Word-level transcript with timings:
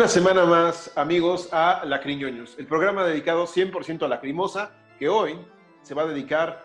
Una 0.00 0.08
semana 0.08 0.46
más, 0.46 0.90
amigos, 0.96 1.50
a 1.52 1.84
Lacriñoños, 1.84 2.58
el 2.58 2.66
programa 2.66 3.04
dedicado 3.04 3.46
100% 3.46 3.98
a 3.98 4.08
la 4.08 4.14
Lacrimosa, 4.14 4.72
que 4.98 5.10
hoy 5.10 5.38
se 5.82 5.92
va 5.92 6.04
a 6.04 6.06
dedicar 6.06 6.64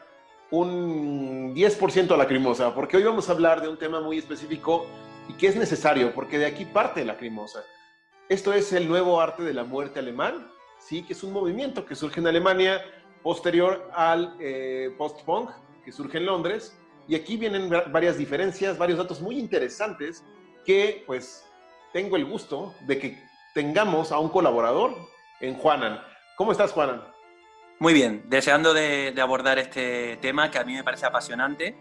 un 0.52 1.53
10% 1.53 2.08
a 2.08 2.11
la 2.11 2.23
Lacrimosa, 2.23 2.73
porque 2.73 2.95
hoy 2.95 3.03
vamos 3.03 3.27
a 3.27 3.34
hablar 3.34 3.61
de 3.61 3.67
un 3.67 3.77
tema 3.77 3.99
muy 3.99 4.20
específico 4.20 4.85
y 5.27 5.34
que 5.34 5.48
es 5.48 5.58
necesario, 5.58 6.13
porque 6.13 6.38
de 6.38 6.45
aquí 6.45 6.63
parte 6.63 7.02
la 7.02 7.11
Lacrimosa. 7.11 7.66
Esto 8.30 8.53
es 8.53 8.71
el 8.71 8.88
nuevo 8.88 9.20
arte 9.20 9.44
de 9.44 9.53
la 9.53 9.66
muerte 9.66 10.00
alemán, 10.00 10.50
sí, 10.80 11.03
que 11.03 11.11
es 11.11 11.22
un 11.22 11.33
movimiento 11.33 11.86
que 11.86 11.95
surge 11.95 12.22
en 12.22 12.28
Alemania 12.28 12.80
posterior 13.22 13.91
al 13.94 14.38
eh, 14.39 14.95
post-punk 14.97 15.50
que 15.83 15.91
surge 15.91 16.19
en 16.19 16.28
Londres. 16.28 16.80
Y 17.06 17.16
aquí 17.16 17.36
vienen 17.36 17.69
varias 17.91 18.17
diferencias, 18.17 18.78
varios 18.78 18.97
datos 18.97 19.19
muy 19.19 19.38
interesantes 19.38 20.23
que 20.63 21.03
pues 21.06 21.44
tengo 21.95 22.17
el 22.17 22.25
gusto 22.25 22.75
de 22.81 22.99
que 22.99 23.23
tengamos 23.53 24.11
a 24.11 24.19
un 24.19 24.27
colaborador 24.27 24.97
en 25.39 25.53
Juanan. 25.53 26.01
¿Cómo 26.35 26.51
estás, 26.51 26.73
Juanan? 26.73 27.01
Muy 27.79 27.93
bien, 27.93 28.25
deseando 28.27 28.73
de, 28.73 29.15
abordar 29.17 29.59
este 29.59 30.17
tema 30.17 30.51
que 30.51 30.57
a 30.57 30.66
mí 30.66 30.73
me 30.73 30.83
parece 30.83 31.05
apasionante 31.05 31.73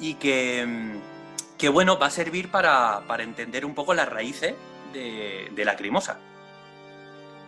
y 0.00 0.14
que, 0.14 0.66
mm, 0.66 1.72
bueno, 1.72 1.96
va 1.96 2.06
a 2.06 2.10
servir 2.10 2.50
para, 2.50 3.04
entender 3.20 3.64
un 3.64 3.72
poco 3.72 3.94
las 3.94 4.08
raíces 4.08 4.56
de, 4.92 5.64
la 5.64 5.76
crimosa. 5.76 6.18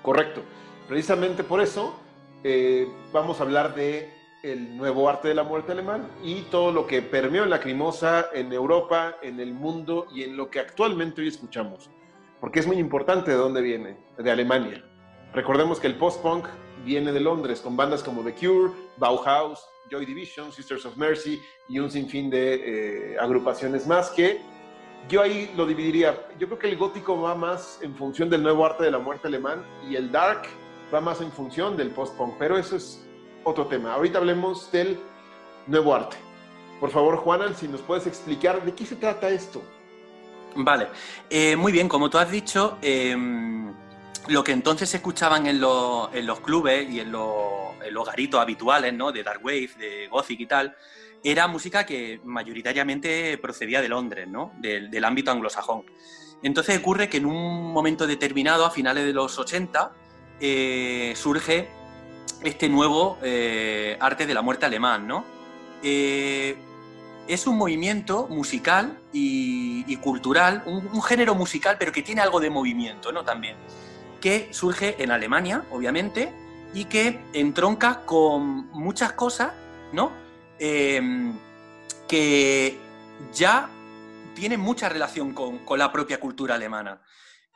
Correcto. 0.01 0.45
Precisamente 0.87 1.43
por 1.43 1.61
eso 1.61 1.99
eh, 2.45 2.87
vamos 3.13 3.41
a 3.41 3.43
hablar 3.43 3.75
de 3.75 4.09
el 4.45 4.77
nuevo 4.77 5.09
arte 5.09 5.27
de 5.27 5.35
la 5.35 5.43
muerte 5.43 5.73
alemán 5.73 6.09
y 6.23 6.43
todo 6.43 6.71
lo 6.71 6.87
que 6.87 7.03
permeó 7.03 7.43
en 7.43 7.51
la 7.51 7.59
crimosa 7.59 8.27
en 8.33 8.53
Europa, 8.53 9.17
en 9.21 9.41
el 9.41 9.53
mundo 9.53 10.07
y 10.15 10.23
en 10.23 10.37
lo 10.37 10.49
que 10.49 10.61
actualmente 10.61 11.21
hoy 11.21 11.27
escuchamos 11.27 11.91
porque 12.41 12.61
es 12.61 12.67
muy 12.67 12.77
importante 12.79 13.31
de 13.31 13.37
dónde 13.37 13.63
viene, 13.63 13.97
de 14.19 14.31
Alemania. 14.31 14.85
Recordemos 15.33 15.81
que 15.81 15.87
el 15.87 15.97
post-punk 15.97 16.47
viene 16.85 17.13
de 17.13 17.21
Londres, 17.21 17.61
con 17.61 17.77
bandas 17.77 18.03
como 18.03 18.23
The 18.23 18.35
Cure, 18.35 18.73
Bauhaus, 18.99 19.67
Joy 19.91 20.07
Division, 20.07 20.53
Sisters 20.53 20.87
of 20.87 20.97
Mercy 20.97 21.41
y 21.69 21.79
un 21.79 21.91
sinfín 21.91 22.31
de 22.31 23.13
eh, 23.13 23.17
agrupaciones 23.19 23.87
más 23.87 24.11
que 24.11 24.41
yo 25.09 25.21
ahí 25.21 25.53
lo 25.57 25.67
dividiría. 25.67 26.29
Yo 26.39 26.47
creo 26.47 26.59
que 26.59 26.69
el 26.69 26.77
gótico 26.77 27.21
va 27.21 27.35
más 27.35 27.79
en 27.83 27.95
función 27.95 28.31
del 28.31 28.43
nuevo 28.43 28.65
arte 28.65 28.85
de 28.85 28.91
la 28.91 28.99
muerte 28.99 29.29
alemán 29.29 29.65
y 29.89 29.97
el 29.97 30.11
dark 30.11 30.43
va 30.93 31.01
más 31.01 31.21
en 31.21 31.31
función 31.31 31.77
del 31.77 31.91
post-punk, 31.91 32.35
pero 32.39 32.57
eso 32.57 32.77
es 32.77 33.05
otro 33.45 33.67
tema. 33.67 33.93
Ahorita 33.95 34.19
hablemos 34.19 34.73
del 34.73 34.99
nuevo 35.67 35.95
arte. 35.95 36.17
Por 36.81 36.91
favor, 36.91 37.17
Juanan, 37.19 37.55
si 37.55 37.69
nos 37.69 37.83
puedes 37.83 38.07
explicar 38.07 38.65
de 38.65 38.75
qué 38.75 38.87
se 38.87 38.97
trata 38.97 39.29
esto. 39.29 39.63
Vale, 40.57 40.89
eh, 41.29 41.57
muy 41.57 41.73
bien, 41.73 41.89
como 41.89 42.09
tú 42.09 42.19
has 42.19 42.31
dicho, 42.31 42.79
em, 42.81 43.73
lo 44.29 44.45
que 44.45 44.53
entonces 44.53 44.89
se 44.89 44.99
escuchaban 44.99 45.47
en, 45.47 45.61
los 45.61 46.41
clubes 46.41 46.89
y 46.89 47.01
en 47.01 47.11
los, 47.11 48.07
garitos 48.07 48.41
habituales, 48.41 48.95
¿no? 48.95 49.11
De 49.11 49.23
Dark 49.23 49.45
Wave, 49.45 49.71
de 49.79 50.09
Gothic 50.09 50.41
y 50.41 50.47
tal, 50.47 50.77
era 51.23 51.49
música 51.49 51.85
que 51.85 52.21
mayoritariamente 52.25 53.37
procedía 53.39 53.81
de 53.81 53.89
Londres, 53.89 54.29
¿no? 54.29 54.53
Del, 54.59 55.05
ámbito 55.05 55.31
anglosajón. 55.31 55.85
Entonces 56.43 56.79
ocurre 56.79 57.09
que 57.09 57.17
en 57.17 57.27
un 57.27 57.73
momento 57.73 58.07
determinado, 58.07 58.65
a 58.65 58.71
finales 58.71 59.05
de 59.05 59.13
los 59.13 59.39
80, 59.39 59.93
eh, 60.41 61.15
surge 61.17 61.69
este 62.43 62.69
nuevo 62.69 63.19
eh, 63.23 63.97
arte 64.01 64.27
de 64.27 64.35
la 64.35 64.43
muerte 64.43 64.67
alemán, 64.67 65.07
¿no? 65.09 65.25
Es 67.29 67.47
un 67.47 67.57
movimiento 67.57 68.27
musical 68.29 68.99
y, 69.13 69.97
cultural, 69.97 70.63
un, 70.67 71.03
género 71.03 71.35
musical, 71.35 71.77
pero 71.79 71.93
que 71.93 72.03
tiene 72.03 72.21
algo 72.21 72.41
de 72.41 72.51
movimiento, 72.51 73.13
¿no? 73.13 73.25
También, 73.25 73.57
que 74.21 74.49
surge 74.53 75.03
en 75.03 75.11
Alemania, 75.11 75.65
obviamente, 75.71 76.33
y 76.75 76.87
que 76.87 77.21
entronca 77.33 78.05
con 78.05 78.71
muchas 78.73 79.13
cosas, 79.13 79.53
¿no? 79.93 80.13
Em, 80.59 81.39
que 82.09 82.79
ya 83.33 83.71
tienen 84.35 84.61
mucha 84.61 84.89
relación 84.89 85.33
con, 85.33 85.61
la 85.79 85.93
propia 85.93 86.21
cultura 86.21 86.57
alemana. 86.57 87.01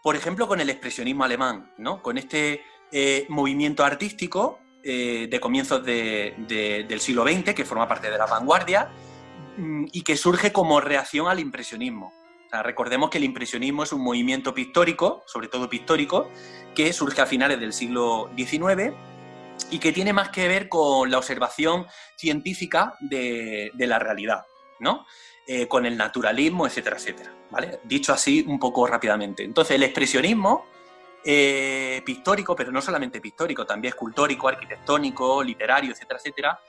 Por 0.03 0.17
ejemplo, 0.17 0.47
con 0.47 0.61
el 0.61 0.71
expresionismo 0.71 1.25
alemán, 1.25 1.73
¿no? 1.77 2.03
Con 2.03 2.17
este 2.17 2.63
eh, 2.93 3.27
movimiento 3.29 3.85
artístico 3.85 4.61
eh, 4.83 5.27
de 5.31 5.41
comienzos 5.41 5.85
del 5.85 7.01
siglo 7.01 7.25
XX, 7.25 7.53
que 7.53 7.65
forma 7.65 7.89
parte 7.89 8.11
de 8.11 8.17
la 8.17 8.27
vanguardia, 8.27 8.91
y 9.93 10.03
que 10.03 10.17
surge 10.17 10.53
como 10.53 10.81
reacción 10.81 11.29
al 11.29 11.41
impresionismo. 11.41 12.13
recordemos 12.51 13.11
que 13.11 13.19
el 13.19 13.25
impresionismo 13.25 13.83
es 13.83 13.93
un 13.93 14.03
movimiento 14.03 14.55
pictórico, 14.55 15.23
sobre 15.27 15.49
todo 15.49 15.69
pictórico, 15.69 16.31
que 16.75 16.93
surge 16.93 17.21
a 17.21 17.27
finales 17.27 17.61
del 17.61 17.73
siglo 17.73 18.31
XIX 18.37 18.95
y 19.71 19.79
que 19.79 19.93
tiene 19.93 20.13
más 20.13 20.31
que 20.31 20.49
ver 20.49 20.69
con 20.69 21.11
la 21.11 21.19
observación 21.19 21.87
científica 22.17 22.95
de, 23.01 23.73
la 23.77 23.99
realidad, 23.99 24.47
¿no? 24.81 25.05
Eh, 25.47 25.67
con 25.67 25.87
el 25.87 25.97
naturalismo, 25.97 26.67
etcétera, 26.67 26.97
etcétera. 26.97 27.33
Dicho 27.85 28.13
así 28.13 28.45
un 28.47 28.59
poco 28.59 28.87
rápidamente. 28.87 29.43
Entonces, 29.43 29.77
el 29.77 29.83
expresionismo 29.83 30.67
eh, 31.25 32.03
pictórico, 32.05 32.55
pero 32.55 32.71
no 32.71 32.81
solamente 32.81 33.21
pictórico, 33.21 33.67
también 33.67 33.93
escultórico, 33.93 34.49
arquitectónico, 34.49 35.43
literario, 35.43 35.93
etcétera, 35.93 36.19
etcétera, 36.19 36.61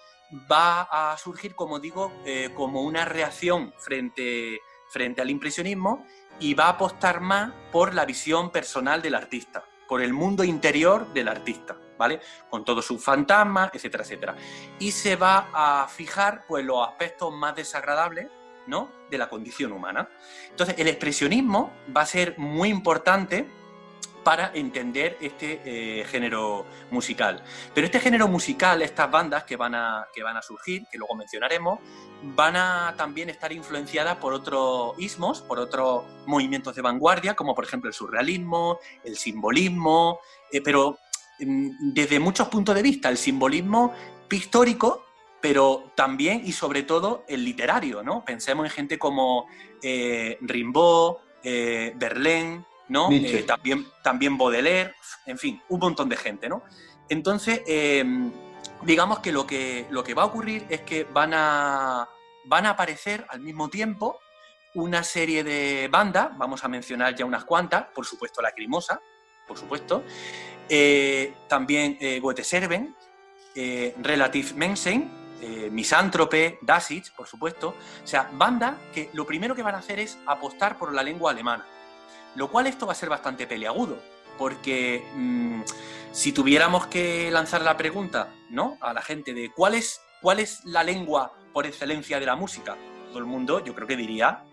va 0.52 0.82
a 0.82 1.18
surgir, 1.18 1.56
como 1.56 1.80
digo, 1.80 2.12
eh, 2.26 2.52
como 2.56 2.82
una 2.82 3.06
reacción 3.06 3.74
frente, 3.78 4.62
frente 4.88 5.22
al 5.22 5.30
impresionismo 5.30 6.06
y 6.40 6.54
va 6.54 6.66
a 6.66 6.70
apostar 6.70 7.22
más 7.22 7.54
por 7.72 7.94
la 7.94 8.06
visión 8.06 8.52
personal 8.52 9.02
del 9.02 9.16
artista, 9.16 9.66
por 9.88 10.02
el 10.02 10.14
mundo 10.14 10.44
interior 10.44 11.12
del 11.14 11.28
artista, 11.28 11.78
¿vale? 11.98 12.22
Con 12.50 12.64
todos 12.64 12.86
sus 12.86 13.04
fantasmas, 13.04 13.72
etcétera, 13.74 14.04
etcétera. 14.04 14.36
Y 14.80 14.92
se 14.92 15.16
va 15.16 15.50
a 15.54 15.88
fijar, 15.88 16.46
pues, 16.48 16.64
los 16.64 16.88
aspectos 16.88 17.34
más 17.34 17.56
desagradables, 17.56 18.28
¿no? 18.68 18.90
De 19.10 19.18
la 19.18 19.30
condición 19.30 19.72
humana. 19.72 20.10
Entonces, 20.50 20.76
el 20.78 20.88
expresionismo 20.88 21.74
va 21.96 22.02
a 22.02 22.06
ser 22.06 22.38
muy 22.38 22.70
importante 22.70 23.50
para 24.24 24.52
entender 24.54 25.18
este 25.22 25.62
eh, 25.64 26.06
género 26.06 26.66
musical. 26.92 27.44
Pero 27.74 27.86
este 27.86 28.00
género 28.00 28.28
musical, 28.28 28.82
estas 28.82 29.10
bandas 29.10 29.44
que 29.44 29.56
van, 29.56 29.76
a, 29.76 30.08
que 30.14 30.24
van 30.24 30.38
a 30.38 30.42
surgir, 30.42 30.84
que 30.92 30.98
luego 30.98 31.16
mencionaremos, 31.16 31.80
van 32.22 32.56
a 32.56 32.94
también 32.98 33.30
estar 33.30 33.52
influenciadas 33.52 34.18
por 34.18 34.34
otros 34.34 34.94
ismos, 34.98 35.42
por 35.42 35.60
otros 35.60 36.04
movimientos 36.26 36.76
de 36.76 36.82
vanguardia, 36.82 37.36
como 37.36 37.56
por 37.56 37.64
ejemplo 37.64 37.90
el 37.90 37.94
surrealismo, 37.94 38.80
el 39.04 39.18
simbolismo, 39.18 40.20
eh, 40.52 40.62
pero 40.62 41.00
mm, 41.40 41.94
desde 41.94 42.20
muchos 42.20 42.48
puntos 42.50 42.76
de 42.76 42.82
vista, 42.82 43.10
el 43.10 43.18
simbolismo 43.18 43.94
pictórico, 44.28 45.06
pero 45.42 45.92
también 45.96 46.42
y 46.46 46.52
sobre 46.52 46.84
todo 46.84 47.24
el 47.28 47.46
literario, 47.46 48.04
¿no? 48.04 48.26
Pensemos 48.26 48.66
en 48.66 48.72
gente 48.72 49.00
como 49.00 49.48
eh, 49.82 50.38
Rimbaud, 50.42 51.16
eh, 51.44 51.94
Verlaine, 51.96 52.66
¿no? 52.90 53.10
Eh, 53.12 53.44
también, 53.44 53.88
también 54.04 54.38
Baudelaire, 54.38 54.96
en 55.26 55.38
fin, 55.38 55.62
un 55.70 55.80
montón 55.80 56.10
de 56.10 56.18
gente, 56.18 56.50
¿no? 56.50 56.64
Entonces, 57.08 57.62
eh, 57.66 58.04
digamos 58.84 59.20
que 59.20 59.32
lo, 59.32 59.48
que 59.48 59.86
lo 59.92 60.04
que 60.04 60.14
va 60.14 60.24
a 60.24 60.26
ocurrir 60.26 60.66
es 60.70 60.82
que 60.82 61.06
van 61.06 61.34
a, 61.34 62.10
van 62.46 62.66
a 62.66 62.72
aparecer 62.72 63.26
al 63.30 63.40
mismo 63.40 63.70
tiempo 63.70 64.20
una 64.74 65.04
serie 65.04 65.44
de 65.44 65.88
bandas, 65.90 66.38
vamos 66.38 66.64
a 66.64 66.68
mencionar 66.68 67.16
ya 67.16 67.26
unas 67.26 67.46
cuantas, 67.46 67.86
por 67.94 68.06
supuesto 68.06 68.42
la 68.42 68.52
Crimosa, 68.52 69.00
por 69.48 69.58
supuesto, 69.58 70.04
eh, 70.68 71.34
también 71.48 71.98
Goethe 72.22 72.44
Serven, 72.44 72.96
Relative 73.56 74.54
Mensen, 74.54 75.12
Misántrope, 75.72 76.60
Dasich, 76.62 77.14
por 77.16 77.28
supuesto, 77.28 77.70
o 78.04 78.08
sea, 78.08 78.30
bandas 78.34 78.76
que 78.94 79.10
lo 79.14 79.26
primero 79.26 79.56
que 79.56 79.64
van 79.64 79.76
a 79.76 79.80
hacer 79.80 80.00
es 80.00 80.20
apostar 80.28 80.78
por 80.78 80.94
la 80.94 81.02
lengua 81.02 81.32
alemana 81.32 81.66
lo 82.36 82.50
cual 82.50 82.68
esto 82.68 82.86
va 82.86 82.94
a 82.94 82.96
ser 82.96 83.10
bastante 83.10 83.48
peleagudo, 83.48 83.98
porque 84.38 85.04
mm, 85.16 85.62
si 86.12 86.32
tuviéramos 86.32 86.88
que 86.88 87.30
lanzar 87.32 87.62
la 87.62 87.78
pregunta 87.78 88.34
¿no? 88.50 88.78
a 88.82 88.94
la 88.94 89.02
gente 89.02 89.34
de 89.34 89.52
cuál 89.52 89.76
es, 89.76 90.02
cuál 90.22 90.40
es 90.40 90.64
la 90.66 90.84
lengua 90.84 91.34
por 91.54 91.66
excelencia 91.66 92.20
de 92.20 92.26
la 92.26 92.36
música, 92.36 92.78
todo 93.10 93.20
el 93.20 93.26
mundo 93.26 93.64
yo 93.64 93.76
creo 93.76 93.88
que 93.88 93.96
diría 93.96 94.44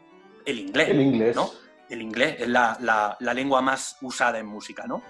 el 0.45 0.61
inglés. 0.61 0.89
El 0.89 1.01
inglés. 1.01 1.37
¿no? 1.37 1.51
El 1.89 2.03
inglés 2.03 2.37
es 2.41 2.49
la, 2.49 3.17
lengua 3.21 3.63
más 3.63 3.97
usada 4.03 4.39
en 4.39 4.47
música, 4.47 4.87
¿no? 4.87 5.03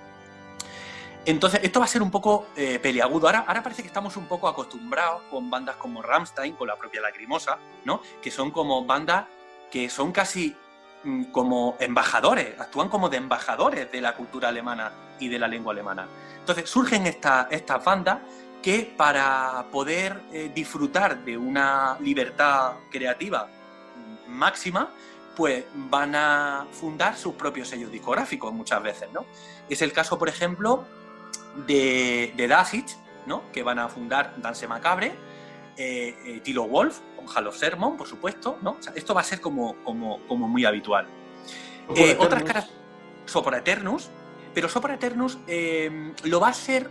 Entonces, 1.25 1.61
esto 1.65 1.81
va 1.81 1.87
a 1.87 1.89
ser 1.89 2.03
un 2.03 2.11
poco 2.11 2.47
eh, 2.57 2.79
peleagudo. 2.79 3.27
Ahora, 3.27 3.45
ahora 3.49 3.63
parece 3.63 3.83
que 3.83 3.89
estamos 3.89 4.17
un 4.17 4.27
poco 4.27 4.47
acostumbrados 4.47 5.23
con 5.29 5.51
bandas 5.51 5.75
como 5.77 6.01
Rammstein, 6.01 6.55
con 6.55 6.69
la 6.69 6.77
propia 6.77 7.01
Lacrimosa, 7.01 7.59
¿no? 7.85 8.01
Que 8.23 8.31
son 8.31 8.53
como 8.53 8.85
bandas 8.85 9.27
que 9.71 9.91
son 9.91 10.13
casi 10.13 10.55
como 11.33 11.77
embajadores, 11.79 12.59
actúan 12.59 12.89
como 12.89 13.09
de 13.09 13.19
embajadores 13.19 13.91
de 13.93 14.01
la 14.01 14.15
cultura 14.15 14.49
alemana 14.49 14.93
y 15.21 15.29
de 15.29 15.39
la 15.39 15.47
lengua 15.47 15.73
alemana. 15.73 16.07
Entonces 16.41 16.69
surgen 16.69 17.07
estas 17.07 17.85
bandas 17.85 18.19
que 18.63 18.93
para 18.97 19.67
poder 19.71 20.23
eh, 20.33 20.51
disfrutar 20.55 21.25
de 21.25 21.37
una 21.37 21.97
libertad 22.01 22.73
creativa 22.91 23.49
máxima, 24.27 24.91
pues 25.37 25.65
van 25.75 26.15
a 26.17 26.67
fundar 26.73 27.17
sus 27.17 27.35
propios 27.35 27.69
sellos 27.69 27.93
discográficos 27.93 28.53
muchas 28.53 28.83
veces, 28.83 29.09
¿no? 29.13 29.27
Es 29.69 29.83
el 29.83 29.93
caso, 29.93 30.19
por 30.19 30.29
ejemplo, 30.29 30.85
de, 31.67 32.33
de 32.37 32.57
¿no? 33.27 33.43
Que 33.53 33.63
van 33.63 33.79
a 33.79 33.89
fundar 33.89 34.35
Dance 34.39 34.67
Macabre, 34.67 35.15
eh, 35.77 36.17
eh, 36.27 36.41
Tilo 36.43 36.67
Wolf, 36.67 37.01
Hall 37.29 37.47
of 37.47 37.57
Sermon, 37.57 37.97
por 37.97 38.07
supuesto, 38.07 38.59
¿no? 38.63 38.79
esto 38.95 39.15
va 39.15 39.21
a 39.21 39.25
ser 39.25 39.41
como, 39.41 39.77
como, 39.85 40.21
como 40.27 40.49
muy 40.49 40.65
habitual. 40.65 41.07
Eh, 41.95 42.17
otras 42.19 42.43
caras, 42.43 42.69
Sopra 43.27 43.59
Eternus, 43.59 44.11
pero 44.55 44.69
Sopra 44.69 44.95
Eternus 44.95 45.39
lo 46.25 46.41
va 46.41 46.49
a 46.49 46.53
ser, 46.53 46.91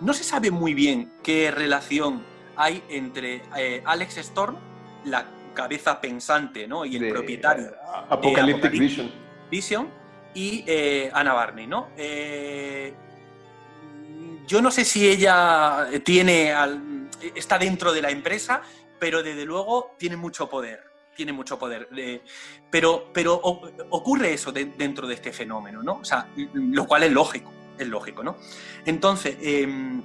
no 0.00 0.14
se 0.14 0.24
sabe 0.24 0.50
muy 0.50 0.74
bien 0.74 1.12
qué 1.22 1.50
relación 1.50 2.24
hay 2.56 2.82
entre 2.88 3.42
Alex 3.84 4.18
Storm, 4.18 4.56
la 5.04 5.26
cabeza 5.54 6.00
pensante 6.00 6.66
¿no? 6.66 6.84
y 6.84 6.96
el 6.96 7.08
propietario 7.10 7.72
Apocalyptic, 8.08 8.72
Vision. 8.72 9.10
Vision 9.50 9.88
y 10.34 10.64
Ana 11.12 11.32
Barney, 11.34 11.66
¿no? 11.66 11.88
yo 14.46 14.62
no 14.62 14.70
sé 14.70 14.84
si 14.84 15.08
ella 15.08 15.88
tiene 16.04 16.52
está 17.34 17.58
dentro 17.58 17.92
de 17.92 18.02
la 18.02 18.10
empresa, 18.10 18.62
pero 19.00 19.22
desde 19.22 19.44
luego 19.44 19.96
tiene 19.98 20.16
mucho 20.16 20.48
poder. 20.48 20.84
Tiene 21.16 21.32
mucho 21.32 21.58
poder. 21.58 21.88
pero, 22.70 23.10
pero 23.12 23.34
ocurre 23.34 24.32
eso 24.32 24.52
dentro 24.52 25.06
de 25.08 25.14
este 25.14 25.32
fenómeno, 25.32 25.82
¿no? 25.82 25.94
O 25.94 26.04
sea, 26.04 26.28
lo 26.54 26.86
cual 26.86 27.02
es 27.02 27.12
lógico, 27.12 27.52
es 27.76 27.88
lógico, 27.88 28.22
¿no? 28.22 28.36
Entonces, 28.86 29.36
em, 29.40 30.00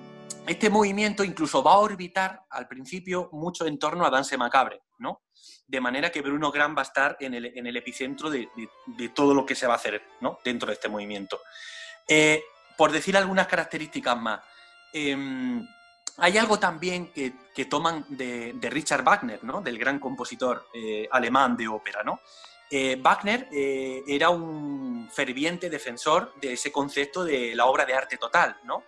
este 0.48 0.70
movimiento 0.70 1.24
incluso 1.24 1.64
va 1.64 1.74
a 1.74 1.78
orbitar 1.78 2.44
al 2.50 2.68
principio 2.68 3.30
mucho 3.32 3.66
en 3.66 3.78
torno 3.78 4.06
a 4.06 4.10
Danse 4.10 4.38
Macabre, 4.38 4.82
¿no? 5.00 5.22
De 5.68 5.80
manera 5.80 6.12
que 6.12 6.22
Bruno 6.22 6.52
Gran 6.52 6.76
va 6.76 6.82
a 6.82 6.86
estar 6.86 7.18
en 7.20 7.34
el, 7.34 7.78
epicentro 7.78 8.30
de, 8.30 8.50
todo 9.14 9.34
lo 9.34 9.46
que 9.46 9.56
se 9.56 9.68
va 9.68 9.74
a 9.74 9.78
hacer 9.78 10.02
¿no? 10.22 10.40
dentro 10.44 10.68
de 10.68 10.74
este 10.74 10.90
movimiento. 10.90 11.40
Eh, 12.08 12.44
por 12.78 12.92
decir 12.92 13.16
algunas 13.16 13.48
características 13.48 14.18
más, 14.20 14.42
em, 14.94 15.66
hay 16.18 16.38
algo 16.38 16.58
también 16.60 17.12
que, 17.12 17.66
toman 17.66 18.06
de, 18.10 18.56
Richard 18.70 19.04
Wagner, 19.04 19.44
¿no? 19.44 19.62
del 19.62 19.78
gran 19.78 20.00
compositor 20.00 20.68
eh, 20.74 21.08
alemán 21.12 21.58
de 21.58 21.68
ópera. 21.68 22.04
¿no? 22.04 22.22
Eh, 22.70 22.98
Wagner 23.02 23.50
eh, 23.52 24.04
era 24.08 24.30
un 24.30 25.10
ferviente 25.12 25.70
defensor 25.70 26.34
de 26.40 26.54
ese 26.54 26.72
concepto 26.72 27.24
de 27.24 27.54
la 27.56 27.66
obra 27.66 27.86
de 27.86 27.94
arte 27.94 28.18
total, 28.18 28.58
¿no? 28.64 28.84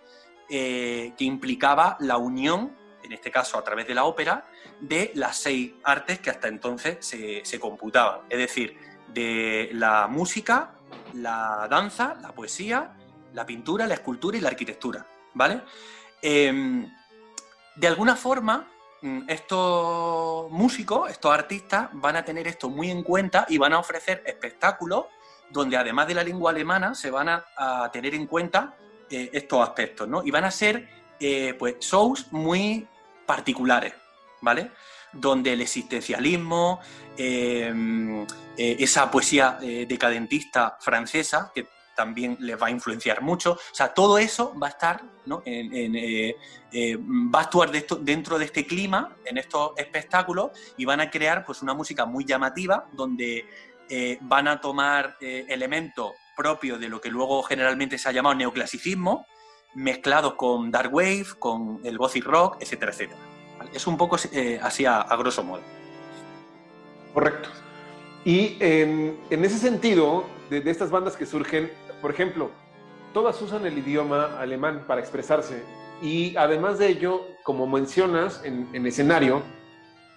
que 0.48 1.14
implicaba 1.18 1.98
la 2.00 2.16
unión, 2.16 2.74
en 3.02 3.12
este 3.12 3.30
caso 3.30 3.58
a 3.58 3.64
través 3.64 3.86
de 3.86 3.94
la 3.94 4.04
ópera, 4.04 4.46
de 4.80 5.12
las 5.14 5.36
seis 5.36 5.74
artes 5.84 6.20
que 6.20 6.30
hasta 6.30 6.48
entonces 6.48 6.96
se, 7.00 7.60
computaban. 7.60 8.20
Es 8.30 8.38
decir, 8.38 8.78
de 9.08 9.68
la 9.74 10.06
música, 10.06 10.72
la 11.12 11.66
danza, 11.68 12.16
la 12.22 12.32
poesía, 12.32 12.96
la 13.34 13.44
pintura, 13.44 13.86
la 13.86 13.92
escultura 13.92 14.38
y 14.38 14.40
la 14.40 14.48
arquitectura, 14.48 15.04
¿vale? 15.34 15.60
Em, 16.22 16.90
de 17.78 17.86
alguna 17.86 18.16
forma, 18.16 18.66
mm, 19.02 19.28
estos 19.28 20.50
músicos, 20.50 21.10
estos 21.10 21.32
artistas, 21.32 21.88
van 21.92 22.16
a 22.16 22.24
tener 22.24 22.48
esto 22.48 22.68
muy 22.68 22.90
en 22.90 23.04
cuenta 23.04 23.46
y 23.48 23.56
van 23.56 23.72
a 23.72 23.78
ofrecer 23.78 24.22
espectáculos 24.26 25.06
donde 25.50 25.76
además 25.76 26.08
de 26.08 26.14
la 26.14 26.24
lengua 26.24 26.50
alemana 26.50 26.94
se 26.94 27.10
van 27.10 27.28
a, 27.28 27.90
tener 27.92 28.14
en 28.14 28.26
cuenta 28.26 28.74
eh, 29.08 29.30
estos 29.32 29.66
aspectos, 29.66 30.06
¿no? 30.08 30.22
Y 30.22 30.30
van 30.30 30.44
a 30.44 30.50
ser, 30.50 30.88
eh, 31.20 31.54
pues, 31.58 31.76
shows 31.78 32.32
muy 32.32 32.86
particulares, 33.24 33.94
¿vale? 34.42 34.72
Donde 35.12 35.54
el 35.54 35.62
existencialismo, 35.62 36.80
eh, 37.16 38.26
esa 38.56 39.10
poesía 39.10 39.58
decadentista 39.60 40.76
francesa, 40.80 41.50
que 41.54 41.68
también 41.98 42.36
les 42.38 42.56
va 42.56 42.68
a 42.68 42.70
influenciar 42.70 43.22
mucho. 43.22 43.54
O 43.54 43.74
sea, 43.74 43.92
todo 43.92 44.18
eso 44.18 44.54
va 44.56 44.68
a 44.68 44.70
estar, 44.70 45.02
¿no? 45.26 45.42
Eh, 45.44 46.32
eh, 46.72 46.96
va 46.96 47.40
a 47.40 47.42
actuar 47.42 47.72
dentro 47.72 48.38
de 48.38 48.44
este 48.44 48.64
clima, 48.64 49.16
en 49.24 49.36
estos 49.36 49.72
espectáculos, 49.76 50.52
y 50.76 50.84
van 50.84 51.00
a 51.00 51.10
crear 51.10 51.44
pues, 51.44 51.60
una 51.60 51.74
música 51.74 52.06
muy 52.06 52.24
llamativa, 52.24 52.86
donde 52.92 53.44
eh, 53.90 54.16
van 54.20 54.46
a 54.46 54.60
tomar 54.60 55.16
elementos 55.20 56.12
propios 56.36 56.78
de 56.78 56.88
lo 56.88 57.00
que 57.00 57.08
luego 57.08 57.42
generalmente 57.42 57.98
se 57.98 58.08
ha 58.08 58.12
llamado 58.12 58.36
neoclasicismo, 58.36 59.26
mezclados 59.74 60.34
con 60.34 60.70
dark 60.70 60.94
wave, 60.94 61.26
con 61.40 61.80
el 61.82 61.98
gothic 61.98 62.24
rock, 62.26 62.58
etcétera, 62.60 62.92
etcétera. 62.92 63.20
Es 63.72 63.88
un 63.88 63.96
poco 63.96 64.14
así 64.62 64.86
a, 64.86 65.16
grosso 65.18 65.42
modo. 65.42 65.62
Correcto. 67.12 67.48
Y 68.24 68.56
en, 68.60 69.44
ese 69.44 69.58
sentido, 69.58 70.26
de, 70.48 70.62
estas 70.70 70.90
bandas 70.90 71.16
que 71.16 71.26
surgen, 71.26 71.70
por 72.00 72.10
ejemplo, 72.10 72.50
todas 73.12 73.40
usan 73.42 73.66
el 73.66 73.78
idioma 73.78 74.38
alemán 74.38 74.84
para 74.86 75.00
expresarse 75.00 75.62
y 76.02 76.36
además 76.36 76.78
de 76.78 76.88
ello, 76.88 77.26
como 77.42 77.66
mencionas 77.66 78.42
en, 78.44 78.86
escenario, 78.86 79.42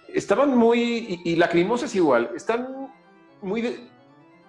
estaban 0.08 0.56
muy, 0.56 1.20
y, 1.24 1.36
la 1.36 1.46
Lacrimosa 1.46 1.86
es 1.86 1.94
igual, 1.94 2.30
están 2.36 2.92
muy 3.40 3.88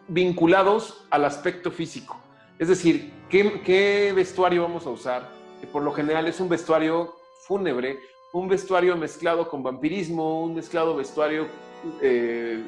vinculados 0.08 1.08
al 1.10 1.26
aspecto 1.26 1.72
físico. 1.72 2.20
Es 2.60 2.68
decir, 2.68 3.12
¿qué, 3.30 4.14
vestuario 4.16 4.62
vamos 4.62 4.86
a 4.86 4.92
usar? 4.92 5.30
Que 5.60 5.66
por 5.66 5.82
lo 5.82 5.92
general 5.92 6.28
es 6.28 6.40
un 6.40 6.50
vestuario 6.50 7.16
fúnebre, 7.48 8.00
un 8.32 8.48
vestuario 8.48 8.96
mezclado 8.96 9.50
con 9.50 9.64
vampirismo, 9.64 10.44
un 10.44 10.56
mezclado 10.56 10.96
vestuario, 10.96 11.48
eh, 12.02 12.64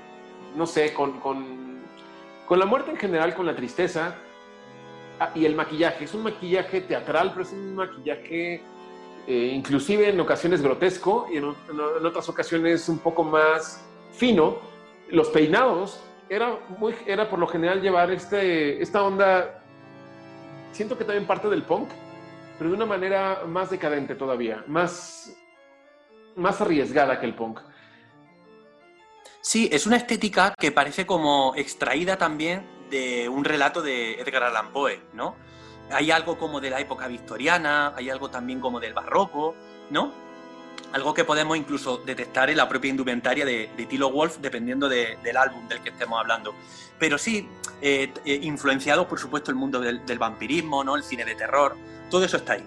no 0.56 0.66
sé, 0.66 0.94
con, 0.94 1.20
con, 1.20 1.82
con 2.48 2.58
la 2.58 2.66
muerte 2.66 2.92
en 2.92 2.98
general, 2.98 3.36
con 3.36 3.46
la 3.46 3.56
tristeza, 3.56 4.16
Ah, 5.20 5.32
y 5.34 5.46
el 5.46 5.56
maquillaje, 5.56 6.06
es 6.06 6.14
un 6.14 6.24
maquillaje 6.24 6.82
teatral, 6.82 7.32
pero 7.32 7.44
es 7.44 7.54
un 7.54 7.76
maquillaje 7.76 8.62
eh, 9.28 9.52
inclusive 9.54 10.10
en 10.10 10.20
ocasiones 10.20 10.62
grotesco 10.62 11.28
y 11.32 11.38
en, 11.38 11.46
otras 11.46 12.28
ocasiones 12.28 12.90
un 12.90 13.00
poco 13.00 13.24
más 13.24 13.82
fino. 14.12 14.58
Los 15.10 15.30
peinados 15.30 16.02
era, 16.28 16.60
muy, 16.78 16.94
era 17.06 17.30
por 17.30 17.40
lo 17.40 17.48
general 17.48 17.82
llevar 17.82 18.12
este, 18.12 18.82
esta 18.82 19.04
onda, 19.04 19.64
siento 20.74 20.98
que 20.98 21.06
también 21.06 21.26
parte 21.26 21.48
del 21.50 21.64
punk, 21.64 21.90
pero 22.58 22.70
de 22.70 22.76
una 22.76 22.86
manera 22.86 23.44
más 23.48 23.70
decadente 23.70 24.16
todavía, 24.16 24.64
más, 24.68 25.34
más 26.36 26.60
arriesgada 26.60 27.20
que 27.20 27.26
el 27.26 27.36
punk. 27.36 27.62
Sí, 29.40 29.70
es 29.72 29.86
una 29.86 29.96
estética 29.96 30.54
que 30.58 30.72
parece 30.72 31.06
como 31.06 31.54
extraída 31.56 32.18
también 32.18 32.75
de 32.90 33.30
un 33.30 33.44
relato 33.44 33.82
de 33.82 34.20
Edgar 34.20 34.44
Allan 34.44 34.72
Poe, 34.72 35.00
¿no? 35.14 35.36
Hay 35.92 36.12
algo 36.12 36.38
como 36.38 36.60
de 36.60 36.70
la 36.70 36.80
época 36.80 37.08
victoriana, 37.08 37.94
hay 37.96 38.10
algo 38.10 38.30
también 38.30 38.60
como 38.60 38.80
del 38.80 38.94
barroco, 38.94 39.56
¿no? 39.90 40.12
Algo 40.94 41.14
que 41.14 41.24
podemos 41.24 41.58
incluso 41.58 41.98
detectar 41.98 42.50
en 42.50 42.58
la 42.58 42.68
propia 42.68 42.90
indumentaria 42.90 43.46
de, 43.46 43.68
Tilo 43.90 44.10
Wolf, 44.12 44.38
dependiendo 44.38 44.90
del 44.90 45.38
álbum 45.38 45.68
del 45.68 45.82
que 45.82 45.90
estemos 45.90 46.20
hablando. 46.20 46.56
Pero 46.98 47.18
sí, 47.18 47.48
eh, 47.82 48.12
eh, 48.24 48.40
influenciado, 48.42 49.08
por 49.08 49.20
supuesto, 49.20 49.52
el 49.52 49.58
mundo 49.58 49.80
del 49.80 50.20
vampirismo, 50.20 50.84
¿no? 50.84 50.96
El 50.96 51.04
cine 51.04 51.26
de 51.26 51.36
terror, 51.36 51.76
todo 52.10 52.24
eso 52.24 52.38
está 52.38 52.54
ahí. 52.54 52.66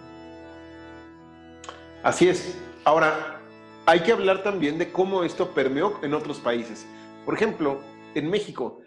Así 2.02 2.28
es. 2.28 2.56
Ahora, 2.84 3.40
hay 3.86 4.00
que 4.00 4.12
hablar 4.12 4.42
también 4.42 4.78
de 4.78 4.92
cómo 4.92 5.24
esto 5.24 5.50
permeó 5.54 5.98
en 6.02 6.14
otros 6.14 6.38
países. 6.38 6.86
Por 7.24 7.34
ejemplo, 7.34 7.80
en 8.14 8.30
México, 8.30 8.80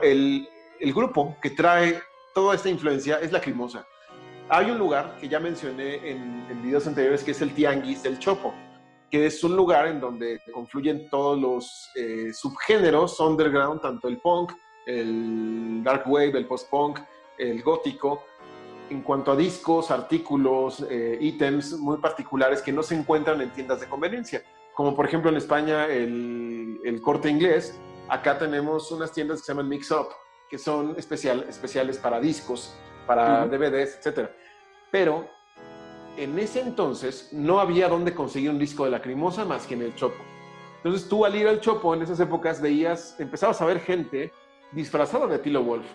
el, 0.02 0.48
grupo 0.96 1.38
que 1.40 1.52
trae 1.52 2.02
toda 2.34 2.56
esta 2.56 2.70
influencia 2.70 3.20
es 3.20 3.32
la 3.32 3.40
Crimosa. 3.40 3.86
Hay 4.50 4.72
un 4.72 4.80
lugar 4.80 5.16
que 5.20 5.30
ya 5.30 5.40
mencioné 5.40 6.10
en, 6.10 6.48
videos 6.64 6.88
anteriores, 6.88 7.24
que 7.24 7.30
es 7.32 7.42
el 7.44 7.54
Tianguis 7.54 8.02
del 8.02 8.18
Chopo, 8.18 8.56
que 9.12 9.28
es 9.28 9.44
un 9.44 9.56
lugar 9.56 9.86
en 9.88 10.00
donde 10.00 10.42
confluyen 10.52 11.12
todos 11.12 11.40
los 11.40 11.92
eh, 11.96 12.32
subgéneros 12.34 13.20
underground, 13.20 13.82
tanto 13.82 14.08
el 14.08 14.18
punk, 14.18 14.54
el 14.88 15.84
dark 15.84 16.08
wave, 16.08 16.40
el 16.40 16.48
post-punk, 16.48 17.02
el 17.38 17.62
gótico, 17.64 18.24
en 18.90 19.02
cuanto 19.02 19.32
a 19.32 19.36
discos, 19.36 19.92
artículos, 19.92 20.86
eh, 20.90 21.18
ítems 21.20 21.74
muy 21.74 21.98
particulares 21.98 22.62
que 22.62 22.72
no 22.72 22.84
se 22.84 22.96
encuentran 22.96 23.42
en 23.42 23.52
tiendas 23.52 23.82
de 23.82 23.88
conveniencia, 23.88 24.44
como 24.74 24.96
por 24.96 25.06
ejemplo 25.06 25.30
en 25.30 25.38
España 25.38 25.88
el, 25.88 27.00
corte 27.02 27.30
inglés, 27.30 27.80
acá 28.10 28.38
tenemos 28.38 28.92
unas 28.92 29.12
tiendas 29.12 29.40
que 29.40 29.46
se 29.46 29.52
llaman 29.52 29.70
Mix 29.70 29.92
Up, 29.92 30.10
que 30.50 30.58
son 30.58 30.96
especial, 30.98 31.46
especiales 31.50 31.98
para 31.98 32.20
discos, 32.20 32.76
para 33.06 33.46
DVDs, 33.48 34.00
etc. 34.06 34.30
Pero 34.92 35.28
en 36.18 36.38
ese 36.40 36.62
entonces 36.62 37.30
no 37.32 37.60
había 37.60 37.88
dónde 37.88 38.14
conseguir 38.14 38.50
un 38.50 38.60
disco 38.60 38.86
de 38.86 38.92
Lacrimosa 38.92 39.46
más 39.46 39.66
que 39.66 39.76
en 39.76 39.84
el 39.84 39.96
Chopo. 39.96 40.24
Entonces 40.78 41.08
tú 41.08 41.26
al 41.26 41.36
ir 41.36 41.48
al 41.48 41.60
Chopo 41.60 41.94
en 41.94 42.02
esas 42.02 42.20
épocas 42.20 42.62
veías, 42.62 43.16
empezabas 43.20 43.62
a 43.62 43.66
ver 43.66 43.80
gente 43.80 44.32
disfrazada 44.72 45.28
de 45.28 45.40
Tilo 45.40 45.64
Wolf 45.64 45.86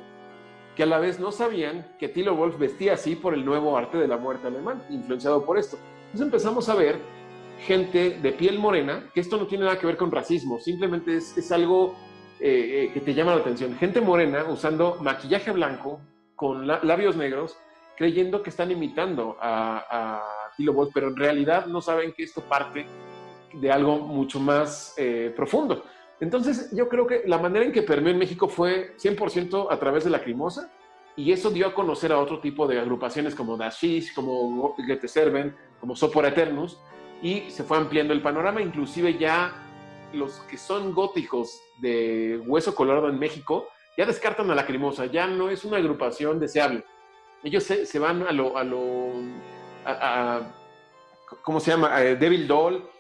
que 0.77 0.83
a 0.83 0.87
la 0.87 0.99
vez 0.99 1.21
no 1.21 1.33
sabían 1.33 1.87
que 1.99 2.09
Tilo 2.09 2.35
Wolf 2.35 2.59
vestía 2.59 2.95
así 2.95 3.15
por 3.15 3.35
el 3.35 3.45
nuevo 3.45 3.77
arte 3.77 3.99
de 3.99 4.09
la 4.09 4.17
muerte 4.17 4.47
alemán, 4.47 4.83
influenciado 4.91 5.45
por 5.45 5.59
esto. 5.59 5.77
Entonces 6.07 6.27
empezamos 6.27 6.69
a 6.69 6.75
ver 6.75 6.97
gente 7.67 8.19
de 8.21 8.33
piel 8.33 8.59
morena, 8.59 9.11
que 9.15 9.21
esto 9.21 9.37
no 9.37 9.47
tiene 9.47 9.65
nada 9.65 9.79
que 9.79 9.87
ver 9.87 9.97
con 9.97 10.11
racismo, 10.11 10.59
simplemente 10.59 11.17
es, 11.17 11.53
algo 11.53 11.95
eh, 12.41 12.89
eh, 12.89 12.91
que 12.93 13.01
te 13.01 13.15
llama 13.15 13.35
la 13.35 13.41
atención. 13.41 13.77
Gente 13.77 14.01
morena 14.01 14.45
usando 14.49 14.97
maquillaje 15.01 15.51
blanco 15.53 16.01
con 16.35 16.67
labios 16.67 17.17
negros, 17.17 17.57
creyendo 17.97 18.43
que 18.43 18.51
están 18.51 18.71
imitando 18.71 19.37
a, 19.41 19.85
a 19.91 20.51
Tilo 20.57 20.73
Wolf, 20.73 20.91
pero 20.93 21.09
en 21.09 21.17
realidad 21.17 21.67
no 21.67 21.81
saben 21.81 22.13
que 22.13 22.25
esto 22.25 22.41
parte 22.41 22.87
de 23.53 23.71
algo 23.71 23.99
mucho 23.99 24.41
más 24.41 24.95
eh, 24.97 25.33
profundo. 25.35 25.85
Entonces, 26.23 26.71
yo 26.71 26.89
creo 26.89 27.05
que 27.09 27.25
la 27.27 27.37
manera 27.37 27.65
en 27.65 27.73
que 27.73 27.83
permeó 27.83 28.13
en 28.13 28.19
México 28.19 28.47
fue 28.47 28.95
100% 28.97 29.67
a 29.69 29.77
través 29.81 30.05
de 30.05 30.11
la 30.11 30.23
Crimosa, 30.23 30.71
y 31.17 31.33
eso 31.33 31.51
dio 31.51 31.67
a 31.67 31.75
conocer 31.75 32.13
a 32.13 32.21
otro 32.21 32.39
tipo 32.39 32.69
de 32.69 32.79
agrupaciones 32.79 33.35
como 33.35 33.57
Dashish, 33.57 34.15
como 34.15 34.73
Goethe 34.79 35.09
Serven, 35.09 35.53
como 35.81 35.97
Sopor 35.97 36.25
Eternus, 36.25 36.79
y 37.23 37.51
se 37.51 37.65
fue 37.65 37.77
ampliando 37.77 38.13
el 38.13 38.23
panorama, 38.23 38.63
inclusive 38.63 39.19
ya 39.19 39.53
los 40.13 40.39
que 40.43 40.59
son 40.59 40.95
góticos 40.95 41.61
de 41.81 42.41
Hueso 42.47 42.73
Colorado 42.73 43.09
en 43.09 43.19
México, 43.19 43.67
ya 43.99 44.07
descartan 44.07 44.49
a 44.53 44.55
la 44.55 44.65
Crimosa, 44.65 45.07
ya 45.07 45.27
no 45.27 45.51
es 45.51 45.65
una 45.65 45.79
agrupación 45.79 46.39
deseable. 46.39 46.85
Ellos 47.43 47.65
se, 47.65 47.99
van 47.99 48.23
a 48.23 48.31
lo, 48.31 48.57
a 48.57 48.63
lo 48.63 49.11
¿cómo 51.43 51.59
se 51.59 51.73
llama? 51.73 51.99
Devil 51.99 52.47
Doll, 52.47 52.92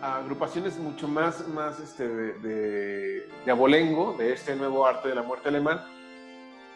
agrupaciones 0.00 0.78
mucho 0.78 1.08
más, 1.08 1.46
más 1.48 1.80
este, 1.80 2.08
de, 2.08 3.28
de, 3.44 3.50
abolengo, 3.50 4.14
de 4.18 4.32
este 4.32 4.54
nuevo 4.54 4.86
arte 4.86 5.08
de 5.08 5.14
la 5.14 5.22
muerte 5.22 5.48
alemán, 5.48 5.80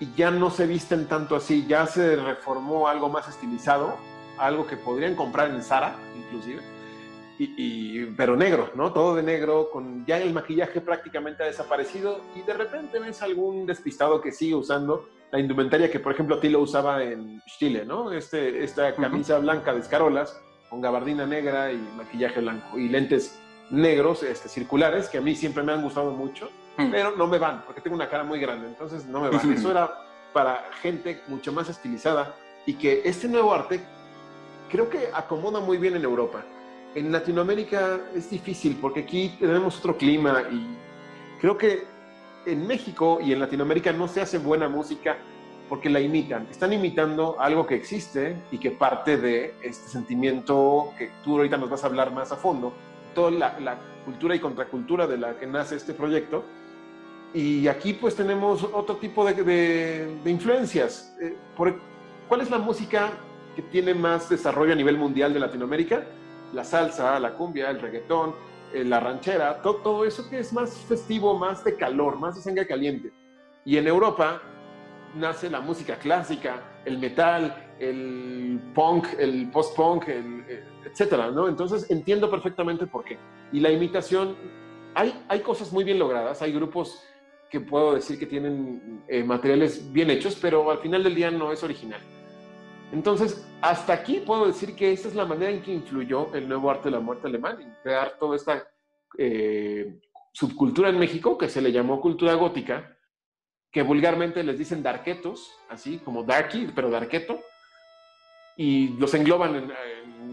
y 0.01 0.13
ya 0.15 0.31
no 0.31 0.51
se 0.51 0.67
visten 0.67 1.07
tanto 1.07 1.37
así, 1.37 1.67
ya 1.67 1.87
se 1.87 2.17
reformó 2.17 2.89
algo 2.89 3.09
más 3.09 3.29
estilizado, 3.29 3.97
algo 4.39 4.67
que 4.67 4.77
podrían 4.77 5.15
comprar 5.15 5.51
en 5.51 5.63
Zara, 5.63 5.95
inclusive, 6.17 6.61
y, 7.39 8.07
pero 8.17 8.37
negro, 8.37 8.71
¿no? 8.75 8.93
Todo 8.93 9.15
de 9.17 9.23
negro, 9.23 9.71
con 9.71 10.05
ya 10.07 10.19
el 10.19 10.33
maquillaje 10.33 10.81
prácticamente 10.81 11.43
ha 11.43 11.47
desaparecido, 11.47 12.21
y 12.35 12.43
de 12.43 12.55
repente 12.55 12.99
ves 12.99 13.23
algún 13.23 13.67
despistado 13.67 14.21
que 14.21 14.33
sigue 14.33 14.55
usando 14.55 15.09
la 15.31 15.39
indumentaria 15.39 15.91
que, 15.91 15.99
por 15.99 16.13
ejemplo, 16.13 16.37
a 16.37 16.41
ti 16.41 16.49
lo 16.49 16.61
usaba 16.61 17.03
en 17.03 17.41
Chile, 17.59 17.85
¿no? 17.87 18.13
Este, 18.13 18.63
esta 18.63 18.95
camisa 18.95 19.39
blanca 19.39 19.73
de 19.73 19.81
escarolas, 19.81 20.41
con 20.73 20.81
gabardina 20.81 21.27
negra 21.27 21.71
y 21.71 21.77
maquillaje 21.99 22.41
blanco 22.41 22.79
y 22.79 22.89
lentes 22.89 23.39
negros, 23.69 24.23
este, 24.23 24.49
circulares, 24.49 25.07
que 25.07 25.19
a 25.19 25.21
mí 25.21 25.35
siempre 25.35 25.63
me 25.63 25.71
han 25.71 25.83
gustado 25.83 26.13
mucho, 26.13 26.49
mm. 26.79 26.91
pero 26.91 27.15
no 27.15 27.27
me 27.27 27.39
van, 27.39 27.63
porque 27.67 27.83
tengo 27.83 27.95
una 27.95 28.09
cara 28.09 28.25
muy 28.25 28.41
grande, 28.41 28.69
entonces 28.69 29.05
no 29.05 29.21
me 29.21 29.29
van. 29.29 29.53
Eso 29.53 29.71
era 29.71 29.93
para 30.33 30.65
gente 30.81 31.21
mucho 31.29 31.53
más 31.53 31.69
estilizada 31.69 32.35
y 32.65 32.73
que 32.73 33.03
este 33.05 33.29
nuevo 33.29 33.53
arte 33.53 33.83
creo 34.71 34.89
que 34.89 35.11
acomoda 35.13 35.61
muy 35.61 35.77
bien 35.77 35.95
en 35.95 36.05
Europa. 36.05 36.43
En 36.95 37.13
Latinoamérica 37.13 38.01
es 38.15 38.31
difícil 38.31 38.79
porque 38.81 39.01
aquí 39.01 39.37
tenemos 39.39 39.79
otro 39.79 39.99
clima 39.99 40.45
y 40.51 40.79
creo 41.39 41.59
que 41.59 41.85
en 42.47 42.67
México 42.67 43.19
y 43.23 43.35
en 43.35 43.41
Latinoamérica 43.41 43.93
no 43.93 44.09
se 44.09 44.23
hace 44.23 44.39
buena 44.39 44.71
música 44.71 45.19
porque 45.69 45.89
la 45.89 46.01
imitan. 46.01 46.47
Están 46.51 46.73
imitando 46.73 47.41
algo 47.41 47.67
que 47.67 47.75
existe 47.75 48.37
y 48.51 48.59
que 48.59 48.71
parte 48.71 49.17
de 49.17 49.55
este 49.63 49.89
sentimiento 49.89 50.93
que 50.99 51.11
tú 51.25 51.37
ahorita 51.37 51.57
nos 51.57 51.71
vas 51.71 51.85
a 51.85 51.87
hablar 51.87 52.13
más 52.13 52.33
a 52.33 52.37
fondo, 52.37 52.73
toda 53.15 53.31
la, 53.31 53.79
cultura 54.05 54.35
y 54.35 54.41
contracultura 54.41 55.07
de 55.07 55.17
la 55.17 55.39
que 55.39 55.47
nace 55.47 55.77
este 55.77 55.95
proyecto. 55.95 56.45
Y 57.33 57.69
aquí 57.69 57.93
pues 57.93 58.17
tenemos 58.17 58.65
otro 58.65 58.97
tipo 58.97 59.25
de, 59.25 60.19
influencias. 60.27 61.17
Eh, 61.23 61.37
¿Cuál 61.57 62.41
es 62.41 62.51
la 62.51 62.59
música 62.59 63.13
que 63.55 63.63
tiene 63.63 63.95
más 63.95 64.29
desarrollo 64.29 64.73
a 64.73 64.77
nivel 64.77 64.99
mundial 64.99 65.33
de 65.33 65.41
Latinoamérica? 65.41 66.05
La 66.53 66.65
salsa, 66.65 67.19
la 67.21 67.35
cumbia, 67.35 67.71
el 67.71 67.81
reggaetón, 67.81 68.35
eh, 68.75 68.85
la 68.85 69.01
ranchera, 69.01 69.63
todo, 69.63 69.77
todo 69.77 70.05
eso 70.05 70.29
que 70.29 70.39
es 70.39 70.53
más 70.53 70.77
festivo, 70.89 71.39
más 71.39 71.63
de 71.63 71.77
calor, 71.77 72.19
más 72.19 72.37
de 72.37 72.43
sangre 72.43 72.67
caliente. 72.67 73.13
Y 73.65 73.77
en 73.77 73.87
Europa 73.87 74.43
nace 75.15 75.51
la 75.51 75.61
música 75.61 75.97
clásica, 75.97 76.63
el 76.85 76.99
metal, 76.99 77.75
el 77.79 78.61
punk, 78.75 79.07
el 79.19 79.51
post-punk, 79.51 80.05
eh, 80.09 80.65
etcétera, 80.85 81.31
¿no? 81.31 81.49
Entonces 81.49 81.91
entiendo 81.91 82.31
perfectamente 82.31 82.87
por 82.87 83.05
qué. 83.05 83.19
Y 83.53 83.61
la 83.61 83.71
imitación, 83.71 84.37
hay, 84.95 85.25
hay 85.29 85.41
cosas 85.41 85.73
muy 85.73 85.85
bien 85.85 85.99
logradas, 85.99 86.43
hay 86.43 86.53
grupos 86.53 87.03
que 87.51 87.61
puedo 87.61 87.95
decir 87.95 88.19
que 88.19 88.27
tienen 88.27 89.05
eh, 89.09 89.23
materiales 89.23 89.93
bien 89.93 90.11
hechos, 90.11 90.39
pero 90.41 90.71
al 90.71 90.79
final 90.79 91.05
del 91.05 91.15
día 91.15 91.31
no 91.31 91.53
es 91.53 91.63
original. 91.63 92.01
Entonces, 92.93 93.47
hasta 93.61 93.93
aquí 93.93 94.21
puedo 94.21 94.47
decir 94.47 94.75
que 94.75 94.93
esta 94.93 95.09
es 95.09 95.15
la 95.15 95.25
manera 95.25 95.51
en 95.51 95.63
que 95.63 95.73
influyó 95.73 96.33
el 96.35 96.49
nuevo 96.49 96.71
arte 96.71 96.85
de 96.85 96.93
la 96.93 97.01
muerte 97.01 97.27
alemán, 97.27 97.61
en 97.61 97.75
crear 97.83 98.17
toda 98.19 98.37
esta 98.37 98.67
eh, 99.19 99.99
subcultura 100.33 100.89
en 100.89 100.99
México 100.99 101.37
que 101.37 101.49
se 101.49 101.61
le 101.61 101.73
llamó 101.73 102.01
cultura 102.01 102.35
gótica, 102.35 102.97
que 103.73 103.83
vulgarmente 103.83 104.45
les 104.45 104.59
dicen 104.59 104.83
darquetos, 104.83 105.59
así 105.71 105.99
como 105.99 106.23
darky, 106.23 106.71
pero 106.75 106.91
darqueto, 106.91 107.41
y 108.55 108.89
los 108.99 109.15
engloban 109.15 109.55
en, 109.57 109.73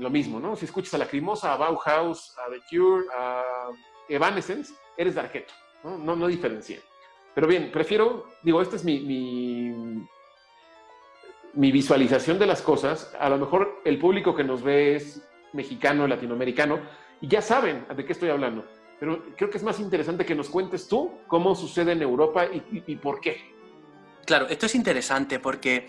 lo 0.01 0.09
mismo, 0.09 0.39
¿no? 0.39 0.55
Si 0.55 0.65
escuchas 0.65 0.93
a 0.93 0.97
La 0.97 1.07
Crimosa, 1.07 1.53
a 1.53 1.57
Bauhaus, 1.57 2.35
a 2.37 2.49
The 2.51 2.61
Cure, 2.69 3.05
a 3.17 3.69
Evanescence, 4.07 4.73
eres 4.97 5.15
darqueto, 5.15 5.53
¿no? 5.83 5.97
No, 5.97 6.15
no 6.15 6.27
diferencian. 6.27 6.81
Pero 7.33 7.47
bien, 7.47 7.71
prefiero, 7.71 8.27
digo, 8.43 8.61
esta 8.61 8.75
es 8.75 8.83
mi, 8.83 8.99
mi 11.53 11.71
visualización 11.71 12.39
de 12.39 12.45
las 12.45 12.61
cosas. 12.61 13.15
A 13.19 13.29
lo 13.29 13.37
mejor 13.37 13.81
el 13.85 13.97
público 13.97 14.35
que 14.35 14.43
nos 14.43 14.61
ve 14.61 14.95
es 14.95 15.25
mexicano, 15.53 16.07
latinoamericano, 16.07 16.79
y 17.21 17.27
ya 17.27 17.41
saben 17.41 17.85
de 17.95 18.05
qué 18.05 18.13
estoy 18.13 18.29
hablando 18.29 18.65
pero 18.99 19.23
creo 19.35 19.49
que 19.49 19.57
es 19.57 19.63
más 19.63 19.79
interesante 19.79 20.25
que 20.25 20.35
nos 20.35 20.49
cuentes 20.49 20.87
tú 20.87 21.19
cómo 21.27 21.55
sucede 21.55 21.93
en 21.93 22.01
Europa 22.01 22.45
y, 22.45 22.95
por 22.97 23.21
qué. 23.21 23.55
Claro, 24.25 24.47
esto 24.49 24.65
es 24.65 24.75
interesante 24.75 25.39
porque 25.39 25.87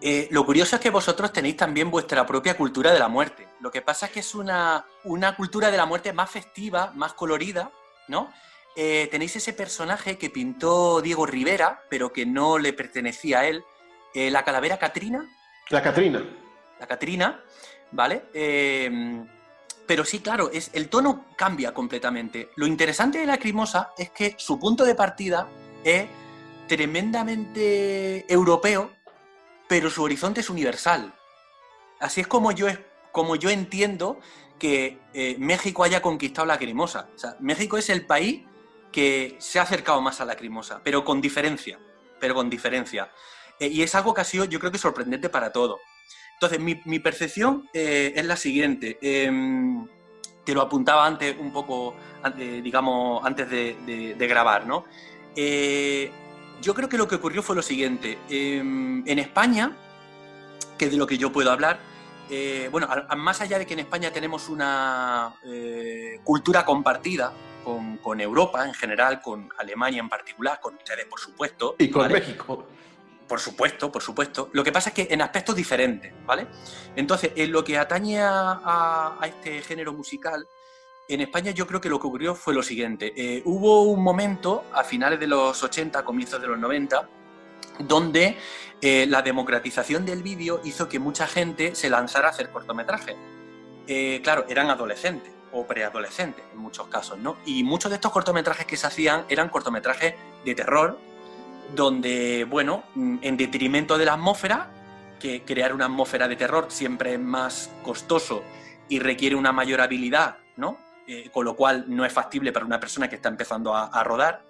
eh, 0.00 0.28
lo 0.30 0.44
curioso 0.44 0.76
es 0.76 0.82
que 0.82 0.90
vosotros 0.90 1.32
tenéis 1.32 1.56
también 1.56 1.90
vuestra 1.90 2.26
propia 2.26 2.56
cultura 2.56 2.92
de 2.92 2.98
la 2.98 3.08
muerte. 3.08 3.48
Lo 3.60 3.70
que 3.70 3.80
pasa 3.80 4.06
es 4.06 4.12
que 4.12 4.20
es 4.20 4.34
una, 4.34 4.84
una 5.04 5.34
cultura 5.34 5.70
de 5.70 5.78
la 5.78 5.86
muerte 5.86 6.12
más 6.12 6.30
festiva, 6.30 6.92
más 6.94 7.14
colorida, 7.14 7.72
¿no? 8.08 8.30
Eh, 8.76 9.08
tenéis 9.10 9.34
ese 9.34 9.54
personaje 9.54 10.18
que 10.18 10.30
pintó 10.30 11.00
Diego 11.00 11.26
Rivera, 11.26 11.82
pero 11.88 12.12
que 12.12 12.26
no 12.26 12.58
le 12.58 12.72
pertenecía 12.74 13.40
a 13.40 13.46
él, 13.46 13.64
eh, 14.14 14.30
la 14.30 14.44
calavera 14.44 14.78
Catrina. 14.78 15.26
La 15.70 15.82
Catrina. 15.82 16.22
La 16.78 16.86
Catrina, 16.86 17.42
¿vale? 17.90 18.22
Pero 19.88 20.04
sí, 20.04 20.20
claro, 20.20 20.50
es, 20.52 20.70
el 20.74 20.90
tono 20.90 21.24
cambia 21.34 21.72
completamente. 21.72 22.50
Lo 22.56 22.66
interesante 22.66 23.18
de 23.18 23.26
la 23.26 23.38
Crimosa 23.38 23.92
es 23.96 24.10
que 24.10 24.34
su 24.36 24.60
punto 24.60 24.84
de 24.84 24.94
partida 24.94 25.48
es 25.82 26.06
tremendamente 26.68 28.30
europeo, 28.30 28.92
pero 29.66 29.88
su 29.88 30.02
horizonte 30.02 30.40
es 30.40 30.50
universal. 30.50 31.14
Así 32.00 32.20
es 32.20 32.26
como 32.26 32.52
yo, 32.52 32.66
como 33.12 33.34
yo 33.34 33.48
entiendo 33.48 34.20
que 34.58 34.98
eh, 35.14 35.36
México 35.38 35.84
haya 35.84 36.02
conquistado 36.02 36.46
la 36.46 36.58
Crimosa. 36.58 37.08
O 37.16 37.34
México 37.40 37.78
es 37.78 37.88
el 37.88 38.04
país 38.04 38.44
que 38.92 39.36
se 39.40 39.58
ha 39.58 39.62
acercado 39.62 40.02
más 40.02 40.20
a 40.20 40.26
la 40.26 40.36
Crimosa, 40.36 40.82
pero 40.84 41.02
con 41.02 41.22
diferencia. 41.22 41.80
Pero 42.20 42.34
con 42.34 42.50
diferencia. 42.50 43.10
Eh, 43.58 43.68
y 43.68 43.82
es 43.82 43.94
algo 43.94 44.12
que 44.12 44.20
ha 44.20 44.24
sido, 44.24 44.44
yo 44.44 44.60
creo 44.60 44.70
que 44.70 44.76
sorprendente 44.76 45.30
para 45.30 45.50
todos. 45.50 45.80
Entonces, 46.40 46.60
mi, 46.60 46.98
percepción 47.00 47.68
eh, 47.72 48.12
es 48.14 48.24
la 48.24 48.36
siguiente. 48.36 48.96
Em, 49.02 49.88
te 50.44 50.54
lo 50.54 50.62
apuntaba 50.62 51.04
antes 51.04 51.36
un 51.36 51.52
poco, 51.52 51.96
digamos, 52.62 53.26
antes 53.26 53.50
de, 53.50 54.14
grabar, 54.16 54.64
¿no? 54.64 54.84
Eh, 55.34 56.12
yo 56.62 56.74
creo 56.74 56.88
que 56.88 56.96
lo 56.96 57.08
que 57.08 57.16
ocurrió 57.16 57.42
fue 57.42 57.56
lo 57.56 57.62
siguiente. 57.62 58.18
Em, 58.30 59.02
en 59.04 59.18
España, 59.18 59.72
que 60.78 60.84
es 60.84 60.92
de 60.92 60.96
lo 60.96 61.08
que 61.08 61.18
yo 61.18 61.32
puedo 61.32 61.50
hablar, 61.50 61.80
eh, 62.30 62.68
bueno, 62.70 62.88
más 63.16 63.40
allá 63.40 63.58
de 63.58 63.66
que 63.66 63.74
en 63.74 63.80
España 63.80 64.12
tenemos 64.12 64.48
una 64.48 65.34
cultura 66.22 66.64
compartida 66.64 67.32
con, 68.00 68.20
Europa 68.20 68.64
en 68.64 68.74
general, 68.74 69.20
con 69.20 69.48
Alemania 69.58 70.00
en 70.00 70.08
particular, 70.08 70.60
con 70.60 70.76
ustedes, 70.76 71.04
por 71.06 71.18
supuesto. 71.18 71.74
Y 71.80 71.90
con 71.90 72.12
México. 72.12 72.64
Por 73.28 73.40
supuesto, 73.40 73.92
por 73.92 74.02
supuesto. 74.02 74.48
Lo 74.52 74.64
que 74.64 74.72
pasa 74.72 74.88
es 74.88 74.94
que 74.94 75.08
en 75.10 75.20
aspectos 75.20 75.54
diferentes, 75.54 76.12
¿vale? 76.24 76.46
Entonces, 76.96 77.32
en 77.36 77.52
lo 77.52 77.62
que 77.62 77.76
atañe 77.76 78.20
a, 78.20 79.18
este 79.22 79.60
género 79.62 79.92
musical, 79.92 80.48
en 81.08 81.20
España 81.20 81.50
yo 81.50 81.66
creo 81.66 81.80
que 81.80 81.88
lo 81.88 82.00
que 82.00 82.06
ocurrió 82.06 82.34
fue 82.34 82.54
lo 82.54 82.62
siguiente. 82.62 83.12
Eh, 83.16 83.42
hubo 83.44 83.82
un 83.82 84.02
momento, 84.02 84.64
a 84.72 84.82
finales 84.82 85.20
de 85.20 85.26
los 85.26 85.62
80, 85.62 86.04
comienzos 86.04 86.40
de 86.40 86.48
los 86.48 86.58
90, 86.58 87.08
donde 87.80 88.36
eh, 88.80 89.06
la 89.08 89.22
democratización 89.22 90.06
del 90.06 90.22
vídeo 90.22 90.60
hizo 90.64 90.88
que 90.88 90.98
mucha 90.98 91.26
gente 91.26 91.74
se 91.74 91.90
lanzara 91.90 92.28
a 92.28 92.30
hacer 92.30 92.50
cortometrajes. 92.50 93.16
Eh, 93.86 94.20
claro, 94.22 94.44
eran 94.48 94.70
adolescentes 94.70 95.32
o 95.52 95.66
preadolescentes 95.66 96.44
en 96.52 96.58
muchos 96.58 96.88
casos, 96.88 97.18
¿no? 97.18 97.36
Y 97.44 97.64
muchos 97.64 97.90
de 97.90 97.96
estos 97.96 98.12
cortometrajes 98.12 98.66
que 98.66 98.76
se 98.76 98.86
hacían 98.86 99.24
eran 99.28 99.48
cortometrajes 99.48 100.14
de 100.44 100.54
terror, 100.54 100.98
donde, 101.74 102.44
bueno, 102.44 102.84
mm, 102.94 103.18
en 103.22 103.36
detrimento 103.36 103.98
de 103.98 104.04
la 104.04 104.14
atmósfera, 104.14 104.70
que 105.18 105.42
crear 105.42 105.74
una 105.74 105.86
atmósfera 105.86 106.28
de 106.28 106.36
terror 106.36 106.66
siempre 106.68 107.14
es 107.14 107.20
más 107.20 107.70
costoso 107.82 108.42
y 108.88 109.00
requiere 109.00 109.34
una 109.34 109.52
mayor 109.52 109.80
habilidad, 109.80 110.36
¿no? 110.56 110.78
Eh, 111.06 111.30
con 111.32 111.44
lo 111.44 111.56
cual 111.56 111.84
no 111.88 112.04
es 112.04 112.12
factible 112.12 112.52
para 112.52 112.66
una 112.66 112.78
persona 112.78 113.08
que 113.08 113.16
está 113.16 113.28
empezando 113.28 113.74
a, 113.74 114.04
rodar. 114.04 114.42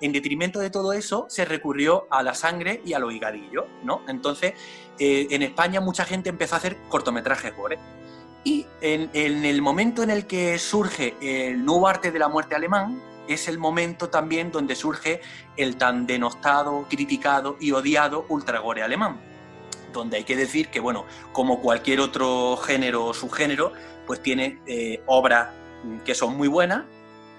En 0.00 0.12
detrimento 0.12 0.60
de 0.60 0.70
todo 0.70 0.92
eso, 0.92 1.26
se 1.28 1.44
recurrió 1.44 2.06
a 2.10 2.22
la 2.22 2.34
sangre 2.34 2.82
y 2.84 2.92
a 2.92 2.98
los 2.98 3.12
¿no? 3.82 4.02
Entonces, 4.08 4.54
eh, 4.98 5.26
en 5.30 5.42
España 5.42 5.80
mucha 5.80 6.04
gente 6.04 6.28
empezó 6.28 6.54
a 6.54 6.58
hacer 6.58 6.76
cortometrajes 6.88 7.54
gore. 7.56 7.78
Y 8.44 8.66
en, 8.80 9.10
el 9.14 9.60
momento 9.60 10.02
en 10.02 10.10
el 10.10 10.26
que 10.26 10.58
surge 10.58 11.16
el 11.20 11.64
nuevo 11.64 11.88
arte 11.88 12.12
de 12.12 12.18
la 12.18 12.28
muerte 12.28 12.54
alemán, 12.54 13.02
es 13.28 13.48
el 13.48 13.58
momento 13.58 14.08
también 14.08 14.50
donde 14.50 14.74
surge 14.74 15.20
el 15.56 15.76
tan 15.76 16.06
denostado, 16.06 16.86
criticado 16.88 17.56
y 17.60 17.72
odiado 17.72 18.26
ultragore 18.28 18.82
alemán 18.82 19.20
donde 19.92 20.18
hay 20.18 20.24
que 20.24 20.36
decir 20.36 20.68
que, 20.68 20.78
bueno, 20.78 21.06
como 21.32 21.60
cualquier 21.62 22.00
otro 22.00 22.58
género 22.58 23.06
o 23.06 23.14
subgénero, 23.14 23.72
pues 24.06 24.22
tiene 24.22 24.60
eh, 24.66 25.02
obras 25.06 25.48
que 26.04 26.14
son 26.14 26.36
muy 26.36 26.48
buenas, 26.48 26.84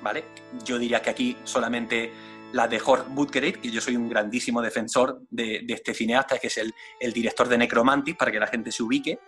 ¿vale? 0.01 0.25
Yo 0.65 0.79
diría 0.79 1.01
que 1.01 1.09
aquí 1.09 1.37
solamente 1.43 2.11
la 2.53 2.67
de 2.67 2.79
Jorge 2.79 3.05
Butgereit, 3.09 3.57
que 3.57 3.69
yo 3.69 3.81
soy 3.81 3.95
un 3.95 4.09
grandísimo 4.09 4.61
defensor 4.61 5.21
de, 5.29 5.65
este 5.67 5.93
cineasta, 5.93 6.39
que 6.39 6.47
es 6.47 6.57
el, 6.57 7.13
director 7.13 7.47
de 7.47 7.57
Necromantis, 7.57 8.15
para 8.15 8.31
que 8.31 8.39
la 8.39 8.47
gente 8.47 8.71
se 8.71 8.83
ubique, 8.83 9.19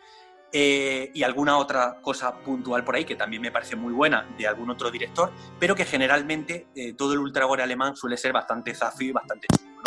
eh, 0.51 1.12
y 1.13 1.22
alguna 1.22 1.58
otra 1.58 2.00
cosa 2.01 2.39
puntual 2.39 2.84
por 2.84 2.96
ahí 2.96 3.06
que 3.06 3.15
también 3.15 3.41
me 3.41 3.51
parece 3.51 3.75
muy 3.75 3.94
buena 3.94 4.27
de 4.38 4.48
algún 4.48 4.70
otro 4.72 4.89
director, 4.89 5.32
pero 5.60 5.75
que 5.75 5.86
generalmente 5.86 6.68
eh, 6.75 6.94
todo 6.94 7.13
el 7.13 7.20
ultragore 7.20 7.62
alemán 7.62 7.96
suele 7.96 8.18
ser 8.18 8.34
bastante 8.34 8.74
zafio 8.74 9.10
y 9.10 9.12
bastante 9.12 9.48
chulo. 9.48 9.84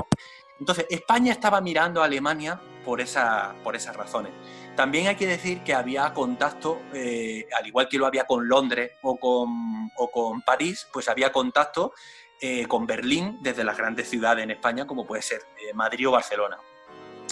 Entonces, 0.60 0.86
España 0.90 1.32
estaba 1.32 1.60
mirando 1.60 2.00
a 2.00 2.04
Alemania 2.04 2.60
por, 2.84 3.00
esa, 3.00 3.54
por 3.64 3.74
esas 3.74 3.96
razones. 3.96 4.32
También 4.76 5.08
hay 5.08 5.16
que 5.16 5.26
decir 5.26 5.64
que 5.64 5.74
había 5.74 6.14
contacto, 6.14 6.82
eh, 6.94 7.48
al 7.58 7.66
igual 7.66 7.88
que 7.88 7.98
lo 7.98 8.06
había 8.06 8.24
con 8.24 8.46
Londres 8.46 8.92
o 9.02 9.16
con, 9.16 9.90
con 10.12 10.42
París, 10.42 10.86
pues 10.92 11.08
había 11.08 11.32
contacto 11.32 11.92
eh, 12.40 12.66
con 12.66 12.86
Berlín 12.86 13.38
desde 13.40 13.64
las 13.64 13.76
grandes 13.76 14.08
ciudades 14.08 14.44
en 14.44 14.52
España, 14.52 14.86
como 14.86 15.04
puede 15.04 15.22
ser 15.22 15.42
Madrid 15.74 16.08
o 16.08 16.12
Barcelona. 16.12 16.58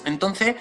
Entonces, 0.05 0.57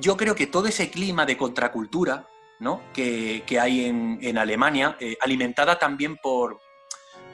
yo 0.00 0.16
creo 0.16 0.34
que 0.34 0.46
todo 0.46 0.68
ese 0.68 0.90
clima 0.90 1.26
de 1.26 1.36
contracultura 1.36 2.28
¿no? 2.60 2.80
que, 2.92 3.44
hay 3.60 3.86
en, 3.86 4.38
Alemania, 4.38 4.96
alimentada 5.20 5.78
también 5.78 6.16
por, 6.16 6.60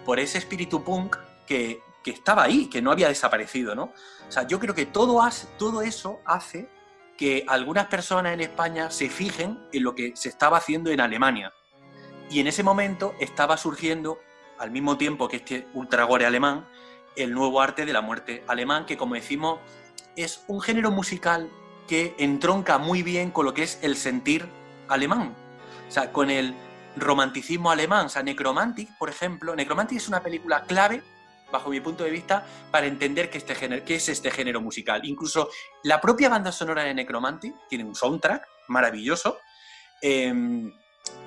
por 0.05 0.19
ese 0.19 0.39
espíritu 0.39 0.83
punk 0.83 1.17
que, 1.47 1.81
que 2.03 2.11
estaba 2.11 2.45
ahí, 2.45 2.67
que 2.67 2.81
no 2.81 2.91
había 2.91 3.09
desaparecido, 3.09 3.75
¿no? 3.75 3.93
O 4.29 4.33
sea, 4.33 4.47
yo 4.47 4.59
creo 4.59 4.75
que 4.75 4.87
todo, 4.87 5.21
todo 5.59 5.83
eso 5.83 6.21
hace 6.25 6.69
que 7.17 7.45
algunas 7.49 7.87
personas 7.87 8.33
en 8.33 8.41
España 8.41 8.91
se 8.91 9.11
fijen 9.11 9.59
en 9.73 9.83
lo 9.83 9.95
que 9.95 10.17
se 10.17 10.29
estaba 10.29 10.59
haciendo 10.59 10.91
en 10.91 11.01
Alemania. 11.01 11.53
Y 12.31 12.41
en 12.41 12.47
ese 12.47 12.63
momento 12.63 13.15
estaba 13.19 13.57
surgiendo, 13.57 14.19
al 14.59 14.71
mismo 14.71 14.97
tiempo 14.97 15.29
que 15.29 15.37
este 15.37 15.67
ultragore 15.75 16.27
alemán, 16.27 16.69
el 17.17 17.33
nuevo 17.33 17.61
arte 17.61 17.85
de 17.85 17.93
la 17.93 18.01
muerte 18.01 18.45
alemán, 18.47 18.87
que 18.87 18.97
como 18.97 19.15
decimos, 19.15 19.59
es 20.15 20.45
un 20.47 20.61
género 20.61 20.91
musical 20.91 21.51
que 21.89 22.15
entronca 22.19 22.79
muy 22.79 23.03
bien 23.03 23.33
con 23.33 23.45
lo 23.47 23.55
que 23.55 23.65
es 23.65 23.79
el 23.83 23.97
sentir 23.97 24.49
alemán. 24.87 25.35
O 25.89 25.91
sea, 25.91 26.13
con 26.13 26.31
el 26.31 26.55
romanticismo 26.97 27.71
alemán. 27.71 28.07
O 28.07 28.09
sea, 28.09 28.23
Necromantic, 28.23 28.97
por 28.99 29.09
ejemplo, 29.09 29.57
Necromantic 29.57 29.99
es 29.99 30.09
una 30.09 30.23
película 30.23 30.63
clave 30.63 31.03
bajo 31.51 31.71
mi 31.71 31.81
punto 31.81 32.05
de 32.05 32.11
vista, 32.11 32.47
para 32.71 32.87
entender 32.87 33.31
qué, 33.31 33.39
este 33.39 33.55
género, 33.55 33.83
es 33.87 34.09
este 34.09 34.31
género 34.31 34.61
musical. 34.61 35.01
Incluso 35.05 35.49
la 35.83 36.01
propia 36.01 36.29
banda 36.29 36.53
sonora 36.53 36.85
de 36.85 36.95
Necromantic 36.95 37.55
tiene 37.69 37.85
un 37.85 37.95
soundtrack 37.95 38.47
maravilloso, 38.69 39.39
em, 40.01 40.73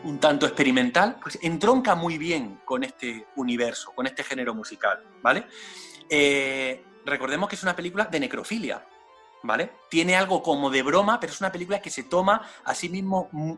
un 0.03 0.19
tanto 0.19 0.45
experimental, 0.45 1.17
pues 1.21 1.39
entronca 1.41 1.95
muy 1.95 2.17
bien 2.17 2.61
con 2.65 2.83
este 2.83 3.27
universo, 3.35 3.91
con 3.95 4.05
este 4.05 4.23
género 4.23 4.53
musical, 4.53 5.03
¿vale? 5.21 5.45
Eh, 6.07 6.83
recordemos 7.05 7.49
que 7.49 7.55
es 7.55 7.63
una 7.63 7.75
película 7.75 8.05
de 8.05 8.19
necrofilia, 8.19 8.85
¿vale? 9.43 9.71
Tiene 9.89 10.15
algo 10.15 10.41
como 10.41 10.69
de 10.69 10.83
broma, 10.83 11.19
pero 11.19 11.33
es 11.33 11.41
una 11.41 11.51
película 11.51 11.81
que 11.81 11.89
se 11.89 12.03
toma 12.03 12.47
a 12.63 12.75
sí 12.75 12.89
mismo 12.89 13.29
mm, 13.31 13.53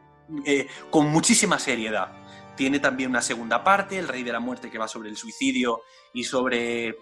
eh, 0.46 0.68
con 0.90 1.08
muchísima 1.10 1.60
seriedad. 1.60 2.12
Tiene 2.56 2.80
también 2.80 3.10
una 3.10 3.22
segunda 3.22 3.64
parte, 3.64 3.98
El 3.98 4.08
Rey 4.08 4.24
de 4.24 4.32
la 4.32 4.40
Muerte, 4.40 4.70
que 4.70 4.78
va 4.78 4.88
sobre 4.88 5.10
el 5.10 5.18
suicidio 5.18 5.82
y 6.14 6.24
sobre 6.24 6.96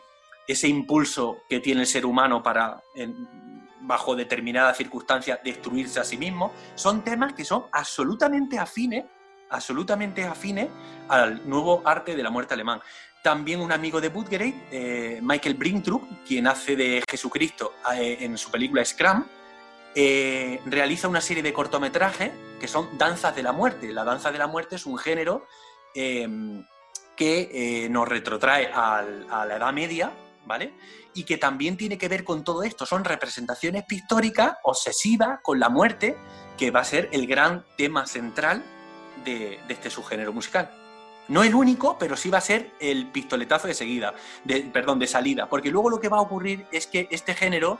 ese 0.47 0.67
impulso 0.67 1.43
que 1.49 1.59
tiene 1.59 1.81
el 1.81 1.87
ser 1.87 2.05
humano 2.05 2.41
para, 2.41 2.81
bajo 3.81 4.15
determinadas 4.15 4.77
circunstancias, 4.77 5.39
destruirse 5.43 5.99
a 5.99 6.03
sí 6.03 6.17
mismo. 6.17 6.53
Son 6.75 7.03
temas 7.03 7.33
que 7.33 7.43
son 7.43 7.65
absolutamente 7.71 8.57
afines, 8.57 9.05
absolutamente 9.49 10.23
afines 10.23 10.69
al 11.09 11.47
nuevo 11.47 11.81
arte 11.85 12.15
de 12.15 12.23
la 12.23 12.29
muerte 12.29 12.53
alemán. 12.53 12.81
También 13.21 13.59
un 13.61 13.71
amigo 13.71 14.01
de 14.01 14.09
Budgereit, 14.09 14.55
eh, 14.71 15.19
Michael 15.21 15.55
Brintrup, 15.55 16.03
quien 16.25 16.47
hace 16.47 16.75
de 16.75 17.03
Jesucristo 17.09 17.73
eh, 17.95 18.17
en 18.21 18.37
su 18.37 18.49
película 18.49 18.83
Scrum, 18.83 19.23
eh, 19.93 20.59
realiza 20.65 21.07
una 21.07 21.21
serie 21.21 21.43
de 21.43 21.53
cortometrajes 21.53 22.31
que 22.59 22.67
son 22.67 22.97
danzas 22.97 23.35
de 23.35 23.43
la 23.43 23.51
muerte. 23.51 23.91
La 23.91 24.03
danza 24.03 24.31
de 24.31 24.39
la 24.39 24.47
muerte 24.47 24.75
es 24.77 24.85
un 24.85 24.97
género 24.97 25.45
que 25.93 27.87
nos 27.91 28.07
retrotrae 28.07 28.71
a 28.73 29.03
la 29.03 29.55
Edad 29.57 29.73
Media, 29.73 30.11
¿vale? 30.45 30.73
Y 31.13 31.23
que 31.23 31.37
también 31.37 31.77
tiene 31.77 31.97
que 31.97 32.07
ver 32.07 32.23
con 32.23 32.43
todo 32.43 32.63
esto. 32.63 32.85
Son 32.85 33.03
representaciones 33.03 33.83
pictóricas 33.83 34.53
obsesivas 34.63 35.39
con 35.43 35.59
la 35.59 35.69
muerte, 35.69 36.17
que 36.57 36.71
va 36.71 36.79
a 36.79 36.85
ser 36.85 37.09
el 37.11 37.27
gran 37.27 37.65
tema 37.77 38.05
central 38.05 38.63
de, 39.25 39.59
este 39.69 39.89
subgénero 39.89 40.33
musical. 40.33 40.80
No 41.27 41.43
el 41.43 41.55
único, 41.55 41.97
pero 41.97 42.17
sí 42.17 42.29
va 42.29 42.39
a 42.39 42.41
ser 42.41 42.71
el 42.79 43.07
pistoletazo 43.07 43.67
de 43.67 43.73
seguida, 43.73 44.13
perdón, 44.73 44.99
de 44.99 45.07
salida, 45.07 45.47
porque 45.47 45.69
luego 45.69 45.89
lo 45.89 45.99
que 45.99 46.09
va 46.09 46.17
a 46.17 46.21
ocurrir 46.21 46.65
es 46.71 46.87
que 46.87 47.07
este 47.09 47.33
género 47.33 47.79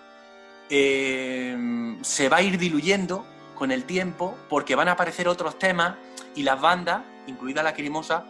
eh, 0.70 1.98
se 2.02 2.30
va 2.30 2.38
a 2.38 2.42
ir 2.42 2.58
diluyendo 2.58 3.26
con 3.56 3.72
el 3.72 3.84
tiempo 3.84 4.38
porque 4.50 4.74
van 4.76 4.88
a 4.88 4.94
aparecer 4.94 5.28
otros 5.28 5.60
temas 5.60 5.96
y 6.34 6.44
las 6.44 6.60
bandas, 6.62 7.02
incluida 7.28 7.62
la 7.62 7.74
Crimosa, 7.74 8.26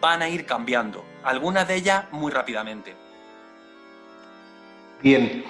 van 0.00 0.22
a 0.22 0.28
ir 0.28 0.46
cambiando, 0.46 1.04
algunas 1.24 1.66
de 1.66 1.76
ellas 1.76 2.04
muy 2.12 2.30
rápidamente. 2.30 2.94
Bien, 5.02 5.44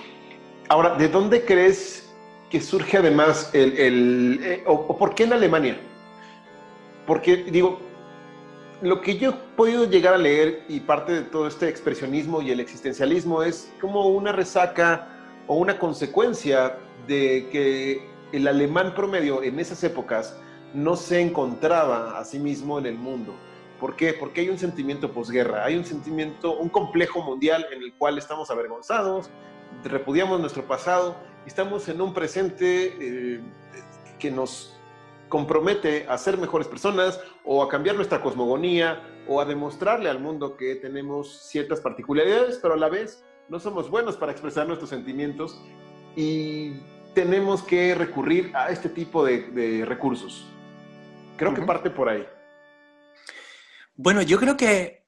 ahora, 0.69 0.95
¿de 0.95 1.09
dónde 1.09 1.45
crees 1.45 2.11
que 2.51 2.61
surge 2.61 2.97
además 2.97 3.51
el, 3.53 4.41
eh, 4.43 4.65
o, 4.67 4.97
por 4.97 5.15
qué 5.15 5.25
en 5.25 5.35
Alemania? 5.35 5.79
Porque 7.07 7.37
digo, 7.37 7.81
lo 8.83 9.01
que 9.01 9.17
yo 9.17 9.31
he 9.31 9.33
podido 9.57 9.85
llegar 9.89 10.15
a 10.15 10.19
leer 10.19 10.65
y 10.69 10.81
parte 10.81 11.13
de 11.13 11.23
todo 11.23 11.47
este 11.47 11.69
expresionismo 11.69 12.43
y 12.43 12.51
el 12.51 12.59
existencialismo 12.59 13.45
es 13.45 13.73
como 13.81 14.09
una 14.09 14.33
resaca 14.33 15.09
o 15.47 15.55
una 15.55 15.79
consecuencia 15.79 16.79
de 17.07 17.49
que 17.53 18.05
el 18.33 18.49
alemán 18.49 18.93
promedio 18.95 19.43
en 19.45 19.61
esas 19.61 19.85
épocas 19.85 20.37
no 20.75 20.97
se 20.97 21.21
encontraba 21.21 22.19
a 22.19 22.25
sí 22.25 22.41
mismo 22.41 22.77
en 22.81 22.87
el 22.87 22.97
mundo. 22.97 23.35
¿Por 23.79 23.95
qué? 23.95 24.15
Porque 24.15 24.41
hay 24.41 24.49
un 24.49 24.59
sentimiento 24.59 25.13
posguerra, 25.13 25.65
hay 25.65 25.77
un 25.77 25.85
sentimiento, 25.85 26.59
un 26.59 26.69
complejo 26.69 27.23
mundial 27.23 27.65
en 27.73 27.83
el 27.83 27.93
cual 27.95 28.19
estamos 28.19 28.51
avergonzados, 28.51 29.31
repudiamos 29.85 30.41
nuestro 30.41 30.65
pasado, 30.65 31.15
estamos 31.47 31.89
en 31.89 32.01
un 32.01 32.13
presente 32.13 32.97
eh, 33.01 33.41
que 34.19 34.31
nos 34.33 34.77
compromete 35.33 36.05
a 36.11 36.19
ser 36.19 36.37
mejores 36.37 36.69
personas 36.69 37.19
o 37.43 37.63
a 37.63 37.69
cambiar 37.71 37.97
nuestra 37.97 38.21
cosmogonía 38.21 39.03
o 39.27 39.41
a 39.41 39.47
demostrarle 39.47 40.11
al 40.11 40.19
mundo 40.19 40.59
que 40.59 40.75
tenemos 40.75 41.49
ciertas 41.49 41.81
particularidades, 41.81 42.59
pero 42.61 42.75
a 42.75 42.77
la 42.77 42.91
vez 42.91 43.25
no 43.49 43.59
somos 43.59 43.89
buenos 43.89 44.19
para 44.19 44.33
expresar 44.33 44.67
nuestros 44.67 44.91
sentimientos 44.91 45.59
y 46.17 46.75
tenemos 47.15 47.63
que 47.63 47.95
recurrir 47.95 48.55
a 48.55 48.69
este 48.69 48.91
tipo 48.91 49.25
de, 49.25 49.87
recursos. 49.87 50.47
Creo 51.39 51.55
que 51.55 51.63
parte 51.63 51.89
por 51.89 52.11
ahí. 52.11 52.27
Bueno, 53.95 54.21
yo 54.21 54.39
creo 54.39 54.55
que 54.55 55.07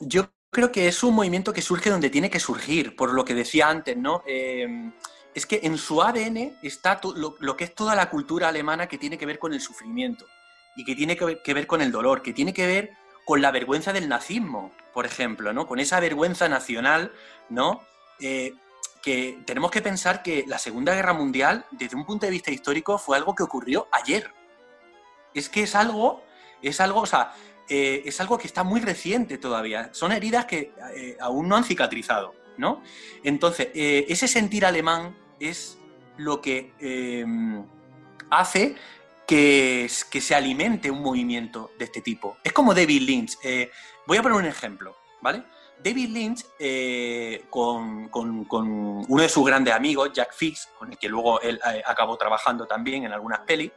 yo 0.00 0.28
creo 0.50 0.70
que 0.70 0.86
es 0.86 1.02
un 1.02 1.14
movimiento 1.14 1.54
que 1.54 1.62
surge 1.62 1.88
donde 1.88 2.10
tiene 2.10 2.28
que 2.28 2.40
surgir, 2.40 2.94
por 2.94 3.14
lo 3.14 3.24
que 3.24 3.32
decía 3.32 3.70
antes, 3.70 3.96
¿no? 3.96 4.22
Eh, 4.26 4.92
es 5.34 5.46
que 5.46 5.60
en 5.62 5.78
su 5.78 6.02
ADN 6.02 6.58
está 6.62 7.00
lo, 7.14 7.56
que 7.56 7.64
es 7.64 7.74
toda 7.74 7.94
la 7.94 8.10
cultura 8.10 8.48
alemana 8.48 8.86
que 8.86 8.98
tiene 8.98 9.16
que 9.16 9.26
ver 9.26 9.38
con 9.38 9.54
el 9.54 9.60
sufrimiento 9.60 10.26
y 10.76 10.84
que 10.84 10.94
tiene 10.94 11.16
que 11.16 11.54
ver, 11.54 11.66
con 11.66 11.80
el 11.80 11.92
dolor, 11.92 12.22
que 12.22 12.32
tiene 12.32 12.52
que 12.52 12.66
ver 12.66 12.90
con 13.24 13.40
la 13.40 13.50
vergüenza 13.50 13.92
del 13.92 14.08
nazismo, 14.08 14.72
por 14.92 15.06
ejemplo, 15.06 15.52
¿no? 15.52 15.66
Con 15.66 15.78
esa 15.78 16.00
vergüenza 16.00 16.48
nacional, 16.48 17.12
¿no? 17.48 17.82
Eh, 18.20 18.54
que 19.02 19.42
tenemos 19.46 19.70
que 19.70 19.82
pensar 19.82 20.22
que 20.22 20.44
la 20.46 20.58
Segunda 20.58 20.94
Guerra 20.94 21.12
Mundial, 21.12 21.66
desde 21.70 21.96
un 21.96 22.04
punto 22.04 22.26
de 22.26 22.32
vista 22.32 22.50
histórico, 22.50 22.98
fue 22.98 23.16
algo 23.16 23.34
que 23.34 23.42
ocurrió 23.42 23.88
ayer. 23.90 24.32
Es 25.34 25.48
que 25.48 25.62
es 25.62 25.74
algo, 25.74 26.22
es 26.62 26.80
algo, 26.80 27.00
o 27.00 27.06
sea, 27.06 27.32
eh, 27.68 28.02
es 28.04 28.20
algo 28.20 28.38
que 28.38 28.46
está 28.46 28.64
muy 28.64 28.80
reciente 28.80 29.38
todavía. 29.38 29.90
Son 29.92 30.12
heridas 30.12 30.46
que 30.46 30.72
eh, 30.94 31.16
aún 31.20 31.48
no 31.48 31.56
han 31.56 31.64
cicatrizado. 31.64 32.34
¿no? 32.58 32.82
Entonces, 33.24 33.68
ese 33.72 34.28
sentir 34.28 34.66
alemán 34.66 35.16
es 35.48 35.78
lo 36.16 36.40
que 36.40 36.72
eh, 36.80 37.24
hace 38.30 38.74
que, 39.26 39.90
que, 40.10 40.20
se 40.20 40.34
alimente 40.34 40.90
un 40.90 41.02
movimiento 41.02 41.70
de 41.78 41.86
este 41.86 42.00
tipo. 42.00 42.36
Es 42.42 42.52
como 42.52 42.74
David 42.74 43.02
Lynch. 43.02 43.38
Eh, 43.42 43.70
voy 44.06 44.18
a 44.18 44.22
poner 44.22 44.38
un 44.38 44.46
ejemplo, 44.46 44.96
¿vale? 45.20 45.44
David 45.82 46.10
Lynch, 46.10 46.44
con, 47.50 48.08
uno 48.12 49.22
de 49.22 49.28
sus 49.28 49.44
grandes 49.44 49.74
amigos, 49.74 50.12
Jack 50.12 50.32
Fix, 50.32 50.68
con 50.78 50.92
el 50.92 50.98
que 50.98 51.08
luego 51.08 51.40
él 51.40 51.58
acabó 51.84 52.16
trabajando 52.16 52.66
también 52.66 53.04
en 53.04 53.12
algunas 53.12 53.40
pelis, 53.40 53.72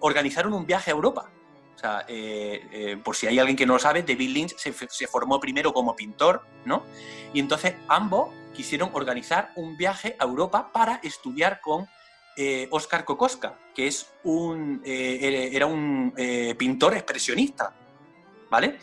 organizaron 0.00 0.52
un 0.52 0.66
viaje 0.66 0.90
a 0.90 0.94
Europa 0.94 1.30
o 1.74 1.82
sea, 1.82 2.04
eh, 2.08 2.68
eh, 2.72 2.96
por 3.02 3.16
si 3.16 3.26
hay 3.26 3.38
alguien 3.38 3.56
que 3.56 3.64
no 3.64 3.72
lo 3.72 3.78
sabe, 3.78 4.02
David 4.02 4.28
Lynch 4.28 4.54
se, 4.54 5.06
formó 5.06 5.40
primero 5.40 5.72
como 5.72 5.96
pintor, 5.96 6.42
¿no? 6.66 6.84
Y 7.32 7.40
entonces 7.40 7.74
ambos 7.88 8.28
quisieron 8.54 8.90
organizar 8.92 9.52
un 9.56 9.76
viaje 9.76 10.16
a 10.18 10.24
Europa 10.24 10.70
para 10.72 11.00
estudiar 11.02 11.60
con 11.60 11.88
eh, 12.36 12.68
Oscar 12.70 13.04
Kokoska, 13.04 13.58
que 13.74 13.86
es 13.86 14.12
un, 14.24 14.82
era 14.84 15.66
un 15.66 16.14
pintor 16.58 16.94
expresionista, 16.94 17.74
¿vale? 18.50 18.78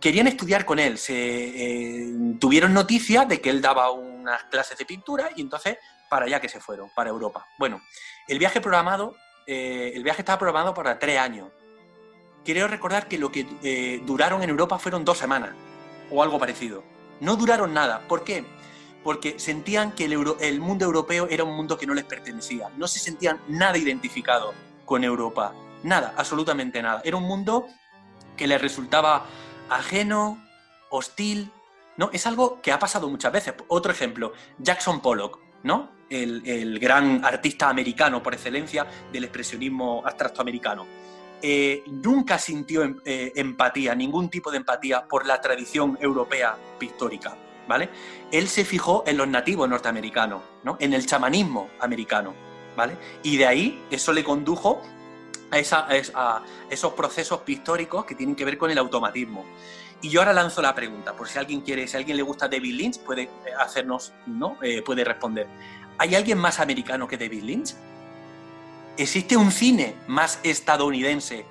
Querían 0.00 0.26
estudiar 0.26 0.64
con 0.64 0.78
él, 0.78 0.98
se, 0.98 2.12
tuvieron 2.38 2.72
noticia 2.72 3.24
de 3.24 3.40
que 3.40 3.50
él 3.50 3.60
daba 3.60 3.90
unas 3.90 4.44
clases 4.44 4.78
de 4.78 4.86
pintura 4.86 5.30
y 5.36 5.42
entonces 5.42 5.76
para 6.08 6.26
allá 6.26 6.40
que 6.40 6.48
se 6.48 6.60
fueron, 6.60 6.90
para 6.94 7.10
Europa. 7.10 7.46
Bueno, 7.58 7.80
el 8.26 8.38
viaje 8.38 8.60
programado, 8.60 9.14
el 9.46 10.02
viaje 10.02 10.22
estaba 10.22 10.38
programado 10.38 10.74
para 10.74 10.98
tres 10.98 11.18
años 11.18 11.50
quiero 12.44 12.68
recordar 12.68 13.08
que 13.08 13.18
lo 13.18 13.30
que 13.30 13.46
eh, 13.62 14.02
duraron 14.04 14.42
en 14.42 14.50
Europa 14.50 14.78
fueron 14.78 15.04
dos 15.04 15.18
semanas 15.18 15.50
o 16.10 16.22
algo 16.22 16.38
parecido. 16.38 16.82
No 17.20 17.36
duraron 17.36 17.74
nada. 17.74 18.00
¿Por 18.08 18.24
qué? 18.24 18.44
Porque 19.02 19.38
sentían 19.38 19.92
que 19.92 20.04
el, 20.04 20.60
mundo 20.60 20.84
europeo 20.84 21.26
era 21.30 21.44
un 21.44 21.56
mundo 21.56 21.78
que 21.78 21.86
no 21.86 21.94
les 21.94 22.04
pertenecía. 22.04 22.68
No 22.76 22.86
se 22.86 22.98
sentían 22.98 23.40
nada 23.48 23.78
identificados 23.78 24.54
con 24.84 25.04
Europa. 25.04 25.54
Nada, 25.82 26.14
absolutamente 26.16 26.82
nada. 26.82 27.00
Era 27.04 27.16
un 27.16 27.24
mundo 27.24 27.66
que 28.36 28.46
les 28.46 28.60
resultaba 28.60 29.26
ajeno, 29.70 30.44
hostil. 30.90 31.50
¿no? 31.96 32.10
Es 32.12 32.26
algo 32.26 32.60
que 32.60 32.72
ha 32.72 32.78
pasado 32.78 33.08
muchas 33.08 33.32
veces. 33.32 33.54
Otro 33.68 33.90
ejemplo, 33.90 34.32
Jackson 34.58 35.00
Pollock, 35.00 35.38
¿no? 35.62 35.90
El, 36.10 36.42
el 36.46 36.78
gran 36.78 37.24
artista 37.24 37.68
americano 37.68 38.22
por 38.22 38.34
excelencia 38.34 38.86
del 39.12 39.24
expresionismo 39.24 40.02
abstracto 40.04 40.42
americano 40.42 40.86
eh, 41.42 41.84
nunca 41.86 42.38
sintió 42.38 42.82
em, 42.82 43.00
eh, 43.04 43.32
empatía, 43.36 43.94
ningún 43.94 44.28
tipo 44.28 44.50
de 44.50 44.58
empatía 44.58 45.06
por 45.06 45.26
la 45.26 45.40
tradición 45.40 45.96
europea 46.00 46.56
pictórica. 46.78 47.34
¿Vale? 47.70 47.88
Él 48.32 48.48
se 48.48 48.64
fijó 48.64 49.04
en 49.06 49.16
los 49.16 49.28
nativos 49.28 49.68
norteamericanos, 49.68 50.42
¿no? 50.64 50.76
en 50.80 50.92
el 50.92 51.06
chamanismo 51.06 51.70
americano. 51.78 52.34
¿vale? 52.76 52.96
Y 53.22 53.36
de 53.36 53.46
ahí 53.46 53.84
eso 53.92 54.12
le 54.12 54.24
condujo 54.24 54.82
a, 55.52 56.42
esos 56.68 56.92
procesos 56.94 57.42
pictóricos 57.42 58.04
que 58.04 58.16
tienen 58.16 58.34
que 58.34 58.44
ver 58.44 58.58
con 58.58 58.72
el 58.72 58.78
automatismo. 58.78 59.44
Y 60.02 60.08
yo 60.08 60.20
ahora 60.20 60.32
lanzo 60.32 60.60
la 60.60 60.74
pregunta, 60.74 61.14
por 61.14 61.28
si 61.28 61.38
alguien 61.38 61.60
quiere, 61.60 61.86
si 61.86 61.96
alguien 61.96 62.16
le 62.16 62.24
gusta 62.24 62.48
David 62.48 62.74
Lynch, 62.74 62.98
puede 63.00 63.22
eh, 63.22 63.30
hacernos, 63.58 64.12
¿no? 64.26 64.58
puede 64.84 65.04
responder. 65.04 65.46
¿Hay 65.98 66.16
alguien 66.16 66.38
más 66.38 66.58
americano 66.58 67.06
que 67.06 67.16
David 67.16 67.44
Lynch? 67.44 67.74
¿Existe 68.96 69.36
un 69.36 69.52
cine 69.52 69.94
más 70.08 70.40
estadounidense 70.42 71.44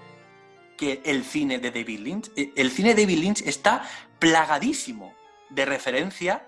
que 0.76 1.02
el 1.06 1.24
cine 1.24 1.60
de 1.60 1.72
David 1.72 2.00
Lynch? 2.00 2.32
E, 2.36 2.52
el 2.58 2.72
cine 2.72 2.94
de 2.94 3.04
David 3.04 3.20
Lynch 3.20 3.42
está 3.44 3.88
plagadísimo 4.18 5.19
de 5.50 5.66
referencia 5.66 6.48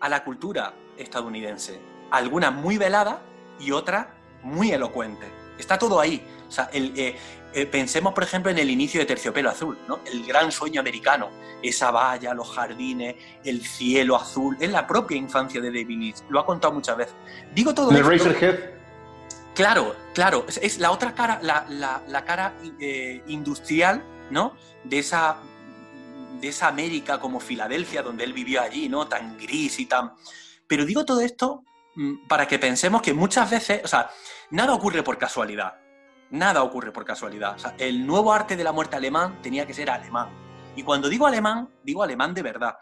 a 0.00 0.08
la 0.08 0.24
cultura 0.24 0.74
estadounidense. 0.96 1.80
Alguna 2.10 2.50
muy 2.50 2.78
velada 2.78 3.22
y 3.58 3.72
otra 3.72 4.14
muy 4.42 4.72
elocuente. 4.72 5.26
Está 5.58 5.78
todo 5.78 6.00
ahí. 6.00 6.24
Eh, 6.72 7.16
eh, 7.52 7.66
pensemos, 7.66 8.12
por 8.14 8.22
ejemplo, 8.22 8.50
en 8.50 8.58
el 8.58 8.70
inicio 8.70 9.00
de 9.00 9.06
Terciopelo 9.06 9.50
Azul, 9.50 9.76
¿no? 9.88 10.00
el 10.06 10.24
gran 10.24 10.50
sueño 10.50 10.80
americano, 10.80 11.30
esa 11.62 11.90
valla, 11.90 12.32
los 12.32 12.50
jardines, 12.50 13.16
el 13.44 13.64
cielo 13.64 14.16
azul, 14.16 14.56
es 14.60 14.70
la 14.70 14.86
propia 14.86 15.16
infancia 15.16 15.60
de 15.60 15.68
David 15.68 15.98
Lynch. 15.98 16.16
Lo 16.28 16.40
ha 16.40 16.46
contado 16.46 16.72
muchas 16.72 16.96
veces. 16.96 17.14
Digo 17.54 17.74
todo 17.74 17.90
esto. 17.90 18.30
Claro, 19.54 19.94
claro, 20.14 20.46
es, 20.48 20.78
la 20.78 20.90
otra 20.92 21.14
cara, 21.14 21.40
la, 21.42 22.24
cara 22.24 22.54
eh, 22.78 23.22
industrial, 23.26 24.02
¿no? 24.30 24.54
De 24.84 25.00
esa, 25.00 25.38
de 26.40 26.48
esa 26.48 26.68
América 26.68 27.20
como 27.20 27.40
Filadelfia, 27.40 28.02
donde 28.02 28.24
él 28.24 28.32
vivió 28.32 28.62
allí, 28.62 28.88
¿no? 28.88 29.06
Tan 29.06 29.36
gris 29.36 29.78
y 29.78 29.86
tan... 29.86 30.12
Pero 30.66 30.84
digo 30.84 31.04
todo 31.04 31.20
esto 31.20 31.64
mm, 31.96 32.26
para 32.28 32.46
que 32.46 32.58
pensemos 32.58 33.02
que 33.02 33.12
muchas 33.12 33.50
veces, 33.50 33.82
o 33.84 33.88
sea, 33.88 34.10
nada 34.50 34.74
ocurre 34.74 35.02
por 35.02 35.18
casualidad. 35.18 35.74
Nada 36.30 36.62
ocurre 36.62 36.92
por 36.92 37.04
casualidad. 37.04 37.56
O 37.56 37.58
sea, 37.58 37.74
el 37.78 38.06
nuevo 38.06 38.32
arte 38.32 38.56
de 38.56 38.64
la 38.64 38.72
muerte 38.72 38.96
alemán 38.96 39.40
tenía 39.42 39.66
que 39.66 39.74
ser 39.74 39.90
alemán. 39.90 40.28
Y 40.76 40.82
cuando 40.82 41.08
digo 41.08 41.26
alemán, 41.26 41.68
digo 41.82 42.02
alemán 42.02 42.32
de 42.34 42.42
verdad. 42.42 42.76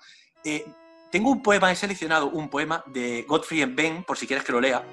Eh, 0.45 0.67
tengo 1.11 1.31
un 1.31 1.43
poema, 1.43 1.73
he 1.73 1.77
seleccionado 1.77 2.29
un 2.29 2.49
poema 2.51 2.85
de 2.87 3.25
Gottfried 3.27 3.75
Benn, 3.75 4.05
por 4.05 4.19
si 4.19 4.27
quieres 4.27 4.45
que 4.45 4.53
lo 4.53 4.61
lea. 4.61 4.85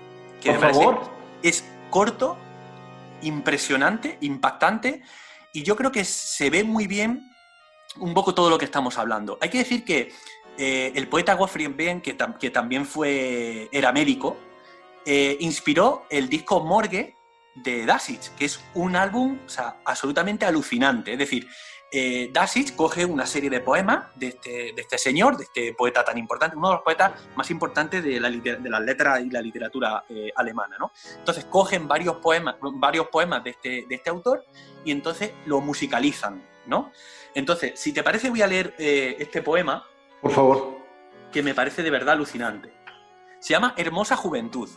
Que 0.42 0.54
por 0.54 0.62
favor. 0.62 1.02
Es 1.44 1.66
corto, 1.90 2.38
impresionante, 3.22 4.18
impactante, 4.22 5.04
y 5.54 5.64
yo 5.64 5.76
creo 5.76 5.92
que 5.92 6.06
se 6.06 6.50
ve 6.50 6.64
muy 6.64 6.88
bien 6.88 7.35
un 8.00 8.14
poco 8.14 8.34
todo 8.34 8.50
lo 8.50 8.58
que 8.58 8.66
estamos 8.66 8.98
hablando. 8.98 9.38
Hay 9.42 9.50
que 9.50 9.60
decir 9.60 9.84
que 9.84 10.12
eh, 10.58 10.92
el 10.96 11.08
poeta 11.08 11.34
Gottfried 11.34 11.76
Benn, 11.76 12.02
que, 12.02 12.16
que, 12.40 12.50
también 12.50 12.86
fue, 12.86 13.68
era 13.72 13.92
médico, 13.92 14.38
eh, 15.06 15.38
inspiró 15.42 16.06
el 16.10 16.30
disco 16.30 16.62
Morgue 16.62 17.16
de 17.56 17.86
Dasich, 17.86 18.34
que 18.36 18.46
es 18.46 18.64
un 18.74 18.96
álbum 18.96 19.40
absolutamente 19.84 20.46
alucinante. 20.46 21.14
Es 21.14 21.20
decir, 21.20 21.48
eh, 21.92 22.32
coge 22.76 23.06
una 23.06 23.26
serie 23.26 23.50
de 23.50 23.60
poemas 23.62 24.08
de 24.16 24.28
este, 24.28 24.50
de 24.74 24.82
este, 24.82 24.98
señor, 24.98 25.38
de 25.38 25.44
este 25.44 25.74
poeta 25.74 26.04
tan 26.04 26.18
importante, 26.18 26.58
uno 26.58 26.70
de 26.70 26.76
los 26.76 26.84
poetas 26.84 27.14
más 27.36 27.50
importantes 27.52 28.04
de, 28.04 28.20
la, 28.20 28.30
de 28.30 28.70
las 28.70 28.82
letras 28.82 29.22
y 29.22 29.30
la 29.30 29.42
literatura 29.42 30.04
alemana. 30.36 30.78
¿no? 30.80 30.92
Entonces 31.18 31.46
cogen 31.46 31.88
varios 31.88 32.18
poemas, 32.18 32.56
varios 32.62 33.08
poemas 33.08 33.44
de 33.44 33.52
este, 33.52 33.86
de 33.88 33.96
este 33.96 34.10
autor 34.10 34.44
y 34.84 34.92
entonces 34.92 35.32
lo 35.46 35.62
musicalizan. 35.62 36.55
¿No? 36.68 36.92
Entonces, 37.34 37.80
si 37.80 37.94
te 37.94 38.04
parece, 38.04 38.30
voy 38.30 38.42
a 38.42 38.48
leer 38.48 38.74
eh, 38.78 39.16
este 39.20 39.42
poema. 39.42 39.86
Por 40.22 40.32
favor. 40.32 40.78
Que 41.32 41.44
me 41.44 41.54
parece 41.54 41.84
de 41.84 41.90
verdad 41.90 42.14
alucinante. 42.14 42.74
Se 43.40 43.54
llama 43.54 43.74
Hermosa 43.78 44.16
Juventud. 44.16 44.70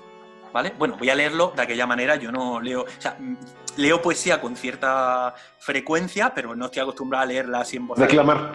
¿Vale? 0.52 0.72
Bueno, 0.78 0.96
voy 0.98 1.10
a 1.10 1.14
leerlo 1.14 1.52
de 1.54 1.62
aquella 1.62 1.86
manera, 1.86 2.16
yo 2.16 2.32
no 2.32 2.58
leo, 2.58 2.82
o 2.82 3.00
sea, 3.00 3.18
leo 3.76 4.00
poesía 4.00 4.40
con 4.40 4.56
cierta 4.56 5.34
frecuencia, 5.58 6.32
pero 6.34 6.56
no 6.56 6.66
estoy 6.66 6.80
acostumbrado 6.80 7.24
a 7.24 7.26
leerla 7.26 7.60
así 7.60 7.76
en 7.76 7.86
voz 7.86 7.98
Reclamar. 7.98 8.54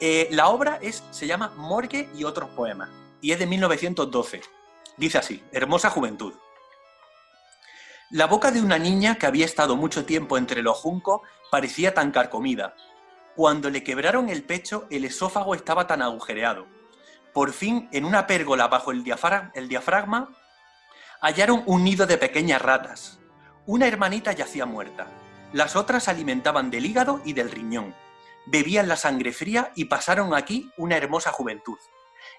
Eh, 0.00 0.28
la 0.30 0.48
obra 0.48 0.78
es, 0.80 1.04
se 1.10 1.26
llama 1.26 1.52
Morgue 1.56 2.08
y 2.14 2.24
otros 2.24 2.48
poemas, 2.50 2.88
y 3.20 3.32
es 3.32 3.38
de 3.38 3.46
1912. 3.46 4.40
Dice 4.96 5.18
así, 5.18 5.42
Hermosa 5.52 5.90
Juventud. 5.90 6.32
La 8.14 8.26
boca 8.26 8.52
de 8.52 8.62
una 8.62 8.78
niña 8.78 9.16
que 9.16 9.26
había 9.26 9.44
estado 9.44 9.74
mucho 9.74 10.04
tiempo 10.04 10.38
entre 10.38 10.62
los 10.62 10.78
juncos 10.78 11.22
parecía 11.50 11.94
tan 11.94 12.12
carcomida. 12.12 12.76
Cuando 13.34 13.70
le 13.70 13.82
quebraron 13.82 14.28
el 14.28 14.44
pecho, 14.44 14.86
el 14.88 15.04
esófago 15.04 15.56
estaba 15.56 15.88
tan 15.88 16.00
agujereado. 16.00 16.68
Por 17.32 17.52
fin, 17.52 17.88
en 17.90 18.04
una 18.04 18.28
pérgola 18.28 18.68
bajo 18.68 18.92
el 18.92 19.02
diafragma, 19.02 20.30
hallaron 21.20 21.64
un 21.66 21.82
nido 21.82 22.06
de 22.06 22.16
pequeñas 22.16 22.62
ratas. 22.62 23.18
Una 23.66 23.88
hermanita 23.88 24.30
yacía 24.30 24.64
muerta. 24.64 25.08
Las 25.52 25.74
otras 25.74 26.04
se 26.04 26.12
alimentaban 26.12 26.70
del 26.70 26.86
hígado 26.86 27.20
y 27.24 27.32
del 27.32 27.50
riñón. 27.50 27.96
Bebían 28.46 28.86
la 28.86 28.94
sangre 28.94 29.32
fría 29.32 29.72
y 29.74 29.86
pasaron 29.86 30.34
aquí 30.36 30.70
una 30.76 30.96
hermosa 30.96 31.32
juventud. 31.32 31.78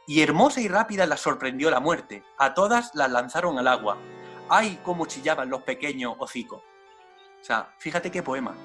Y 0.08 0.22
hermosa 0.22 0.62
y 0.62 0.70
rápida 0.70 1.06
las 1.06 1.20
sorprendió 1.20 1.70
la 1.70 1.82
muerte. 1.82 2.24
A 2.38 2.54
todas 2.54 2.92
las 2.96 3.12
lanzaron 3.12 3.60
al 3.60 3.68
agua. 3.68 3.98
¡Ay, 4.49 4.79
cómo 4.84 5.05
chillaban 5.05 5.49
los 5.49 5.63
pequeños 5.63 6.15
hocicos! 6.19 6.62
O 7.41 7.43
sea, 7.43 7.73
fíjate 7.77 8.12
qué 8.12 8.23
poema. 8.23 8.55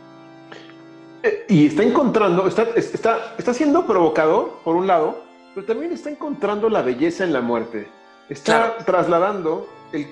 Eh, 1.23 1.47
y 1.49 1.67
está 1.67 1.83
encontrando, 1.83 2.47
está, 2.47 2.63
está, 2.77 3.35
está 3.37 3.53
siendo 3.53 3.87
provocador, 3.87 4.61
por 4.65 4.77
un 4.77 4.87
lado, 4.87 5.23
pero 5.55 5.67
también 5.67 5.93
está 5.93 6.11
encontrando 6.11 6.69
la 6.69 6.83
belleza 6.83 7.25
en 7.25 7.33
la 7.33 7.41
muerte. 7.41 7.89
Está 8.29 8.79
trasladando 8.79 9.69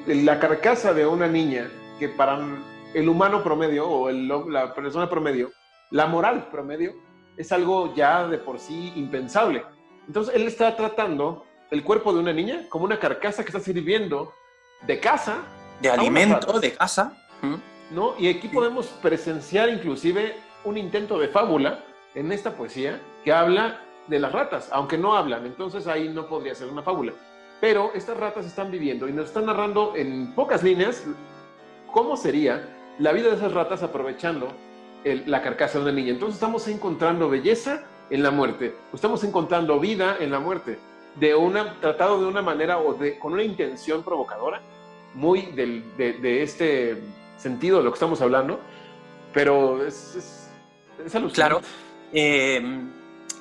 la 0.07 0.41
carcasa 0.41 0.93
de 0.93 1.07
una 1.07 1.29
niña 1.29 1.71
que 1.99 2.09
para 2.09 2.39
el 2.95 3.09
humano 3.09 3.43
promedio 3.43 3.89
o 3.89 4.11
la 4.11 4.75
persona 4.75 5.09
promedio, 5.09 5.51
la 5.91 6.07
moral 6.07 6.49
promedio, 6.51 6.95
es 7.37 7.53
algo 7.53 7.95
ya 7.95 8.27
de 8.27 8.39
por 8.39 8.59
sí 8.59 8.93
impensable. 8.97 9.65
Entonces 10.07 10.35
él 10.35 10.47
está 10.47 10.75
tratando 10.75 11.45
el 11.71 11.85
cuerpo 11.85 12.13
de 12.13 12.21
una 12.21 12.33
niña 12.33 12.67
como 12.69 12.85
una 12.85 12.99
carcasa 12.99 13.45
que 13.45 13.51
está 13.51 13.61
sirviendo 13.61 14.33
de 14.87 14.99
casa. 14.99 15.43
De 15.81 15.91
alimento, 15.91 16.59
de 16.61 16.73
casa. 16.73 17.13
¿No? 17.91 18.15
Y 18.19 18.29
aquí 18.29 18.49
podemos 18.49 18.87
presenciar 19.01 19.69
inclusive 19.69 20.37
un 20.65 20.77
intento 20.77 21.19
de 21.19 21.29
fábula 21.29 21.85
en 22.15 22.33
esta 22.33 22.53
poesía 22.53 23.01
que 23.25 23.33
habla 23.33 23.81
de 24.09 24.19
las 24.19 24.33
ratas, 24.33 24.69
aunque 24.73 24.99
no 24.99 25.15
hablan, 25.15 25.47
entonces 25.47 25.87
ahí 25.87 26.09
no 26.09 26.27
podría 26.27 26.55
ser 26.55 26.69
una 26.69 26.83
fábula. 26.83 27.13
Pero 27.61 27.93
estas 27.95 28.17
ratas 28.17 28.47
están 28.47 28.71
viviendo 28.71 29.09
y 29.09 29.13
nos 29.13 29.27
están 29.27 29.47
narrando 29.47 29.95
en 29.97 30.35
pocas 30.35 30.63
líneas 30.63 31.05
cómo 31.93 32.17
sería 32.17 32.95
la 32.99 33.13
vida 33.13 33.29
de 33.29 33.37
esas 33.37 33.53
ratas 33.53 33.83
aprovechando 33.83 34.49
la 35.05 35.43
carcasa 35.43 35.79
de 35.79 35.85
una 35.85 35.93
niña. 35.93 36.11
Entonces 36.11 36.35
estamos 36.35 36.67
encontrando 36.69 37.29
belleza 37.29 37.85
en 38.11 38.23
la 38.23 38.31
muerte, 38.31 38.75
estamos 38.93 39.23
encontrando 39.25 39.79
vida 39.79 40.17
en 40.19 40.31
la 40.31 40.41
muerte, 40.41 40.79
de 41.17 41.35
una, 41.35 41.79
tratado 41.81 42.21
de 42.21 42.27
una 42.27 42.43
manera 42.43 42.79
o 42.79 42.95
de, 42.95 43.19
con 43.19 43.33
una 43.33 43.43
intención 43.43 44.03
provocadora, 44.03 44.61
muy 45.15 45.43
de, 45.53 46.43
este 46.43 47.03
sentido 47.37 47.79
de 47.79 47.85
lo 47.85 47.91
que 47.91 47.97
estamos 47.97 48.21
hablando, 48.21 48.61
pero 49.33 49.87
es, 49.87 50.51
es, 51.05 51.15
es 51.15 51.33
Claro. 51.33 51.61
Eh, 52.13 52.63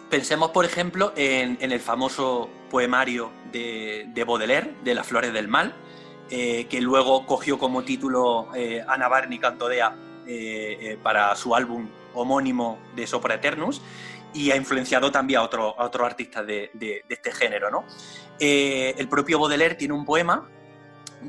pensemos, 0.10 0.52
por 0.52 0.66
ejemplo, 0.66 1.14
en, 1.16 1.58
el 1.60 1.80
famoso 1.80 2.50
poemario 2.70 3.32
de, 3.52 4.24
Baudelaire, 4.26 4.74
de 4.84 4.96
Las 4.96 5.08
Flores 5.08 5.34
del 5.34 5.48
Mal, 5.48 5.74
eh, 6.30 6.68
que 6.70 6.82
luego 6.82 7.26
cogió 7.26 7.58
como 7.58 7.84
título 7.84 8.50
eh, 8.56 8.84
Ana 8.88 9.08
Barney 9.08 9.40
Cantodea 9.40 9.96
eh, 10.26 10.98
para 11.02 11.34
su 11.36 11.56
álbum 11.56 11.88
homónimo 12.14 12.80
de 12.96 13.08
Sopra 13.08 13.36
Eternus 13.36 13.82
y 14.34 14.52
ha 14.52 14.58
influenciado 14.58 15.10
también 15.10 15.40
a 15.40 15.44
otros 15.44 15.74
otro 15.78 16.06
artistas 16.06 16.46
de, 16.46 17.04
este 17.08 17.32
género. 17.32 17.72
¿no? 17.72 17.86
el 18.40 19.08
propio 19.08 19.40
Baudelaire 19.40 19.76
tiene 19.76 19.94
un 19.94 20.06
poema 20.06 20.48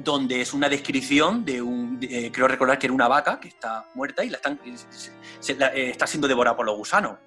donde 0.03 0.41
es 0.41 0.53
una 0.53 0.69
descripción 0.69 1.45
de 1.45 1.63
un, 1.63 1.99
creo 1.99 2.49
recordar 2.49 2.79
que 2.79 2.87
era 2.87 2.95
una 2.95 3.09
vaca 3.09 3.39
que 3.41 3.49
está 3.49 3.89
muerta 3.95 4.25
y 4.25 4.31
la 4.31 4.37
están, 4.37 4.61
está 5.75 6.07
siendo 6.07 6.29
devorada 6.29 6.57
por 6.57 6.67
los 6.67 6.77
gusanos. 6.77 7.19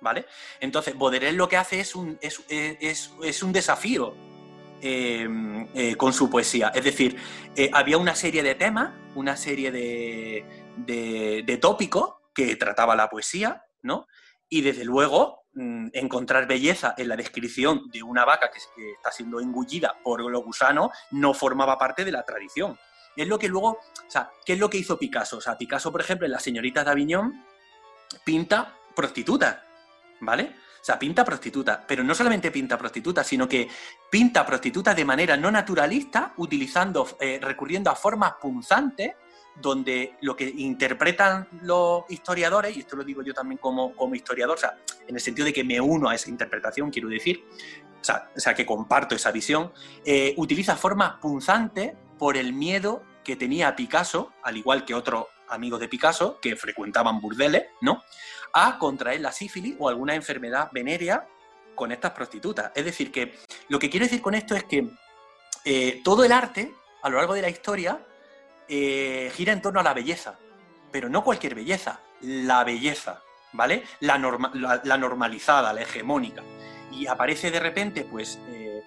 ¿vale? 0.00 0.26
Entonces, 0.60 0.96
Baudelaire 0.96 1.36
lo 1.36 1.48
que 1.48 1.56
hace 1.56 1.80
es 1.80 1.94
un, 1.94 2.18
es, 2.20 3.42
un 3.42 3.52
desafío 3.52 4.14
em, 4.80 5.66
eh, 5.74 5.96
con 5.96 6.12
su 6.12 6.30
poesía. 6.30 6.72
Es 6.74 6.84
decir, 6.84 7.16
eh, 7.56 7.70
había 7.72 7.98
una 7.98 8.14
serie 8.14 8.42
de 8.42 8.54
temas, 8.54 8.92
una 9.14 9.36
serie 9.36 9.70
de, 9.70 10.44
de, 10.76 11.58
tópicos 11.60 12.14
que 12.34 12.56
trataba 12.56 12.94
la 12.96 13.08
poesía, 13.08 13.64
¿no? 13.82 14.06
Y 14.48 14.62
desde 14.62 14.84
luego, 14.84 15.44
encontrar 15.92 16.46
belleza 16.46 16.94
en 16.96 17.08
la 17.08 17.16
descripción 17.16 17.90
de 17.90 18.02
una 18.02 18.24
vaca 18.24 18.50
que, 18.50 18.58
está 18.92 19.10
siendo 19.10 19.40
engullida 19.40 19.94
por 20.02 20.20
los 20.20 20.44
gusanos 20.44 20.90
no 21.10 21.34
formaba 21.34 21.78
parte 21.78 22.04
de 22.04 22.12
la 22.12 22.24
tradición. 22.24 22.78
Es 23.16 23.26
lo 23.26 23.38
que 23.38 23.48
luego, 23.48 23.70
o 23.70 24.10
sea, 24.10 24.30
¿qué 24.44 24.52
es 24.52 24.58
lo 24.58 24.70
que 24.70 24.78
hizo 24.78 24.98
Picasso? 24.98 25.38
O 25.38 25.40
sea, 25.40 25.58
Picasso, 25.58 25.90
por 25.90 26.00
ejemplo, 26.00 26.26
en 26.26 26.32
Las 26.32 26.42
señoritas 26.42 26.84
de 26.84 26.90
Aviñón, 26.90 27.44
pinta 28.24 28.74
prostitutas. 28.94 29.68
¿vale? 30.20 30.54
O 30.80 30.84
sea, 30.84 30.98
pinta 30.98 31.24
prostituta, 31.24 31.84
pero 31.86 32.02
no 32.04 32.14
solamente 32.14 32.50
pinta 32.50 32.78
prostituta, 32.78 33.24
sino 33.24 33.48
que 33.48 33.68
pinta 34.10 34.46
prostituta 34.46 34.94
de 34.94 35.04
manera 35.04 35.36
no 35.36 35.50
naturalista, 35.50 36.32
utilizando, 36.36 37.16
eh, 37.20 37.38
recurriendo 37.42 37.90
a 37.90 37.96
formas 37.96 38.34
punzantes, 38.40 39.14
donde 39.60 40.16
lo 40.20 40.36
que 40.36 40.44
interpretan 40.44 41.48
los 41.62 42.04
historiadores, 42.08 42.76
y 42.76 42.80
esto 42.80 42.96
lo 42.96 43.04
digo 43.04 43.22
yo 43.22 43.34
también 43.34 43.58
como, 43.58 43.94
como 43.94 44.14
historiador, 44.14 44.58
en 45.06 45.14
el 45.14 45.20
sentido 45.20 45.46
de 45.46 45.52
que 45.52 45.64
me 45.64 45.80
uno 45.80 46.08
a 46.08 46.14
esa 46.14 46.30
interpretación, 46.30 46.90
quiero 46.90 47.08
decir, 47.08 47.44
o 48.00 48.40
sea, 48.40 48.54
que 48.54 48.64
comparto 48.64 49.14
esa 49.14 49.32
visión, 49.32 49.72
eh, 50.04 50.34
utiliza 50.36 50.76
formas 50.76 51.14
punzantes 51.20 51.92
por 52.18 52.36
el 52.36 52.52
miedo 52.52 53.02
que 53.24 53.36
tenía 53.36 53.74
Picasso, 53.74 54.32
al 54.42 54.56
igual 54.56 54.84
que 54.84 54.94
otros 54.94 55.26
amigos 55.48 55.80
de 55.80 55.88
Picasso, 55.88 56.38
que 56.40 56.56
frecuentaban 56.56 57.20
burdeles, 57.20 57.64
¿no? 57.80 58.02
a 58.52 58.78
contraer 58.78 59.20
la 59.20 59.32
sífilis 59.32 59.76
o 59.78 59.88
alguna 59.88 60.14
enfermedad 60.14 60.70
venérea 60.72 61.26
con 61.74 61.92
estas 61.92 62.12
prostitutas. 62.12 62.72
Es 62.74 62.84
decir, 62.84 63.12
que 63.12 63.38
lo 63.68 63.78
que 63.78 63.90
quiero 63.90 64.06
decir 64.06 64.20
con 64.20 64.34
esto 64.34 64.54
es 64.56 64.64
que 64.64 64.90
eh, 65.64 66.00
todo 66.04 66.24
el 66.24 66.32
arte, 66.32 66.74
a 67.02 67.08
lo 67.08 67.18
largo 67.18 67.34
de 67.34 67.42
la 67.42 67.50
historia, 67.50 68.04
eh, 68.68 69.30
gira 69.34 69.52
en 69.52 69.62
torno 69.62 69.80
a 69.80 69.82
la 69.82 69.94
belleza, 69.94 70.38
pero 70.90 71.08
no 71.08 71.24
cualquier 71.24 71.54
belleza, 71.54 72.00
la 72.20 72.64
belleza, 72.64 73.22
¿vale? 73.52 73.84
La, 74.00 74.18
normalizada, 74.18 75.72
la 75.72 75.82
hegemónica. 75.82 76.42
Y 76.92 77.06
aparece 77.06 77.50
de 77.50 77.60
repente, 77.60 78.04
pues, 78.04 78.38
eh, 78.48 78.82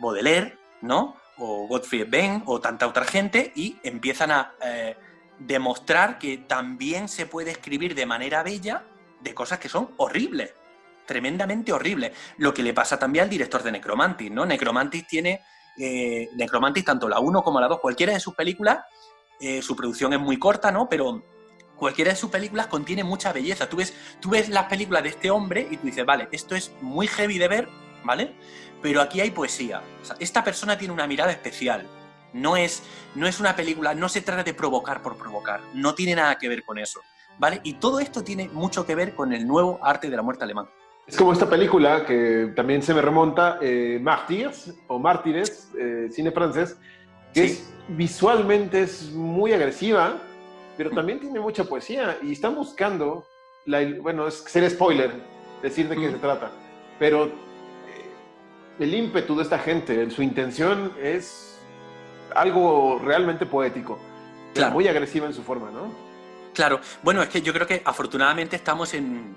Baudelaire, 0.00 0.58
¿no? 0.82 1.16
O 1.38 1.66
Gottfried 1.66 2.08
Benn, 2.08 2.42
o 2.46 2.60
tanta 2.60 2.86
otra 2.86 3.04
gente, 3.04 3.52
y 3.54 3.78
empiezan 3.82 4.30
a 4.30 4.54
demostrar 5.40 6.18
que 6.18 6.36
también 6.36 7.08
se 7.08 7.26
puede 7.26 7.50
escribir 7.50 7.94
de 7.94 8.06
manera 8.06 8.42
bella 8.42 8.84
de 9.20 9.34
cosas 9.34 9.58
que 9.58 9.68
son 9.68 9.90
horribles, 9.96 10.54
tremendamente 11.06 11.72
horribles. 11.72 12.12
Lo 12.36 12.54
que 12.54 12.62
le 12.62 12.74
pasa 12.74 12.98
también 12.98 13.24
al 13.24 13.30
director 13.30 13.62
de 13.62 13.72
Necromantis, 13.72 14.30
¿no? 14.30 14.46
Necromantis 14.46 15.06
tiene, 15.06 15.40
eh, 15.78 16.28
Necromantis, 16.34 16.84
tanto 16.84 17.08
la 17.08 17.20
1 17.20 17.42
como 17.42 17.60
la 17.60 17.68
2, 17.68 17.80
cualquiera 17.80 18.12
de 18.12 18.20
sus 18.20 18.34
películas, 18.34 18.78
eh, 19.40 19.62
su 19.62 19.74
producción 19.76 20.12
es 20.12 20.20
muy 20.20 20.38
corta, 20.38 20.70
¿no? 20.70 20.88
Pero 20.88 21.22
cualquiera 21.76 22.10
de 22.10 22.16
sus 22.16 22.30
películas 22.30 22.66
contiene 22.66 23.04
mucha 23.04 23.32
belleza. 23.32 23.68
Tú 23.68 23.78
ves, 23.78 23.94
tú 24.20 24.30
ves 24.30 24.48
las 24.48 24.64
películas 24.64 25.02
de 25.02 25.10
este 25.10 25.30
hombre 25.30 25.66
y 25.70 25.76
tú 25.76 25.86
dices, 25.86 26.04
vale, 26.04 26.28
esto 26.32 26.54
es 26.54 26.72
muy 26.80 27.06
heavy 27.06 27.38
de 27.38 27.48
ver, 27.48 27.68
¿vale? 28.04 28.34
Pero 28.82 29.00
aquí 29.00 29.20
hay 29.20 29.30
poesía. 29.30 29.82
esta 30.18 30.44
persona 30.44 30.78
tiene 30.78 30.94
una 30.94 31.06
mirada 31.06 31.32
especial. 31.32 31.86
No 32.32 32.56
es, 32.56 32.82
no 33.16 33.26
es 33.26 33.40
una 33.40 33.56
película, 33.56 33.92
no 33.94 34.08
se 34.08 34.20
trata 34.20 34.44
de 34.44 34.54
provocar 34.54 35.02
por 35.02 35.16
provocar. 35.16 35.60
No 35.74 35.94
tiene 35.94 36.14
nada 36.14 36.38
que 36.38 36.48
ver 36.48 36.64
con 36.64 36.78
eso. 36.78 37.00
¿vale? 37.40 37.60
Y 37.64 37.74
todo 37.74 37.98
esto 37.98 38.22
tiene 38.22 38.48
mucho 38.52 38.86
que 38.86 38.94
ver 38.94 39.14
con 39.14 39.32
el 39.32 39.48
nuevo 39.48 39.80
arte 39.82 40.08
de 40.08 40.16
la 40.16 40.22
muerte 40.22 40.44
alemán. 40.44 40.68
Es 41.06 41.16
como 41.16 41.32
esta 41.32 41.48
película 41.48 42.04
que 42.04 42.52
también 42.54 42.82
se 42.82 42.94
me 42.94 43.02
remonta, 43.02 43.58
eh, 43.60 44.00
o 44.86 44.98
Mártires, 44.98 45.70
eh, 45.76 46.08
cine 46.12 46.30
francés, 46.30 46.76
que 47.32 47.58
visualmente 47.88 48.82
es 48.82 49.10
muy 49.12 49.52
agresiva, 49.52 50.20
pero 50.76 50.90
también 50.90 51.20
tiene 51.20 51.40
mucha 51.40 51.64
poesía 51.64 52.18
y 52.22 52.32
están 52.32 52.54
buscando, 52.54 53.26
la, 53.66 53.80
bueno, 54.00 54.26
es 54.26 54.34
ser 54.34 54.68
spoiler, 54.70 55.12
decir 55.62 55.88
de 55.88 55.96
qué 55.96 56.10
se 56.10 56.18
trata, 56.18 56.50
pero 56.98 57.26
eh, 57.26 57.30
el 58.78 58.94
ímpetu 58.94 59.36
de 59.36 59.42
esta 59.42 59.58
gente, 59.58 60.10
su 60.10 60.22
intención 60.22 60.92
es 61.02 61.58
algo 62.34 63.00
realmente 63.02 63.46
poético, 63.46 63.98
muy 64.72 64.88
agresiva 64.88 65.26
en 65.26 65.34
su 65.34 65.42
forma, 65.42 65.70
¿no? 65.70 65.92
Claro, 66.54 66.80
bueno, 67.02 67.22
es 67.22 67.28
que 67.28 67.42
yo 67.42 67.52
creo 67.52 67.66
que 67.66 67.82
afortunadamente 67.84 68.56
estamos 68.56 68.94
en, 68.94 69.36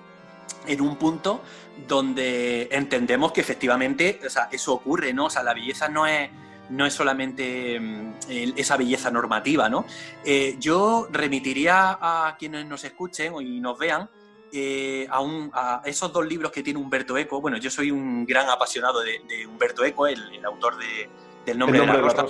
un 0.79 0.95
punto 0.97 1.41
donde 1.87 2.69
entendemos 2.71 3.31
que 3.31 3.41
efectivamente 3.41 4.19
eso 4.51 4.73
ocurre, 4.73 5.13
¿no? 5.13 5.25
O 5.25 5.29
sea, 5.29 5.43
la 5.43 5.53
belleza 5.53 5.89
no 5.89 6.07
es, 6.07 6.29
no 6.69 6.85
es 6.85 6.93
solamente 6.93 7.79
mm, 7.79 8.13
esa 8.27 8.77
belleza 8.77 9.11
normativa, 9.11 9.69
¿no? 9.69 9.85
Eh, 10.23 10.55
yo 10.59 11.07
remitiría 11.11 11.97
a 11.99 12.35
quienes 12.37 12.65
nos 12.65 12.83
escuchen 12.83 13.33
y 13.41 13.59
nos 13.59 13.77
vean 13.77 14.09
eh, 14.51 15.07
a, 15.09 15.81
esos 15.85 16.13
dos 16.13 16.25
libros 16.25 16.51
que 16.51 16.63
tiene 16.63 16.79
Humberto 16.79 17.17
Eco. 17.17 17.41
Bueno, 17.41 17.57
yo 17.57 17.69
soy 17.69 17.91
un 17.91 18.25
gran 18.25 18.49
apasionado 18.49 19.01
de, 19.01 19.47
Humberto 19.47 19.83
Eco, 19.83 20.07
el, 20.07 20.43
autor 20.45 20.77
de, 20.77 21.09
del 21.45 21.57
nombre, 21.57 21.79
de 21.79 21.87
la, 21.87 21.93
rosa. 21.93 22.25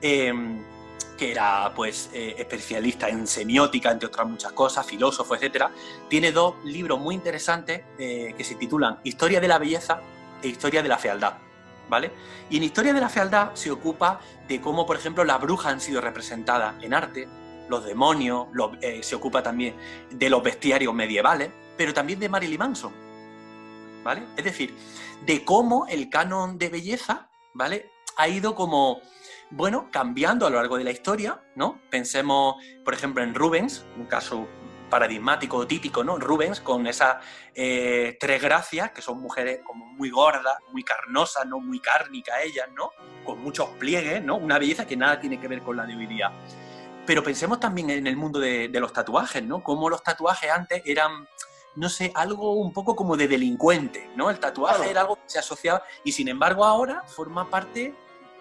Em, 0.00 0.64
que 1.18 1.32
era 1.32 1.70
pues 1.76 2.08
eh, 2.14 2.34
especialista 2.38 3.10
en 3.10 3.26
semiótica, 3.26 3.90
entre 3.90 4.06
otras 4.06 4.26
muchas 4.26 4.52
cosas, 4.52 4.86
filósofo, 4.86 5.34
etcétera, 5.34 5.70
tiene 6.08 6.32
dos 6.32 6.54
libros 6.64 6.98
muy 6.98 7.14
interesantes 7.14 7.82
que 7.98 8.42
se 8.42 8.54
titulan 8.54 8.98
Historia 9.04 9.38
de 9.38 9.48
la 9.48 9.58
belleza 9.58 10.00
e 10.42 10.48
Historia 10.48 10.82
de 10.82 10.88
la 10.88 10.96
fealdad. 10.96 11.49
¿Vale? 11.90 12.12
Y 12.48 12.56
en 12.56 12.62
Historia 12.62 12.94
de 12.94 13.00
la 13.00 13.08
fealdad 13.08 13.50
se 13.54 13.70
ocupa 13.70 14.20
de 14.46 14.60
cómo, 14.60 14.86
por 14.86 14.96
ejemplo, 14.96 15.24
las 15.24 15.40
brujas 15.40 15.72
han 15.72 15.80
sido 15.80 16.00
representadas 16.00 16.80
en 16.82 16.94
arte, 16.94 17.28
los 17.68 17.84
demonios, 17.84 18.46
eh, 18.80 19.02
se 19.02 19.16
ocupa 19.16 19.42
también 19.42 19.74
de 20.10 20.30
los 20.30 20.42
bestiarios 20.42 20.94
medievales, 20.94 21.50
pero 21.76 21.92
también 21.92 22.20
de 22.20 22.28
Marilyn 22.28 22.58
Manson. 22.58 22.92
¿Vale? 24.04 24.22
Es 24.36 24.44
decir, 24.44 24.74
de 25.26 25.44
cómo 25.44 25.86
el 25.88 26.08
canon 26.08 26.58
de 26.58 26.68
belleza, 26.68 27.28
¿vale? 27.52 27.90
Ha 28.16 28.28
ido 28.28 28.54
como 28.54 29.00
bueno, 29.50 29.88
cambiando 29.90 30.46
a 30.46 30.50
lo 30.50 30.56
largo 30.56 30.78
de 30.78 30.84
la 30.84 30.92
historia, 30.92 31.42
¿no? 31.56 31.80
Pensemos, 31.90 32.54
por 32.84 32.94
ejemplo, 32.94 33.22
en 33.22 33.34
Rubens, 33.34 33.84
un 33.96 34.06
caso 34.06 34.48
paradigmático, 34.90 35.66
típico, 35.66 36.04
¿no? 36.04 36.18
Rubens, 36.18 36.60
con 36.60 36.86
esas 36.86 37.16
eh, 37.54 38.16
tres 38.20 38.42
gracias, 38.42 38.90
que 38.90 39.00
son 39.00 39.20
mujeres 39.20 39.60
como 39.64 39.86
muy 39.86 40.10
gordas, 40.10 40.58
muy 40.72 40.82
carnosas, 40.82 41.46
¿no? 41.46 41.60
Muy 41.60 41.80
cárnicas 41.80 42.36
ellas, 42.44 42.68
¿no? 42.74 42.90
Con 43.24 43.40
muchos 43.40 43.68
pliegues, 43.78 44.22
¿no? 44.22 44.36
Una 44.36 44.58
belleza 44.58 44.86
que 44.86 44.96
nada 44.96 45.18
tiene 45.20 45.40
que 45.40 45.48
ver 45.48 45.62
con 45.62 45.76
la 45.76 45.86
de 45.86 45.96
hoy 45.96 46.06
día. 46.06 46.30
Pero 47.06 47.22
pensemos 47.22 47.58
también 47.58 47.90
en 47.90 48.06
el 48.06 48.16
mundo 48.16 48.38
de, 48.38 48.68
los 48.74 48.92
tatuajes, 48.92 49.42
¿no? 49.42 49.62
Cómo 49.62 49.88
los 49.88 50.02
tatuajes 50.02 50.50
antes 50.50 50.82
eran, 50.84 51.26
no 51.76 51.88
sé, 51.88 52.12
algo 52.14 52.54
un 52.54 52.72
poco 52.72 52.94
como 52.94 53.16
de 53.16 53.28
delincuente, 53.28 54.10
¿no? 54.16 54.28
El 54.28 54.38
tatuaje 54.38 54.90
era 54.90 55.02
algo 55.02 55.16
que 55.16 55.22
se 55.28 55.38
asociaba 55.38 55.82
y 56.04 56.12
sin 56.12 56.28
embargo 56.28 56.64
ahora 56.64 57.02
forma 57.06 57.48
parte 57.48 57.94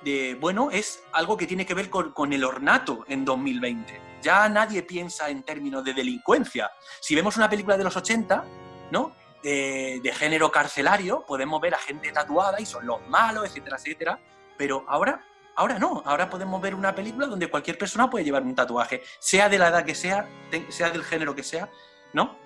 de, 0.03 0.37
bueno, 0.39 0.69
es 0.71 1.03
algo 1.11 1.37
que 1.37 1.47
tiene 1.47 1.65
que 1.65 1.73
ver 1.73 1.89
con, 1.89 2.33
el 2.33 2.43
ornato 2.43 3.05
en 3.07 3.25
2020. 3.25 4.01
Ya 4.21 4.47
nadie 4.49 4.83
piensa 4.83 5.29
en 5.29 5.43
términos 5.43 5.83
de 5.83 5.93
delincuencia. 5.93 6.71
Si 6.99 7.15
vemos 7.15 7.37
una 7.37 7.49
película 7.49 7.77
de 7.77 7.83
los 7.83 7.95
80, 7.95 8.43
¿no? 8.91 9.15
de, 9.43 10.01
de 10.03 10.11
género 10.13 10.51
carcelario, 10.51 11.23
podemos 11.25 11.61
ver 11.61 11.73
a 11.73 11.77
gente 11.77 12.11
tatuada 12.11 12.59
y 12.59 12.65
son 12.65 12.85
los 12.85 13.07
malos, 13.07 13.45
etcétera, 13.45 13.77
etcétera, 13.77 14.19
pero 14.57 14.83
ahora 14.87 15.23
Ahora 15.59 15.77
no, 15.77 16.01
ahora 16.05 16.29
podemos 16.29 16.61
ver 16.61 16.73
una 16.73 16.95
película 16.95 17.27
donde 17.27 17.49
cualquier 17.49 17.77
persona 17.77 18.09
puede 18.09 18.23
llevar 18.23 18.43
un 18.43 18.55
tatuaje, 18.55 19.03
sea 19.19 19.49
de 19.49 19.59
la 19.59 19.67
edad 19.67 19.83
que 19.83 19.93
sea, 19.93 20.25
sea 20.69 20.89
del 20.89 21.03
género 21.03 21.35
que 21.35 21.43
sea, 21.43 21.69
¿no? 22.13 22.37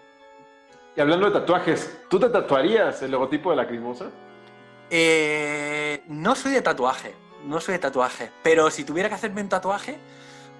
Y 0.95 0.99
hablando 0.99 1.27
de 1.27 1.39
tatuajes, 1.39 2.01
¿tú 2.09 2.19
te 2.19 2.27
tatuarías 2.29 3.03
el 3.03 3.11
logotipo 3.11 3.51
de 3.51 3.55
la 3.55 3.67
Crimosa? 3.67 4.09
Eh, 4.89 6.03
no 6.07 6.33
soy 6.33 6.53
de 6.53 6.63
tatuaje, 6.63 7.13
no 7.45 7.59
soy 7.59 7.73
de 7.73 7.79
tatuaje, 7.79 8.31
pero 8.41 8.69
si 8.71 8.83
tuviera 8.83 9.09
que 9.09 9.15
hacerme 9.15 9.41
un 9.41 9.49
tatuaje, 9.49 9.97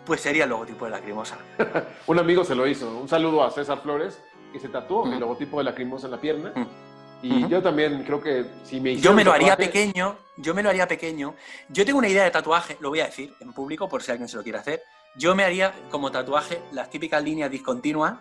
pues 0.06 0.22
sería 0.22 0.44
el 0.44 0.50
logotipo 0.50 0.86
de 0.86 0.92
la 0.92 1.02
Crimosa. 1.02 1.38
un 2.08 2.20
amigo 2.20 2.44
se 2.44 2.56
lo 2.56 2.68
hizo, 2.68 2.98
un 2.98 3.08
saludo 3.08 3.44
a 3.44 3.52
César 3.52 3.82
Flores, 3.82 4.20
que 4.52 4.60
se 4.60 4.70
tatuó 4.70 5.06
el 5.12 5.20
logotipo 5.20 5.58
de 5.58 5.64
la 5.64 5.74
Crimosa 5.74 6.08
en 6.08 6.12
la 6.12 6.22
pierna. 6.22 6.54
Y 7.22 7.48
yo 7.48 7.62
también 7.62 8.04
creo 8.04 8.22
que 8.22 8.46
si 8.64 8.82
me 8.82 8.98
Yo 8.98 9.14
me 9.14 9.24
lo 9.24 9.32
haría 9.32 9.56
pequeño, 9.56 10.18
yo 10.36 10.54
me 10.54 10.62
lo 10.62 10.70
haría 10.70 10.88
pequeño. 10.88 11.36
Yo 11.70 11.86
tengo 11.86 12.00
una 12.00 12.10
idea 12.10 12.26
de 12.26 12.32
tatuaje, 12.32 12.78
lo 12.82 12.90
voy 12.90 13.00
a 13.00 13.06
decir 13.06 13.34
en 13.40 13.54
público 13.54 13.88
por 13.88 14.04
si 14.04 14.12
alguien 14.12 14.28
se 14.28 14.36
lo 14.36 14.44
quiere 14.44 14.60
hacer. 14.60 14.84
Yo 15.16 15.34
me 15.34 15.44
haría 15.44 15.74
como 15.90 16.12
tatuaje 16.12 16.60
las 16.74 16.90
típicas 16.90 17.24
líneas 17.24 17.50
discontinuas, 17.50 18.16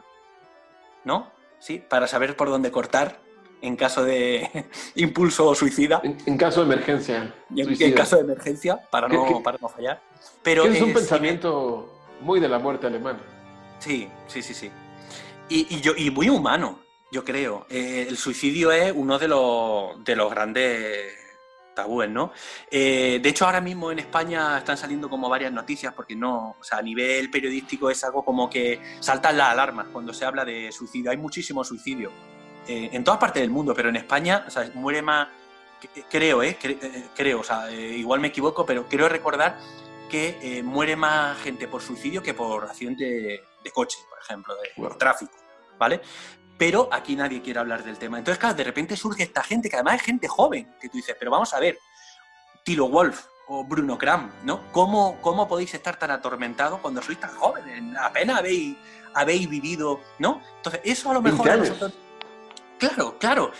¿no? 1.04 1.32
Sí, 1.58 1.78
para 1.78 2.06
saber 2.06 2.36
por 2.36 2.48
dónde 2.48 2.70
cortar 2.70 3.18
en 3.62 3.76
caso 3.76 4.04
de 4.04 4.66
impulso 4.96 5.54
suicida. 5.54 6.02
En, 6.04 6.36
caso 6.36 6.60
de 6.64 6.74
emergencia. 6.74 7.34
En, 7.56 7.94
caso 7.94 8.16
de 8.16 8.22
emergencia, 8.22 8.78
para, 8.90 9.08
no, 9.08 9.42
para 9.42 9.56
no 9.58 9.68
fallar. 9.68 10.02
Pero 10.42 10.64
es 10.64 10.82
un 10.82 10.92
pensamiento 10.92 11.90
muy 12.20 12.40
de 12.40 12.48
la 12.48 12.58
muerte 12.58 12.86
alemana. 12.86 13.20
Sí, 13.78 14.08
sí, 14.26 14.42
sí, 14.42 14.52
sí. 14.52 14.70
Y, 15.48 15.76
y, 15.76 15.80
yo, 15.80 15.92
y 15.96 16.10
muy 16.10 16.28
humano, 16.28 16.80
yo 17.10 17.24
creo. 17.24 17.66
Eh, 17.70 18.06
el 18.08 18.16
suicidio 18.16 18.72
es 18.72 18.92
uno 18.94 19.18
de 19.18 19.28
los, 19.28 20.04
de 20.04 20.16
los 20.16 20.30
grandes 20.30 21.14
tabúes, 21.74 22.10
¿no? 22.10 22.32
Eh, 22.70 23.20
de 23.22 23.28
hecho, 23.28 23.46
ahora 23.46 23.60
mismo 23.60 23.90
en 23.90 23.98
España 23.98 24.58
están 24.58 24.76
saliendo 24.76 25.08
como 25.08 25.28
varias 25.28 25.52
noticias 25.52 25.94
porque 25.94 26.14
no, 26.14 26.56
o 26.60 26.64
sea, 26.64 26.78
a 26.78 26.82
nivel 26.82 27.30
periodístico 27.30 27.90
es 27.90 28.02
algo 28.04 28.24
como 28.24 28.50
que 28.50 28.80
saltan 29.00 29.38
las 29.38 29.50
alarmas 29.50 29.86
cuando 29.92 30.12
se 30.12 30.24
habla 30.24 30.44
de 30.44 30.70
suicidio. 30.72 31.10
Hay 31.10 31.16
muchísimo 31.16 31.64
suicidio 31.64 32.10
eh, 32.66 32.90
en 32.92 33.04
todas 33.04 33.20
partes 33.20 33.42
del 33.42 33.50
mundo, 33.50 33.74
pero 33.74 33.88
en 33.88 33.96
España, 33.96 34.44
o 34.46 34.50
sea, 34.50 34.70
muere 34.74 35.02
más, 35.02 35.28
creo, 36.10 36.42
¿eh? 36.42 36.56
creo, 37.14 37.40
o 37.40 37.44
sea, 37.44 37.70
igual 37.70 38.20
me 38.20 38.28
equivoco, 38.28 38.64
pero 38.64 38.88
creo 38.88 39.08
recordar 39.08 39.58
que 40.10 40.62
muere 40.64 40.94
más 40.94 41.38
gente 41.38 41.66
por 41.66 41.80
suicidio 41.80 42.22
que 42.22 42.34
por 42.34 42.64
accidente 42.64 43.04
de, 43.04 43.70
coche, 43.72 43.98
por 44.08 44.18
ejemplo, 44.20 44.54
de 44.54 44.94
tráfico, 44.96 45.32
¿vale? 45.78 46.02
pero 46.62 46.88
aquí 46.92 47.16
nadie 47.16 47.42
quiere 47.42 47.58
hablar 47.58 47.82
del 47.82 47.98
tema. 47.98 48.18
Entonces, 48.18 48.38
claro, 48.38 48.54
de 48.54 48.62
repente 48.62 48.96
surge 48.96 49.24
esta 49.24 49.42
gente, 49.42 49.68
que 49.68 49.74
además 49.74 49.96
es 49.96 50.02
gente 50.02 50.28
joven, 50.28 50.72
que 50.80 50.88
tú 50.88 50.96
dices, 50.96 51.16
pero 51.18 51.30
vamos 51.32 51.52
a 51.54 51.58
ver, 51.58 51.76
Tilo 52.62 52.88
Wolf 52.88 53.24
o 53.48 53.64
Bruno 53.64 53.98
Kram, 53.98 54.30
¿no? 54.44 54.70
¿Cómo, 54.70 55.18
cómo 55.20 55.48
podéis 55.48 55.74
estar 55.74 55.98
tan 55.98 56.12
atormentados 56.12 56.78
cuando 56.78 57.02
sois 57.02 57.18
tan 57.18 57.30
jóvenes? 57.30 57.82
Apenas 58.00 58.38
habéis, 58.38 58.76
habéis 59.12 59.48
vivido, 59.48 60.00
¿no? 60.20 60.40
Entonces, 60.58 60.82
eso 60.84 61.10
a 61.10 61.14
lo 61.14 61.20
mejor 61.20 61.50
a 61.50 61.56
nosotros... 61.56 61.92
Claro, 62.82 63.16
claro. 63.16 63.52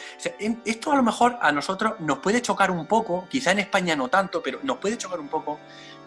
esto 0.64 0.90
a 0.90 0.96
lo 0.96 1.02
mejor 1.04 1.38
a 1.40 1.52
nosotros 1.52 1.94
nos 2.00 2.18
puede 2.18 2.42
chocar 2.42 2.72
un 2.72 2.86
poco, 2.86 3.28
quizá 3.28 3.52
en 3.52 3.60
España 3.60 3.94
no 3.94 4.08
tanto, 4.08 4.42
pero 4.42 4.58
nos 4.64 4.78
puede 4.78 4.98
chocar 4.98 5.20
un 5.20 5.28
poco, 5.28 5.60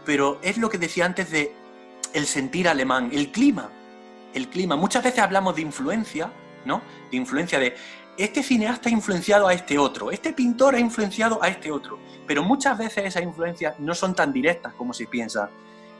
pero 0.03 0.37
es 0.41 0.57
lo 0.57 0.69
que 0.69 0.77
decía 0.77 1.05
antes 1.05 1.31
de 1.31 1.53
el 2.13 2.25
sentir 2.25 2.67
alemán, 2.67 3.09
el 3.13 3.31
clima. 3.31 3.69
El 4.33 4.49
clima. 4.49 4.75
Muchas 4.75 5.01
veces 5.01 5.19
hablamos 5.19 5.55
de 5.55 5.61
influencia, 5.61 6.29
¿no? 6.65 6.81
De 7.09 7.15
influencia 7.15 7.57
de 7.57 7.73
este 8.17 8.43
cineasta 8.43 8.89
ha 8.89 8.91
influenciado 8.91 9.47
a 9.47 9.53
este 9.53 9.77
otro, 9.77 10.11
este 10.11 10.33
pintor 10.33 10.75
ha 10.75 10.79
influenciado 10.79 11.41
a 11.41 11.47
este 11.47 11.71
otro, 11.71 11.97
pero 12.27 12.43
muchas 12.43 12.77
veces 12.77 13.05
esas 13.05 13.23
influencias 13.23 13.79
no 13.79 13.95
son 13.95 14.13
tan 14.13 14.33
directas 14.33 14.73
como 14.73 14.93
se 14.93 15.07
piensa. 15.07 15.49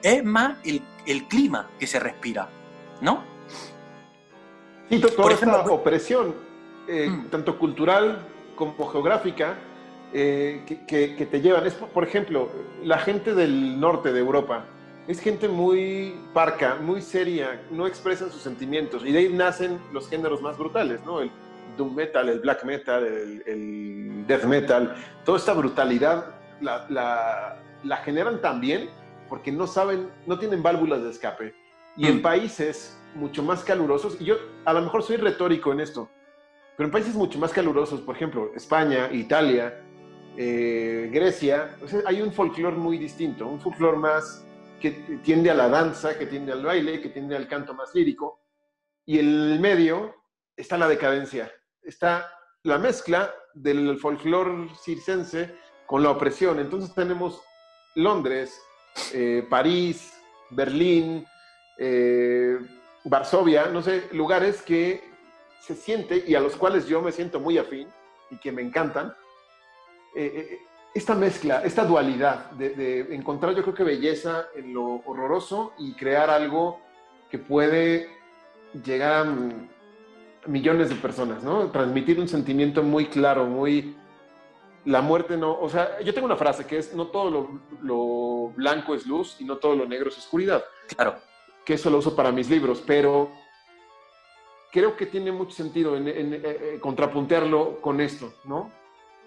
Es 0.01 0.21
más 0.21 0.58
el, 0.65 1.28
clima 1.30 1.69
que 1.80 1.88
se 1.88 1.97
respira, 1.97 2.49
¿no? 2.99 3.23
Sí, 4.89 4.99
toda 4.99 5.34
esta 5.34 5.62
opresión, 5.71 6.36
eh, 6.88 7.10
mm. 7.10 7.30
tanto 7.30 7.58
cultural 7.58 8.19
como 8.56 8.88
geográfica, 8.88 9.58
eh, 10.13 10.63
que, 10.88 11.26
te 11.26 11.41
llevan. 11.41 11.65
Es, 11.65 11.74
por 11.74 12.04
ejemplo, 12.04 12.50
la 12.84 13.00
gente 13.00 13.34
del 13.34 13.80
norte 13.80 14.13
de 14.13 14.19
Europa, 14.19 14.65
es 15.08 15.19
gente 15.19 15.48
muy 15.48 16.15
parca, 16.34 16.76
muy 16.76 17.02
seria, 17.02 17.62
no 17.69 17.86
expresan 17.86 18.32
sus 18.32 18.41
sentimientos 18.41 19.06
y 19.06 19.12
de 19.12 19.19
ahí 19.19 19.30
nacen 19.30 19.80
los 19.91 20.10
géneros 20.10 20.41
más 20.41 20.58
brutales, 20.58 21.04
¿no? 21.06 21.21
El 21.21 21.32
doom 21.78 21.93
metal, 21.93 22.30
el 22.30 22.39
black 22.39 22.63
metal, 22.63 23.04
el, 23.06 24.26
death 24.26 24.45
metal, 24.45 24.95
toda 25.26 25.38
esta 25.38 25.54
brutalidad 25.54 26.34
la, 26.62 27.58
la, 27.84 27.98
generan 27.98 28.41
también 28.41 28.89
porque 29.30 29.52
no 29.52 29.67
saben, 29.67 30.10
no 30.26 30.39
tienen 30.39 30.63
válvulas 30.63 31.04
de 31.04 31.10
escape. 31.10 31.54
Y 31.98 32.08
en 32.08 32.17
mm. 32.17 32.21
países 32.21 32.98
mucho 33.15 33.43
más 33.43 33.63
calurosos, 33.63 34.19
y 34.19 34.26
yo 34.26 34.36
a 34.65 34.74
lo 34.74 34.82
mejor 34.82 35.04
soy 35.04 35.17
retórico 35.17 35.71
en 35.71 35.82
esto, 35.82 36.10
pero 36.78 36.88
en 36.88 36.92
países 36.92 37.16
mucho 37.16 37.40
más 37.40 37.52
calurosos, 37.52 38.02
por 38.02 38.16
ejemplo, 38.16 38.52
España, 38.56 39.10
Italia, 39.12 39.82
eh, 40.38 41.10
Grecia, 41.12 41.78
hay 42.06 42.22
un 42.22 42.34
folclore 42.34 42.76
muy 42.76 42.98
distinto, 42.98 43.48
un 43.48 43.62
folclore 43.62 43.98
más 43.98 44.46
que 44.82 44.92
tiende 45.24 45.50
a 45.50 45.54
la 45.54 45.70
danza, 45.70 46.18
que 46.18 46.26
tiende 46.26 46.52
al 46.52 46.64
baile, 46.64 47.02
que 47.02 47.10
tiende 47.10 47.36
al 47.36 47.48
canto 47.48 47.74
más 47.74 47.96
lírico. 47.96 48.42
Y 49.06 49.20
en 49.20 49.28
el 49.28 49.60
medio 49.60 50.16
está 50.58 50.78
la 50.78 50.88
decadencia, 50.88 51.52
está 51.82 52.30
la 52.64 52.78
mezcla 52.78 53.34
del 53.54 53.98
folclore 53.98 54.68
circense 54.84 55.56
con 55.86 56.04
la 56.04 56.12
opresión. 56.12 56.60
Entonces 56.60 56.94
tenemos 56.94 57.42
Londres, 57.96 58.62
eh, 59.14 59.46
París, 59.50 60.14
Berlín, 60.50 61.26
eh, 61.78 62.58
Varsovia, 63.06 63.68
no 63.68 63.82
sé, 63.82 64.10
lugares 64.12 64.62
que 64.62 65.14
se 65.65 65.75
siente 65.75 66.23
y 66.28 66.36
a 66.36 66.39
los 66.39 66.56
cuales 66.56 66.88
yo 66.88 67.01
me 67.01 67.12
siento 67.12 67.39
muy 67.39 67.58
afín 67.58 67.88
y 68.30 68.38
que 68.38 68.51
me 68.51 68.62
encantan. 68.62 69.15
Eh, 70.15 70.60
esta 70.93 71.15
mezcla, 71.15 71.62
esta 71.63 71.84
dualidad 71.84 72.51
de, 72.51 73.13
encontrar 73.13 73.54
yo 73.54 73.63
creo 73.63 73.73
que 73.73 73.84
belleza 73.84 74.47
en 74.56 74.73
lo 74.73 75.01
horroroso 75.06 75.73
y 75.78 75.93
crear 75.93 76.30
algo 76.30 76.80
que 77.30 77.38
puede 77.39 78.10
llegar 78.86 79.28
a 79.28 80.47
millones 80.47 80.89
de 80.89 80.95
personas, 80.95 81.43
¿no? 81.43 81.71
Transmitir 81.71 82.19
un 82.19 82.28
sentimiento 82.28 82.84
muy 82.84 83.08
claro, 83.08 83.45
muy... 83.45 83.97
La 84.86 85.01
muerte 85.01 85.35
no... 85.35 85.60
O 85.60 85.67
sea, 85.67 86.00
yo 86.02 86.13
tengo 86.13 86.27
una 86.27 86.37
frase 86.37 86.65
que 86.65 86.77
es, 86.77 86.94
no 86.94 87.08
todo 87.08 87.50
lo, 87.81 88.54
blanco 88.56 88.94
es 88.94 89.08
luz 89.08 89.35
y 89.40 89.44
no 89.44 89.58
todo 89.58 89.75
lo 89.75 89.87
negro 89.87 90.10
es 90.10 90.17
oscuridad. 90.17 90.63
Claro. 90.96 91.15
Que 91.65 91.73
eso 91.73 91.90
lo 91.90 91.98
uso 91.98 92.15
para 92.15 92.31
mis 92.31 92.50
libros, 92.50 92.83
pero 92.85 93.31
creo 94.76 94.98
que 94.98 95.06
tiene 95.06 95.32
mucho 95.32 95.56
sentido 95.56 95.96
en, 95.96 96.06
en, 96.10 96.34
eh, 96.34 96.42
eh, 96.44 96.78
contrapuntearlo 96.82 97.80
con 97.80 98.02
esto, 98.02 98.34
¿no? 98.44 98.69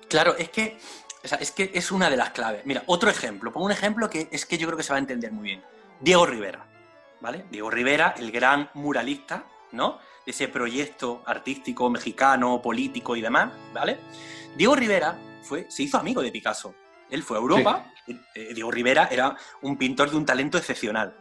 Claro, 0.06 0.36
es 0.36 0.50
que 0.50 0.76
es 1.22 1.50
que 1.52 1.70
es 1.72 1.90
una 1.90 2.10
de 2.10 2.18
las 2.18 2.30
claves. 2.30 2.66
Mira, 2.66 2.82
otro 2.86 3.08
ejemplo. 3.08 3.50
Pongo 3.50 3.64
un 3.64 3.72
ejemplo 3.72 4.10
que 4.10 4.28
es 4.30 4.44
que 4.44 4.58
yo 4.58 4.66
creo 4.66 4.76
que 4.76 4.82
se 4.82 4.92
va 4.92 4.96
a 4.96 5.00
entender 5.00 5.32
muy 5.32 5.44
bien. 5.44 5.62
Diego 6.00 6.26
Rivera, 6.26 6.66
¿vale? 7.22 7.46
Diego 7.50 7.70
Rivera, 7.70 8.14
el 8.18 8.30
gran 8.30 8.68
muralista, 8.74 9.46
¿no? 9.72 9.98
De 10.26 10.32
ese 10.32 10.48
proyecto 10.48 11.22
artístico 11.24 11.88
mexicano, 11.88 12.60
político 12.60 13.16
y 13.16 13.22
demás, 13.22 13.50
¿vale? 13.72 13.98
Diego 14.54 14.76
Rivera 14.76 15.18
fue, 15.42 15.66
se 15.70 15.82
hizo 15.82 15.96
amigo 15.96 16.20
de 16.20 16.30
Picasso. 16.30 16.74
Él 17.08 17.22
fue 17.22 17.38
a 17.38 17.40
Europa. 17.40 17.90
Eh, 18.06 18.52
Diego 18.54 18.70
Rivera 18.70 19.08
era 19.10 19.34
un 19.62 19.78
pintor 19.78 20.10
de 20.10 20.16
un 20.18 20.26
talento 20.26 20.58
excepcional. 20.58 21.16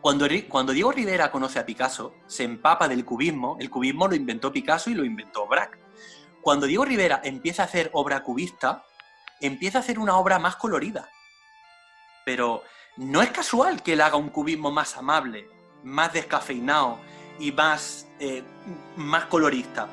Cuando, 0.00 0.26
cuando 0.48 0.72
Diego 0.72 0.92
Rivera 0.92 1.30
conoce 1.30 1.58
a 1.58 1.66
Picasso, 1.66 2.14
se 2.26 2.44
empapa 2.44 2.88
del 2.88 3.04
cubismo. 3.04 3.56
El 3.60 3.70
cubismo 3.70 4.08
lo 4.08 4.14
inventó 4.14 4.52
Picasso 4.52 4.90
y 4.90 4.94
lo 4.94 5.04
inventó 5.04 5.46
Braque. 5.46 5.78
Cuando 6.40 6.66
Diego 6.66 6.84
Rivera 6.84 7.20
empieza 7.24 7.62
a 7.62 7.66
hacer 7.66 7.90
obra 7.92 8.22
cubista, 8.22 8.84
empieza 9.40 9.78
a 9.78 9.80
hacer 9.80 9.98
una 9.98 10.16
obra 10.16 10.38
más 10.38 10.56
colorida. 10.56 11.08
Pero 12.24 12.62
no 12.96 13.22
es 13.22 13.30
casual 13.30 13.82
que 13.82 13.94
él 13.94 14.00
haga 14.00 14.16
un 14.16 14.30
cubismo 14.30 14.70
más 14.70 14.96
amable, 14.96 15.48
más 15.84 16.12
descafeinado 16.12 16.98
y 17.38 17.52
más, 17.52 18.08
eh, 18.18 18.42
más 18.96 19.26
colorista. 19.26 19.88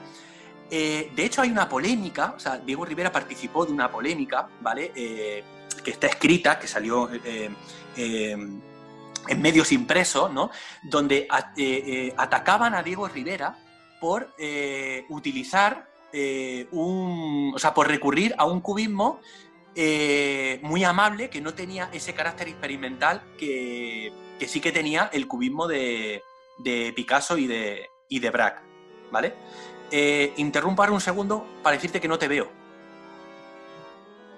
Eh, 0.70 1.12
de 1.16 1.26
hecho, 1.26 1.42
hay 1.42 1.52
una 1.52 1.70
polémica, 1.70 2.34
o 2.36 2.40
sea, 2.40 2.58
Diego 2.58 2.86
Rivera 2.86 3.12
participó 3.12 3.66
de 3.66 3.72
una 3.72 3.92
polémica, 3.92 4.48
¿vale? 4.62 4.92
Eh, 4.96 5.44
que 5.84 5.92
está 5.92 6.08
escrita, 6.08 6.58
que 6.58 6.68
salió 6.68 7.10
en 9.28 9.42
medios 9.42 9.72
impresos, 9.72 10.32
¿no? 10.32 10.52
Donde 10.84 11.28
atacaban 12.18 12.74
a 12.74 12.84
Diego 12.84 13.08
Rivera 13.08 13.58
por 14.00 14.34
utilizar 15.10 15.88
eh, 16.18 16.68
un, 16.72 17.52
o 17.54 17.60
sea, 17.60 17.74
por 17.74 17.90
recurrir 17.90 18.34
a 18.38 18.46
un 18.46 18.62
cubismo 18.62 19.20
eh, 19.76 20.62
muy 20.64 20.86
amable 20.86 21.30
que 21.30 21.42
no 21.42 21.54
tenía 21.54 21.90
ese 21.92 22.14
carácter 22.14 22.48
experimental 22.48 23.22
que, 23.38 24.14
sí 24.48 24.62
que 24.62 24.72
tenía 24.72 25.10
el 25.12 25.28
cubismo 25.28 25.68
de, 25.68 26.24
Picasso 26.96 27.38
y 27.38 27.48
de, 27.48 27.90
y 28.08 28.20
de 28.20 28.30
Braque, 28.30 28.62
¿vale? 29.12 29.34
Eh, 29.92 30.32
interrumpo 30.38 30.84
ahora 30.84 30.94
un 30.94 31.02
segundo 31.02 31.46
para 31.62 31.76
decirte 31.76 32.00
que 32.00 32.08
no 32.08 32.18
te 32.18 32.30
veo. 32.30 32.50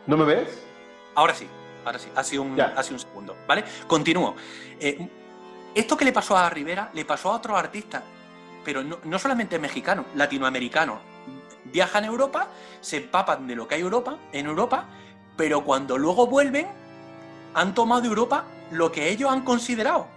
¿No 0.08 0.18
me 0.18 0.26
ves? 0.26 0.66
Ahora 1.14 1.36
sí, 1.36 1.48
ahora 1.88 2.00
sí, 2.00 2.10
ha 2.16 2.24
sido 2.24 2.44
un, 2.44 2.60
un 2.60 3.00
segundo, 3.00 3.38
¿vale? 3.48 3.64
Continúo. 3.88 4.36
Eh, 4.80 5.10
esto 5.74 5.96
que 5.96 6.06
le 6.06 6.12
pasó 6.12 6.38
a 6.38 6.50
Rivera 6.50 6.90
le 6.94 7.06
pasó 7.06 7.32
a 7.32 7.36
otros 7.36 7.58
artistas, 7.58 8.04
pero 8.64 8.84
no, 8.84 9.00
no 9.04 9.20
solamente 9.20 9.58
mexicanos, 9.58 10.06
latinoamericanos. 10.16 11.00
Viajan 11.66 12.04
a 12.04 12.08
Europa, 12.08 12.48
se 12.82 12.98
empapan 12.98 13.48
de 13.48 13.56
lo 13.56 13.68
que 13.68 13.76
hay 13.76 13.82
Europa, 13.82 14.18
en 14.32 14.46
Europa, 14.46 14.86
pero 15.36 15.64
cuando 15.64 15.98
luego 15.98 16.28
vuelven, 16.28 16.68
han 17.54 17.74
tomado 17.74 18.02
de 18.02 18.08
Europa 18.08 18.46
lo 18.72 18.92
que 18.92 19.10
ellos 19.10 19.32
han 19.32 19.42
considerado 19.42 20.08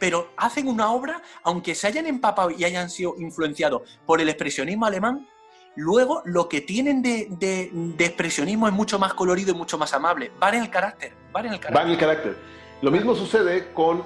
pero 0.00 0.32
hacen 0.38 0.66
una 0.66 0.90
obra, 0.90 1.22
aunque 1.42 1.74
se 1.74 1.86
hayan 1.86 2.06
empapado 2.06 2.50
y 2.50 2.64
hayan 2.64 2.88
sido 2.88 3.14
influenciados 3.18 3.82
por 4.06 4.20
el 4.20 4.30
expresionismo 4.30 4.86
alemán, 4.86 5.28
luego 5.76 6.22
lo 6.24 6.48
que 6.48 6.60
tienen 6.60 7.02
de, 7.02 7.70
expresionismo 7.98 8.66
es 8.66 8.72
mucho 8.72 8.98
más 8.98 9.14
colorido 9.14 9.52
y 9.52 9.54
mucho 9.54 9.78
más 9.78 9.92
amable. 9.94 10.30
Va 10.42 10.50
en 10.50 10.62
el 10.62 10.70
carácter, 10.70 11.12
va 11.34 11.40
en 11.40 11.46
el 11.46 11.60
carácter. 11.60 11.76
Va 11.76 11.82
en 11.82 11.90
el 11.90 11.98
carácter. 11.98 12.36
Lo 12.82 12.90
mismo 12.90 13.14
sucede 13.14 13.72
con, 13.74 14.02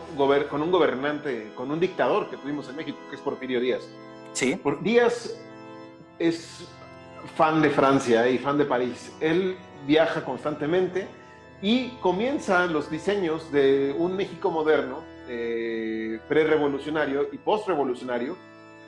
con 0.51 0.63
un 0.63 0.71
gobernante, 0.71 1.53
con 1.55 1.71
un 1.71 1.79
dictador 1.79 2.29
que 2.29 2.37
tuvimos 2.37 2.69
en 2.69 2.77
México, 2.77 2.99
que 3.09 3.17
es 3.17 3.23
Porfirio 3.23 3.61
Díaz. 3.61 3.89
Sí. 4.33 4.57
Por, 4.57 4.83
Díaz 4.83 5.39
es 6.19 6.69
fan 7.37 7.63
de 7.63 7.71
Francia 7.71 8.29
y 8.29 8.39
fan 8.39 8.59
de 8.59 8.65
París. 8.65 9.13
Él 9.21 9.57
viaja 9.87 10.25
constantemente 10.25 11.07
y 11.63 11.91
comienza 12.01 12.67
los 12.67 12.91
diseños 12.91 13.51
de 13.53 13.95
un 13.97 14.17
México 14.17 14.51
moderno 14.51 15.03
eh, 15.29 16.21
pre-revolucionario 16.29 17.29
y 17.33 17.39
post-revolucionario, 17.39 18.37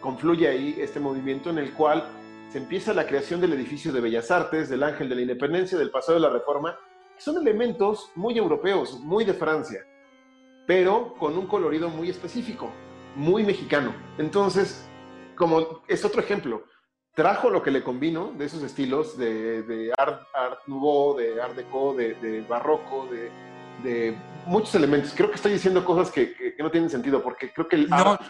confluye 0.00 0.46
ahí 0.48 0.76
este 0.78 1.00
movimiento 1.00 1.48
en 1.48 1.58
el 1.58 1.72
cual 1.72 2.06
se 2.48 2.58
empieza 2.58 2.94
la 2.94 3.06
creación 3.06 3.40
del 3.40 3.52
edificio 3.52 3.92
de 3.92 4.00
Bellas 4.00 4.30
Artes, 4.30 4.68
del 4.68 4.82
Ángel 4.82 5.08
de 5.08 5.14
la 5.16 5.22
Independencia, 5.22 5.76
del 5.76 5.90
Paseo 5.90 6.14
de 6.14 6.20
la 6.20 6.30
Reforma, 6.30 6.78
que 7.14 7.20
son 7.20 7.36
elementos 7.38 8.10
muy 8.14 8.38
europeos, 8.38 9.00
muy 9.00 9.24
de 9.24 9.34
Francia, 9.34 9.84
pero 10.66 11.14
con 11.14 11.36
un 11.36 11.46
colorido 11.46 11.88
muy 11.88 12.10
específico, 12.10 12.70
muy 13.14 13.44
mexicano. 13.44 13.94
Entonces, 14.18 14.88
como 15.34 15.82
es 15.88 16.04
otro 16.04 16.20
ejemplo, 16.20 16.64
trajo 17.14 17.50
lo 17.50 17.62
que 17.62 17.70
le 17.70 17.82
convino 17.82 18.32
de 18.36 18.44
esos 18.44 18.62
estilos 18.62 19.16
de, 19.18 19.92
art, 19.96 20.60
nouveau, 20.66 21.16
de 21.16 21.40
art 21.40 21.56
deco, 21.56 21.94
de, 21.94 22.14
de 22.14 22.42
barroco, 22.42 23.06
de, 23.10 23.30
de 23.82 24.16
muchos 24.46 24.74
elementos. 24.74 25.12
Creo 25.14 25.30
que 25.30 25.36
estoy 25.36 25.52
diciendo 25.52 25.84
cosas 25.84 26.10
que, 26.10 26.54
no 26.58 26.70
tienen 26.70 26.90
sentido, 26.90 27.22
porque 27.22 27.52
creo 27.52 27.68
que 27.68 27.76
el 27.76 27.92
art, 27.92 28.20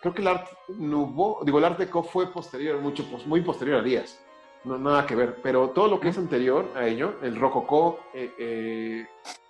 creo 0.00 0.14
que 0.14 0.22
el 0.22 0.28
art 0.28 0.48
nouveau, 0.68 1.44
digo, 1.44 1.58
el 1.58 1.64
art 1.64 1.78
deco 1.78 2.02
fue 2.02 2.32
posterior, 2.32 2.80
mucho, 2.80 3.04
muy 3.26 3.40
posterior 3.42 3.80
a 3.80 3.82
Díaz. 3.82 4.20
No, 4.64 4.76
nada 4.78 5.06
que 5.06 5.14
ver, 5.14 5.38
pero 5.42 5.70
todo 5.70 5.88
lo 5.88 6.00
que 6.00 6.08
es 6.08 6.18
anterior 6.18 6.68
a 6.74 6.86
ello, 6.86 7.14
el 7.22 7.36
rococó, 7.36 8.00
eh, 8.12 8.34
eh, 8.38 9.06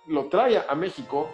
lo 0.07 0.25
trae 0.25 0.57
a 0.57 0.73
México 0.75 1.29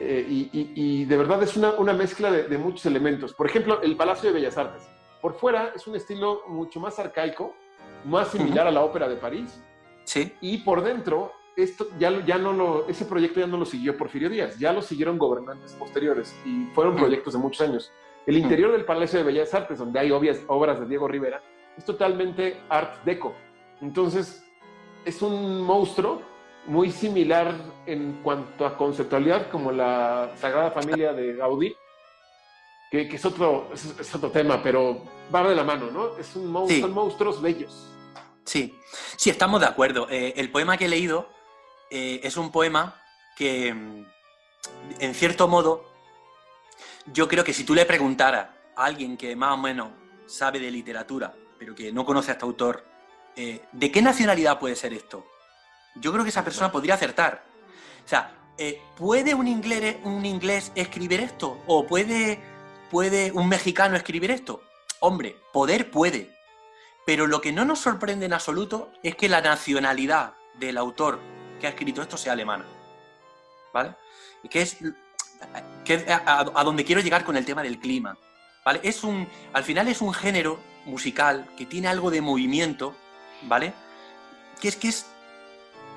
eh, 0.00 0.24
y, 0.28 1.04
de 1.06 1.16
verdad 1.16 1.42
es 1.42 1.56
una, 1.56 1.72
una 1.72 1.92
mezcla 1.92 2.30
de, 2.30 2.58
muchos 2.58 2.86
elementos. 2.86 3.32
Por 3.32 3.46
ejemplo, 3.46 3.80
el 3.82 3.96
Palacio 3.96 4.28
de 4.28 4.34
Bellas 4.34 4.56
Artes. 4.58 4.82
Por 5.20 5.34
fuera 5.34 5.72
es 5.74 5.86
un 5.86 5.96
estilo 5.96 6.42
mucho 6.48 6.78
más 6.78 6.98
arcaico, 6.98 7.54
más 8.04 8.28
similar 8.28 8.66
a 8.66 8.70
la 8.70 8.82
Ópera 8.84 9.08
de 9.08 9.16
París. 9.16 9.60
Sí. 10.04 10.32
Y 10.40 10.58
por 10.58 10.82
dentro 10.82 11.32
esto 11.56 11.88
ya, 11.98 12.24
ya 12.24 12.38
no 12.38 12.52
lo, 12.52 12.88
ese 12.88 13.04
proyecto 13.04 13.40
ya 13.40 13.46
no 13.46 13.56
lo 13.56 13.64
siguió 13.64 13.96
Porfirio 13.96 14.28
Díaz, 14.28 14.58
ya 14.58 14.72
lo 14.72 14.80
siguieron 14.80 15.18
gobernantes 15.18 15.72
posteriores 15.72 16.34
y 16.44 16.66
fueron 16.66 16.94
mm. 16.94 16.98
proyectos 16.98 17.32
de 17.32 17.38
muchos 17.40 17.66
años. 17.66 17.92
El 18.28 18.36
interior 18.36 18.72
del 18.72 18.84
Palacio 18.84 19.20
de 19.20 19.24
Bellas 19.24 19.54
Artes, 19.54 19.78
donde 19.78 19.98
hay 19.98 20.10
obvias, 20.10 20.40
obras 20.48 20.78
de 20.78 20.84
Diego 20.84 21.08
Rivera, 21.08 21.42
es 21.78 21.82
totalmente 21.86 22.60
art 22.68 23.02
deco. 23.02 23.34
Entonces, 23.80 24.44
es 25.02 25.22
un 25.22 25.62
monstruo 25.62 26.20
muy 26.66 26.90
similar 26.90 27.54
en 27.86 28.20
cuanto 28.22 28.66
a 28.66 28.76
conceptualidad 28.76 29.48
como 29.48 29.72
la 29.72 30.30
Sagrada 30.36 30.72
Familia 30.72 31.14
de 31.14 31.36
Gaudí, 31.36 31.74
que, 32.90 33.08
es, 33.10 33.24
otro, 33.24 33.70
es, 33.72 34.14
otro 34.14 34.30
tema, 34.30 34.62
pero 34.62 35.04
va 35.34 35.48
de 35.48 35.54
la 35.54 35.64
mano, 35.64 35.90
¿no? 35.90 36.18
Es 36.18 36.36
un 36.36 36.48
monstruo, 36.48 36.82
Son 36.82 36.92
monstruos 36.92 37.40
bellos. 37.40 37.90
Sí, 38.44 38.78
sí, 39.16 39.30
estamos 39.30 39.62
de 39.62 39.68
acuerdo. 39.68 40.06
Eh, 40.10 40.34
el 40.36 40.50
poema 40.50 40.76
que 40.76 40.84
he 40.84 40.88
leído 40.88 41.30
eh, 41.90 42.20
es 42.22 42.36
un 42.36 42.52
poema 42.52 43.00
que, 43.38 43.72
mm, 43.72 44.04
en 45.00 45.14
cierto 45.14 45.48
modo, 45.48 45.87
yo 47.12 47.28
creo 47.28 47.44
que 47.44 47.52
si 47.52 47.64
tú 47.64 47.74
le 47.74 47.84
preguntaras 47.84 48.48
a 48.76 48.84
alguien 48.84 49.16
que 49.16 49.34
más 49.36 49.54
o 49.54 49.56
menos 49.56 49.90
sabe 50.26 50.58
de 50.58 50.70
literatura, 50.70 51.34
pero 51.58 51.74
que 51.74 51.92
no 51.92 52.04
conoce 52.04 52.30
a 52.30 52.34
este 52.34 52.44
autor, 52.44 52.84
eh, 53.36 53.64
¿de 53.72 53.90
qué 53.90 54.02
nacionalidad 54.02 54.58
puede 54.58 54.76
ser 54.76 54.92
esto? 54.92 55.26
Yo 55.96 56.12
creo 56.12 56.24
que 56.24 56.30
esa 56.30 56.44
persona 56.44 56.70
podría 56.70 56.94
acertar. 56.94 57.44
O 58.04 58.08
sea, 58.08 58.34
eh, 58.56 58.80
¿puede 58.96 59.34
un 59.34 59.48
inglés, 59.48 59.96
un 60.04 60.24
inglés 60.24 60.72
escribir 60.74 61.20
esto? 61.20 61.62
¿O 61.66 61.86
puede, 61.86 62.40
puede 62.90 63.32
un 63.32 63.48
mexicano 63.48 63.96
escribir 63.96 64.30
esto? 64.30 64.62
Hombre, 65.00 65.36
poder 65.52 65.90
puede. 65.90 66.36
Pero 67.06 67.26
lo 67.26 67.40
que 67.40 67.52
no 67.52 67.64
nos 67.64 67.78
sorprende 67.78 68.26
en 68.26 68.32
absoluto 68.32 68.92
es 69.02 69.16
que 69.16 69.28
la 69.28 69.40
nacionalidad 69.40 70.34
del 70.54 70.76
autor 70.76 71.20
que 71.60 71.66
ha 71.66 71.70
escrito 71.70 72.02
esto 72.02 72.16
sea 72.16 72.32
alemana. 72.32 72.66
¿Vale? 73.72 73.94
Y 74.42 74.48
que 74.48 74.62
es, 74.62 74.78
que 75.84 76.04
a, 76.08 76.64
donde 76.64 76.84
quiero 76.84 77.00
llegar 77.00 77.24
con 77.24 77.36
el 77.36 77.44
tema 77.44 77.62
del 77.62 77.78
clima. 77.78 78.16
¿Vale? 78.64 78.80
Es 78.82 79.02
un, 79.02 79.26
al 79.52 79.64
final 79.64 79.88
es 79.88 80.02
un 80.02 80.12
género 80.12 80.60
musical 80.84 81.48
que 81.56 81.64
tiene 81.64 81.88
algo 81.88 82.10
de 82.10 82.20
movimiento, 82.20 82.94
¿vale? 83.42 83.72
Que 84.60 84.68
es 84.68 84.76
que 84.76 84.88
es 84.88 85.06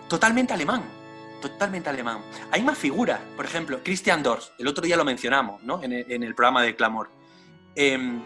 totalmente 0.08 0.54
alemán, 0.54 0.84
totalmente 1.42 1.90
alemán. 1.90 2.22
Hay 2.52 2.62
más 2.62 2.78
figuras, 2.78 3.20
por 3.36 3.46
ejemplo, 3.46 3.82
Christian 3.84 4.24
Dors, 4.24 4.54
el 4.58 4.68
otro 4.68 4.84
día 4.86 4.96
lo 4.96 5.04
mencionamos, 5.04 5.62
¿no? 5.64 5.82
En 5.84 5.92
el, 5.92 6.36
programa 6.36 6.64
de 6.64 6.76
Clamor. 6.76 7.10
Em, 7.76 8.22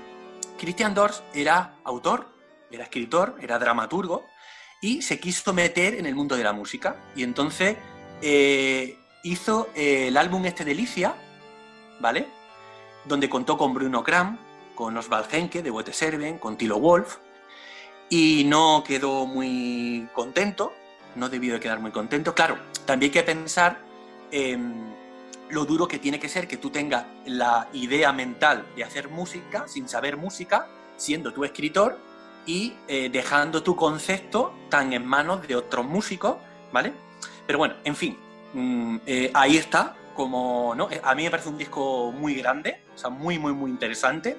Christian 0.59 0.93
Dors 0.93 1.23
era 1.33 1.75
autor, 1.83 2.27
era 2.69 2.83
escritor, 2.83 3.37
era 3.41 3.57
dramaturgo, 3.57 4.25
y 4.81 5.01
se 5.01 5.19
quiso 5.19 5.53
meter 5.53 5.95
en 5.95 6.05
el 6.05 6.15
mundo 6.15 6.35
de 6.35 6.43
la 6.43 6.53
música. 6.53 6.97
Y 7.15 7.23
entonces 7.23 7.77
eh, 8.21 8.97
hizo 9.25 9.69
eh, 9.75 10.07
el 10.07 10.17
álbum 10.17 10.45
este 10.45 10.63
Delicia, 10.63 11.15
¿vale? 11.99 12.27
Donde 13.05 13.27
contó 13.27 13.57
con 13.57 13.73
Bruno 13.73 14.03
Kram, 14.03 14.37
con 14.75 14.95
Oswald 14.95 15.27
Henke 15.31 15.63
de 15.63 15.71
Boete 15.71 15.93
Serven, 15.93 16.37
con 16.37 16.57
Tilo 16.57 16.79
Wolf, 16.79 17.17
y 18.09 18.43
no 18.45 18.83
quedó 18.85 19.25
muy 19.25 20.07
contento, 20.13 20.73
no 21.15 21.27
debió 21.27 21.55
de 21.55 21.59
quedar 21.59 21.79
muy 21.79 21.91
contento. 21.91 22.35
Claro, 22.35 22.57
también 22.85 23.09
hay 23.09 23.13
que 23.13 23.23
pensar 23.23 23.83
lo 25.49 25.65
duro 25.65 25.87
que 25.87 25.97
tiene 25.97 26.19
que 26.19 26.27
ser 26.27 26.47
que 26.47 26.57
tú 26.57 26.69
tengas 26.69 27.05
la 27.25 27.69
idea 27.73 28.11
mental 28.11 28.65
de 28.75 28.83
hacer 28.83 29.09
música 29.09 29.65
sin 29.67 29.87
saber 29.87 30.17
música, 30.17 30.67
siendo 30.97 31.31
tú 31.33 31.45
escritor, 31.45 31.97
y 32.45 32.73
eh, 32.87 33.09
dejando 33.09 33.63
tu 33.63 33.75
concepto 33.75 34.53
tan 34.69 34.93
en 34.93 35.05
manos 35.05 35.47
de 35.47 35.55
otros 35.55 35.85
músicos, 35.85 36.37
¿vale? 36.71 36.93
Pero 37.47 37.57
bueno, 37.59 37.75
en 37.83 37.95
fin, 37.95 38.17
mm, 38.55 38.97
eh, 39.05 39.31
ahí 39.33 39.57
está, 39.57 39.95
como, 40.15 40.73
¿no? 40.75 40.89
Eh, 40.89 41.01
a 41.03 41.13
mí 41.15 41.23
me 41.23 41.31
parece 41.31 41.49
un 41.49 41.57
disco 41.57 42.11
muy 42.11 42.35
grande, 42.35 42.81
o 42.95 42.97
sea, 42.97 43.09
muy, 43.09 43.37
muy, 43.37 43.53
muy 43.53 43.69
interesante. 43.69 44.37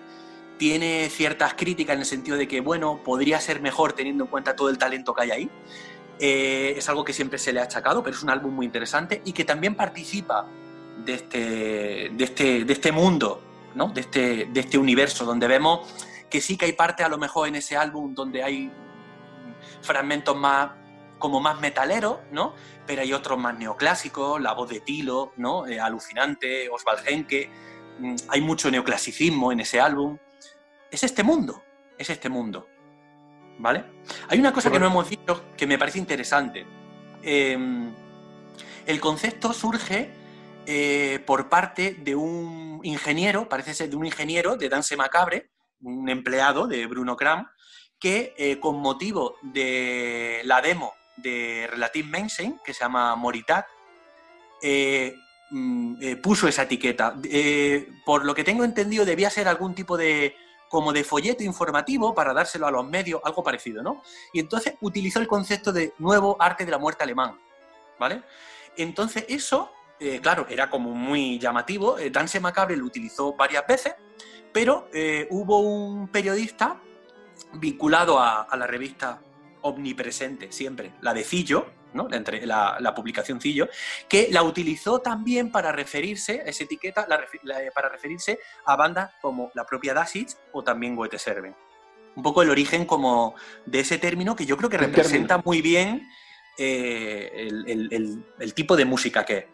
Tiene 0.59 1.09
ciertas 1.11 1.55
críticas 1.55 1.95
en 1.95 2.01
el 2.01 2.07
sentido 2.07 2.37
de 2.37 2.49
que, 2.49 2.61
bueno, 2.61 3.01
podría 3.05 3.41
ser 3.41 3.61
mejor 3.61 3.93
teniendo 3.93 4.25
en 4.25 4.31
cuenta 4.31 4.57
todo 4.57 4.71
el 4.71 4.79
talento 4.79 5.15
que 5.15 5.23
hay 5.23 5.31
ahí. 5.31 5.51
es 6.19 6.89
algo 6.89 7.05
que 7.05 7.13
siempre 7.13 7.39
se 7.39 7.53
le 7.53 7.61
ha 7.61 7.65
achacado, 7.65 8.03
pero 8.03 8.17
es 8.17 8.23
un 8.23 8.31
álbum 8.31 8.55
muy 8.55 8.65
interesante 8.67 9.21
y 9.25 9.33
que 9.33 9.45
también 9.45 9.75
participa 9.75 10.47
de 11.05 11.15
este, 11.15 12.11
de 12.11 12.25
este, 12.25 12.65
de 12.65 12.73
este 12.73 12.91
mundo, 12.91 13.43
¿no? 13.75 13.89
de, 13.89 14.01
este, 14.01 14.47
de 14.47 14.61
este 14.61 14.79
universo 14.79 15.27
donde 15.27 15.47
vemos 15.47 15.87
que 16.31 16.41
sí 16.41 16.57
que 16.57 16.67
hay 16.67 16.73
parte 16.73 17.05
a 17.05 17.09
lo 17.09 17.19
mejor 17.19 17.49
en 17.49 17.57
ese 17.57 17.77
álbum 17.77 18.15
donde 18.15 18.43
hay 18.43 18.71
fragmentos 19.83 20.37
más 20.37 20.71
como 21.19 21.41
más 21.41 21.61
metaleros, 21.61 22.19
¿no? 22.31 22.55
Pero 22.87 23.03
hay 23.03 23.13
otros 23.13 23.39
más 23.39 23.59
neoclásicos, 23.59 24.41
la 24.41 24.53
voz 24.53 24.69
de 24.69 24.81
Tilo, 24.81 25.33
¿no? 25.37 25.67
Eh, 25.67 25.81
alucinante, 25.81 26.69
Oswald 26.69 27.07
Henke, 27.07 27.51
mm, 27.99 28.15
hay 28.29 28.41
mucho 28.41 28.71
neoclasicismo 28.71 29.53
en 29.53 29.61
ese 29.61 29.81
álbum. 29.81 30.19
Es 30.91 31.03
este 31.03 31.23
mundo, 31.23 31.63
es 31.99 32.11
este 32.11 32.29
mundo, 32.29 32.69
¿vale? 33.59 33.85
Hay 34.29 34.39
una 34.39 34.53
cosa 34.53 34.71
que 34.71 34.79
no 34.79 34.87
hemos 34.87 35.09
dicho 35.09 35.45
que 35.57 35.67
me 35.67 35.79
parece 35.79 35.99
interesante. 35.99 36.67
Em, 37.23 37.93
el 38.87 39.01
concepto 39.01 39.53
surge 39.53 40.11
eh, 40.67 41.21
por 41.27 41.49
parte 41.49 41.95
de 41.99 42.15
un 42.15 42.81
ingeniero, 42.83 43.49
parece 43.49 43.75
ser 43.75 43.91
de 43.91 43.97
un 43.97 44.07
ingeniero 44.07 44.57
de 44.57 44.69
Dance 44.69 44.97
Macabre, 44.97 45.51
un 45.81 46.09
empleado 46.09 46.67
de 46.67 46.87
Bruno 46.87 47.17
Kram, 47.17 47.49
que 47.99 48.35
eh, 48.37 48.61
con 48.61 48.79
motivo 48.79 49.37
de 49.43 50.43
la 50.45 50.61
demo 50.61 50.93
de 51.17 51.69
Relative 51.71 52.09
Mainsync, 52.09 52.63
que 52.63 52.75
se 52.75 52.81
llama 52.81 53.15
Moritat, 53.17 53.67
eh, 54.63 55.15
mm, 55.51 55.97
eh, 56.03 56.17
puso 56.17 56.49
esa 56.49 56.63
etiqueta. 56.63 57.15
por 58.05 58.25
lo 58.25 58.35
que 58.35 58.45
tengo 58.45 58.65
entendido, 58.65 59.05
debía 59.05 59.31
ser 59.31 59.49
algún 59.49 59.75
tipo 59.75 59.97
de 59.97 60.35
como 60.69 60.93
de 60.93 61.05
folleto 61.05 61.43
informativo 61.45 62.15
para 62.15 62.35
dárselo 62.35 62.67
a 62.67 62.71
los 62.71 62.87
medios, 62.87 63.21
algo 63.25 63.43
parecido, 63.43 63.83
¿no? 63.83 64.03
Y 64.33 64.41
entonces 64.41 64.75
utilizó 64.81 65.21
el 65.21 65.29
concepto 65.29 65.73
de 65.73 65.95
nuevo 65.99 66.37
arte 66.41 66.65
de 66.65 66.71
la 66.71 66.79
muerte 66.79 67.05
alemán, 67.05 67.39
¿vale? 67.99 68.23
Entonces 68.77 69.25
eso, 69.29 69.73
eh, 70.01 70.21
claro, 70.21 70.47
era 70.49 70.69
como 70.69 70.91
muy 70.91 71.39
llamativo. 71.39 71.99
Eh, 71.99 72.11
Dance 72.11 72.41
Macabre 72.41 72.77
lo 72.77 72.85
utilizó 72.85 73.35
varias 73.35 73.67
veces, 73.67 73.95
pero 74.53 74.89
eh, 74.93 75.27
hubo 75.31 75.61
un 75.61 76.09
periodista 76.09 76.81
vinculado 77.55 78.19
a, 78.19 78.49
la 78.57 78.67
revista 78.67 79.21
omnipresente 79.67 80.53
siempre, 80.53 80.93
la 81.01 81.15
de 81.15 81.25
Cillo, 81.25 81.67
¿no? 81.93 82.09
la, 82.09 82.77
la, 82.81 82.95
publicación 82.95 83.41
Cillo, 83.41 83.69
que 84.09 84.29
la 84.31 84.43
utilizó 84.43 85.01
también 85.01 85.51
para 85.51 85.73
referirse, 85.73 86.43
esa 86.47 86.65
etiqueta, 86.65 87.07
para 87.75 87.89
referirse 87.89 88.39
a 88.65 88.77
bandas 88.77 89.13
como 89.21 89.51
la 89.55 89.65
propia 89.65 89.95
Dasich 89.95 90.37
o 90.53 90.63
también 90.63 90.95
Goethe 90.95 91.19
Serven. 91.19 91.55
Un 92.15 92.23
poco 92.23 92.43
el 92.43 92.51
origen 92.51 92.87
como 92.87 93.35
de 93.67 93.81
ese 93.81 93.99
término 93.99 94.35
que 94.35 94.47
yo 94.47 94.57
creo 94.57 94.71
que 94.71 94.79
representa 94.79 95.39
muy 95.45 95.61
bien 95.61 96.09
eh, 96.59 97.49
el, 98.39 98.55
tipo 98.55 98.77
de 98.77 98.85
música 98.87 99.25
que 99.25 99.37
es. 99.39 99.45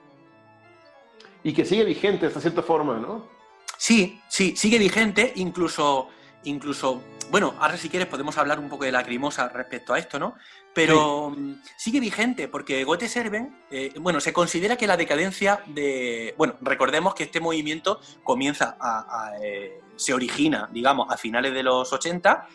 Y 1.42 1.52
que 1.52 1.64
sigue 1.64 1.84
vigente 1.84 2.26
hasta 2.26 2.40
cierta 2.40 2.62
forma, 2.62 2.98
¿no? 2.98 3.28
Sí, 3.76 4.20
sí, 4.28 4.54
sigue 4.56 4.78
vigente, 4.78 5.32
incluso, 5.36 6.08
incluso, 6.44 7.02
bueno, 7.30 7.54
ahora 7.58 7.76
si 7.76 7.88
quieres 7.88 8.08
podemos 8.08 8.36
hablar 8.38 8.58
un 8.58 8.68
poco 8.68 8.84
de 8.84 8.92
lacrimosa 8.92 9.48
respecto 9.48 9.94
a 9.94 9.98
esto, 9.98 10.18
¿no? 10.18 10.34
Pero 10.74 11.30
mm, 11.30 11.62
sigue 11.76 12.00
vigente 12.00 12.48
porque 12.48 12.84
Goethe 12.84 13.08
Serven, 13.08 13.64
eh, 13.70 13.92
bueno, 14.00 14.20
se 14.20 14.32
considera 14.32 14.76
que 14.76 14.86
la 14.86 14.96
decadencia 14.96 15.62
de, 15.66 16.34
bueno, 16.36 16.54
recordemos 16.60 17.14
que 17.14 17.24
este 17.24 17.40
movimiento 17.40 18.00
comienza 18.22 18.76
a, 18.80 19.32
eh, 19.42 19.80
se 19.96 20.14
origina, 20.14 20.68
digamos, 20.72 21.10
a 21.10 21.16
finales 21.16 21.52
de 21.52 21.62
los 21.62 21.92
80 21.92 22.48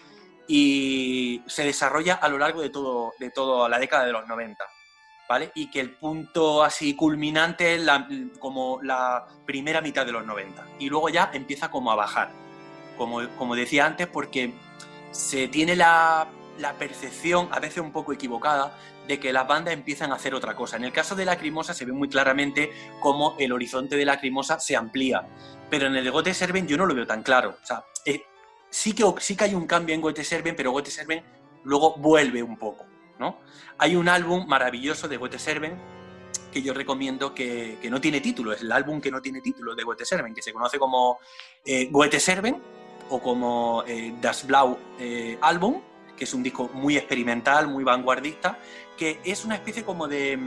y 0.47 1.43
se 1.45 1.63
desarrolla 1.63 2.15
a 2.15 2.27
lo 2.29 2.38
largo 2.38 2.61
de, 2.61 2.69
todo, 2.69 3.13
de 3.19 3.29
toda 3.29 3.69
la 3.69 3.79
década 3.79 4.05
de 4.05 4.11
los 4.11 4.27
90. 4.27 4.63
¿Vale? 5.29 5.51
Y 5.55 5.69
que 5.69 5.81
el 5.81 5.91
punto 5.91 6.63
así 6.63 6.95
culminante 6.95 7.75
es 7.75 7.81
la, 7.81 8.07
como 8.39 8.79
la 8.81 9.27
primera 9.45 9.81
mitad 9.81 10.05
de 10.05 10.13
los 10.13 10.25
90. 10.25 10.65
Y 10.79 10.89
luego 10.89 11.09
ya 11.09 11.31
empieza 11.33 11.69
como 11.69 11.91
a 11.91 11.95
bajar, 11.95 12.31
como, 12.97 13.27
como 13.37 13.55
decía 13.55 13.85
antes, 13.85 14.07
porque 14.07 14.53
se 15.11 15.47
tiene 15.47 15.75
la, 15.75 16.27
la, 16.57 16.73
percepción, 16.73 17.49
a 17.51 17.59
veces 17.59 17.79
un 17.79 17.91
poco 17.91 18.13
equivocada, 18.13 18.77
de 19.07 19.19
que 19.19 19.31
las 19.31 19.47
bandas 19.47 19.73
empiezan 19.73 20.11
a 20.11 20.15
hacer 20.15 20.35
otra 20.35 20.55
cosa. 20.55 20.75
En 20.75 20.83
el 20.83 20.91
caso 20.91 21.15
de 21.15 21.25
Lacrimosa 21.25 21.73
se 21.73 21.85
ve 21.85 21.93
muy 21.93 22.09
claramente 22.09 22.71
cómo 22.99 23.35
el 23.39 23.53
horizonte 23.53 23.95
de 23.95 24.05
Lacrimosa 24.05 24.59
se 24.59 24.75
amplía. 24.75 25.27
Pero 25.69 25.87
en 25.87 25.95
el 25.95 26.03
de 26.03 26.09
Gote 26.09 26.33
Serven 26.33 26.67
yo 26.67 26.77
no 26.77 26.85
lo 26.85 26.93
veo 26.93 27.07
tan 27.07 27.23
claro. 27.23 27.57
O 27.61 27.65
sea, 27.65 27.85
eh, 28.05 28.23
sí 28.69 28.93
que, 28.93 29.03
sí 29.19 29.35
que 29.35 29.45
hay 29.45 29.55
un 29.55 29.67
cambio 29.67 29.95
en 29.95 30.01
Goethe 30.01 30.23
Serven, 30.23 30.55
pero 30.55 30.71
Goethe 30.71 30.91
Serven 30.91 31.23
luego 31.63 31.95
vuelve 31.97 32.43
un 32.43 32.57
poco, 32.57 32.85
¿no? 33.19 33.39
Hay 33.77 33.95
un 33.95 34.09
álbum 34.09 34.47
maravilloso 34.47 35.07
de 35.07 35.17
Goethe 35.17 35.39
Serven 35.39 35.77
que 36.51 36.61
yo 36.61 36.73
recomiendo 36.73 37.33
que, 37.33 37.77
no 37.89 37.99
tiene 37.99 38.21
título, 38.21 38.53
es 38.53 38.61
el 38.61 38.71
álbum 38.71 39.01
que 39.01 39.11
no 39.11 39.21
tiene 39.21 39.41
título 39.41 39.75
de 39.75 39.83
Goethe 39.83 40.05
Serven, 40.05 40.33
que 40.33 40.41
se 40.41 40.53
conoce 40.53 40.79
como 40.79 41.19
eh, 41.65 41.89
Goethe 41.91 42.19
Serven 42.19 42.61
o 43.10 43.22
como 43.22 43.84
eh, 43.88 44.14
Das 44.22 44.45
Blau 44.45 44.78
eh, 44.99 45.38
Album, 45.41 45.82
que 46.16 46.24
es 46.24 46.34
un 46.34 46.43
disco 46.43 46.70
muy 46.74 46.97
experimental, 46.97 47.68
muy 47.68 47.84
vanguardista, 47.84 48.60
que 48.97 49.20
es 49.24 49.45
una 49.45 49.55
especie 49.55 49.84
como 49.84 50.08
de, 50.08 50.39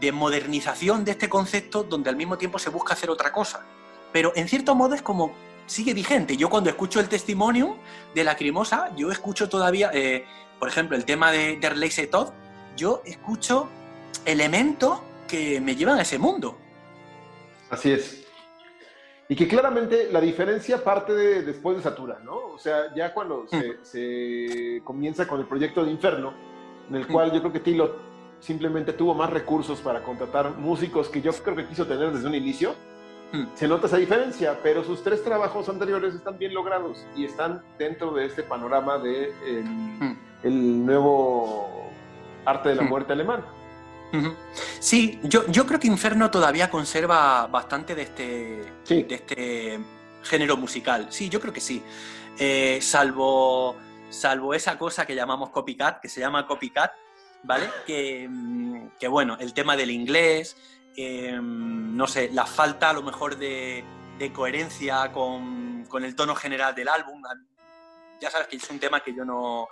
de 0.00 0.12
modernización 0.12 1.04
de 1.04 1.12
este 1.12 1.28
concepto 1.28 1.84
donde 1.84 2.10
al 2.10 2.16
mismo 2.16 2.38
tiempo 2.38 2.58
se 2.58 2.70
busca 2.70 2.94
hacer 2.94 3.10
otra 3.10 3.32
cosa. 3.32 3.64
Pero 4.12 4.32
en 4.34 4.48
cierto 4.48 4.74
modo 4.74 4.94
es 4.94 5.02
como 5.02 5.34
sigue 5.66 5.94
vigente. 5.94 6.36
Yo 6.36 6.48
cuando 6.50 6.70
escucho 6.70 7.00
el 7.00 7.08
testimonio 7.08 7.76
de 8.14 8.24
Lacrimosa, 8.24 8.94
yo 8.96 9.10
escucho 9.10 9.48
todavía, 9.48 9.90
eh, 9.92 10.24
por 10.58 10.68
ejemplo, 10.68 10.96
el 10.96 11.04
tema 11.04 11.32
de 11.32 11.56
Der 11.56 11.76
Leise 11.76 12.06
Todd, 12.06 12.32
yo 12.76 13.02
escucho 13.04 13.68
elementos 14.24 15.00
que 15.28 15.60
me 15.60 15.76
llevan 15.76 15.98
a 15.98 16.02
ese 16.02 16.18
mundo. 16.18 16.58
Así 17.70 17.92
es. 17.92 18.23
Y 19.28 19.36
que 19.36 19.48
claramente 19.48 20.10
la 20.12 20.20
diferencia 20.20 20.84
parte 20.84 21.14
de, 21.14 21.42
después 21.42 21.76
de 21.76 21.82
Satura, 21.82 22.18
¿no? 22.22 22.36
O 22.36 22.58
sea, 22.58 22.94
ya 22.94 23.14
cuando 23.14 23.46
se, 23.48 23.56
mm. 23.56 23.76
se, 23.82 24.82
comienza 24.84 25.26
con 25.26 25.40
el 25.40 25.46
proyecto 25.46 25.84
de 25.84 25.90
Inferno, 25.90 26.34
en 26.88 26.96
el 26.96 27.04
mm. 27.04 27.12
cual 27.12 27.32
yo 27.32 27.40
creo 27.40 27.52
que 27.52 27.60
Tilo 27.60 27.96
simplemente 28.40 28.92
tuvo 28.92 29.14
más 29.14 29.30
recursos 29.30 29.80
para 29.80 30.02
contratar 30.02 30.50
músicos 30.58 31.08
que 31.08 31.22
yo 31.22 31.32
creo 31.32 31.56
que 31.56 31.66
quiso 31.66 31.86
tener 31.86 32.12
desde 32.12 32.26
un 32.26 32.34
inicio 32.34 32.74
Hmm. 33.34 33.46
Se 33.54 33.66
nota 33.66 33.88
esa 33.88 33.96
diferencia, 33.96 34.60
pero 34.62 34.84
sus 34.84 35.02
tres 35.02 35.24
trabajos 35.24 35.68
anteriores 35.68 36.14
están 36.14 36.38
bien 36.38 36.54
logrados 36.54 37.04
y 37.16 37.24
están 37.24 37.62
dentro 37.78 38.12
de 38.12 38.26
este 38.26 38.44
panorama 38.44 38.98
de 38.98 39.32
hmm. 39.62 40.12
el, 40.44 40.86
nuevo 40.86 41.90
arte 42.44 42.68
de 42.68 42.76
la 42.76 42.82
muerte 42.82 43.12
alemán. 43.12 43.44
Sí, 44.80 45.18
yo, 45.22 45.46
yo 45.48 45.66
creo 45.66 45.80
que 45.80 45.86
Inferno 45.86 46.30
todavía 46.30 46.70
conserva 46.70 47.46
bastante 47.46 47.94
de 47.94 48.02
este, 48.02 48.72
de 48.88 49.14
este 49.14 49.78
género 50.22 50.56
musical. 50.56 51.08
Sí, 51.10 51.28
yo 51.28 51.40
creo 51.40 51.52
que 51.52 51.60
sí. 51.60 51.82
Eh, 52.38 52.78
salvo, 52.80 53.76
salvo 54.10 54.54
esa 54.54 54.78
cosa 54.78 55.06
que 55.06 55.14
llamamos 55.14 55.50
copycat, 55.50 56.00
que 56.00 56.08
se 56.08 56.20
llama 56.20 56.46
copycat, 56.46 56.92
¿vale? 57.42 57.68
Que, 57.86 58.26
mm, 58.28 58.88
que 58.98 59.08
bueno, 59.08 59.36
el 59.40 59.52
tema 59.52 59.76
del 59.76 59.90
inglés, 59.90 60.56
Em, 60.96 61.96
no 61.96 62.06
sé, 62.06 62.30
la 62.32 62.46
falta 62.46 62.90
a 62.90 62.92
lo 62.92 63.02
mejor 63.02 63.36
de, 63.36 63.84
coherencia 64.32 65.10
con, 65.12 65.86
el 66.02 66.16
tono 66.16 66.34
general 66.34 66.74
del 66.74 66.88
álbum. 66.88 67.22
Ya 68.20 68.30
sabes 68.30 68.48
que 68.48 68.56
es 68.56 68.70
un 68.70 68.78
tema 68.78 69.00
que 69.00 69.14
yo 69.14 69.24
no... 69.24 69.68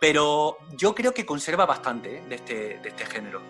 Pero 0.00 0.58
yo 0.72 0.94
creo 0.94 1.14
que 1.14 1.24
conserva 1.24 1.66
bastante 1.66 2.18
¿eh? 2.18 2.22
de, 2.28 2.34
este, 2.34 2.54
de 2.78 2.88
este 2.88 3.06
género. 3.06 3.40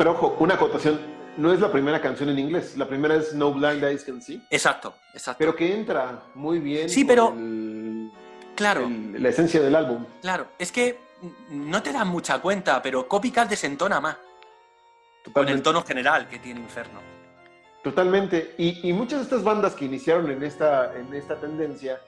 Pero 0.00 0.12
ojo, 0.12 0.34
una 0.38 0.54
acotación, 0.54 0.98
no 1.36 1.52
es 1.52 1.60
la 1.60 1.70
primera 1.70 2.00
canción 2.00 2.30
en 2.30 2.38
inglés, 2.38 2.74
la 2.78 2.88
primera 2.88 3.16
es 3.16 3.34
No 3.34 3.52
Blind 3.52 3.84
Eyes 3.84 4.02
Can 4.02 4.22
See. 4.22 4.42
Exacto, 4.48 4.94
exacto. 5.12 5.36
Pero 5.38 5.54
que 5.54 5.74
entra 5.74 6.22
muy 6.34 6.58
bien. 6.58 6.88
Sí, 6.88 7.04
pero... 7.04 7.34
claro. 8.56 8.88
la 8.88 9.28
esencia 9.28 9.60
del 9.60 9.76
álbum. 9.76 10.06
Claro, 10.22 10.46
es 10.58 10.72
que 10.72 10.98
no 11.50 11.82
te 11.82 11.92
das 11.92 12.06
mucha 12.06 12.38
cuenta, 12.38 12.80
pero 12.80 13.06
Copycat 13.06 13.50
desentona 13.50 14.00
más. 14.00 14.16
Con 15.34 15.50
el 15.50 15.60
tono 15.60 15.82
general 15.82 16.30
que 16.30 16.38
tiene 16.38 16.60
Inferno. 16.60 17.00
Totalmente. 17.84 18.54
Y, 18.56 18.90
muchas 18.94 19.18
de 19.18 19.24
estas 19.24 19.44
bandas 19.44 19.74
que 19.74 19.84
iniciaron 19.84 20.30
en 20.30 20.42
esta, 20.42 20.96
en 20.96 21.12
esta 21.12 21.36
tendencia, 21.38 22.00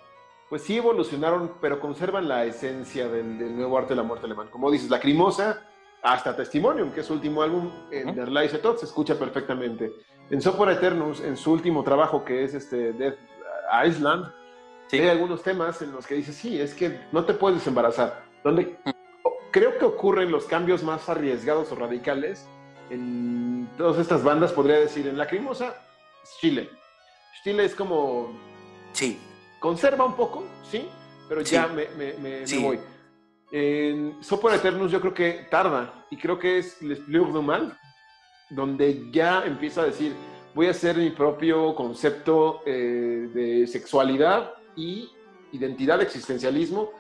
pues 0.48 0.62
sí 0.62 0.78
evolucionaron, 0.78 1.56
pero 1.60 1.78
conservan 1.78 2.26
la 2.26 2.46
esencia 2.46 3.06
del, 3.08 3.54
nuevo 3.54 3.76
arte 3.76 3.90
de 3.90 3.96
la 3.96 4.02
muerte 4.02 4.24
alemán. 4.24 4.48
Como 4.50 4.70
dices, 4.70 4.88
Lacrimosa, 4.88 5.68
hasta 6.02 6.34
Testimonium, 6.34 6.90
que 6.90 7.00
es 7.00 7.06
su 7.06 7.14
último 7.14 7.42
álbum, 7.42 7.70
en 7.90 8.08
uh 8.08 8.12
-huh. 8.12 8.76
se 8.76 8.86
escucha 8.86 9.18
perfectamente. 9.18 9.92
En 10.30 10.42
Sopor 10.42 10.70
Eternus, 10.70 11.20
en 11.20 11.36
su 11.36 11.52
último 11.52 11.84
trabajo, 11.84 12.24
que 12.24 12.44
es 12.44 12.54
este 12.54 12.92
Death 12.92 13.18
Island, 13.86 14.26
hay 14.90 15.08
algunos 15.08 15.42
temas 15.42 15.80
en 15.80 15.92
los 15.92 16.06
que 16.06 16.16
dice, 16.16 16.32
sí, 16.32 16.60
es 16.60 16.74
que 16.74 17.00
no 17.12 17.24
te 17.24 17.32
puedes 17.34 17.66
embarazar. 17.66 18.24
Donde 18.44 18.76
creo 19.50 19.78
que 19.78 19.84
ocurren 19.84 20.30
los 20.30 20.44
cambios 20.44 20.82
más 20.82 21.08
arriesgados 21.08 21.72
o 21.72 21.76
radicales 21.76 22.46
en 22.90 23.68
todas 23.78 23.98
estas 23.98 24.22
bandas, 24.22 24.52
podría 24.52 24.78
decir, 24.78 25.06
en 25.06 25.16
Lacrimosa, 25.16 25.76
Chile. 26.40 26.68
Chile 27.42 27.64
es 27.64 27.74
como... 27.74 28.32
Sí. 28.92 29.18
Conserva 29.60 30.04
un 30.04 30.14
poco, 30.14 30.44
sí, 30.70 30.88
pero 31.28 31.40
ya 31.40 31.68
me, 31.68 31.86
voy. 32.60 32.80
En 33.52 34.16
Sopor 34.22 34.54
Eternus 34.54 34.90
yo 34.90 34.98
creo 34.98 35.12
que 35.12 35.46
tarda, 35.50 36.06
y 36.10 36.16
creo 36.16 36.38
que 36.38 36.56
es 36.56 36.80
Les 36.80 36.98
Pleurs 37.00 37.34
du 37.34 37.42
Mal, 37.42 37.78
donde 38.48 39.10
ya 39.12 39.44
empieza 39.44 39.82
a 39.82 39.84
decir, 39.84 40.14
voy 40.54 40.68
a 40.68 40.70
hacer 40.70 40.96
mi 40.96 41.10
propio 41.10 41.74
concepto 41.74 42.62
eh, 42.64 43.28
de 43.32 43.66
sexualidad 43.66 44.54
y 44.74 45.10
identidad, 45.52 46.00
existencialismo, 46.00 46.92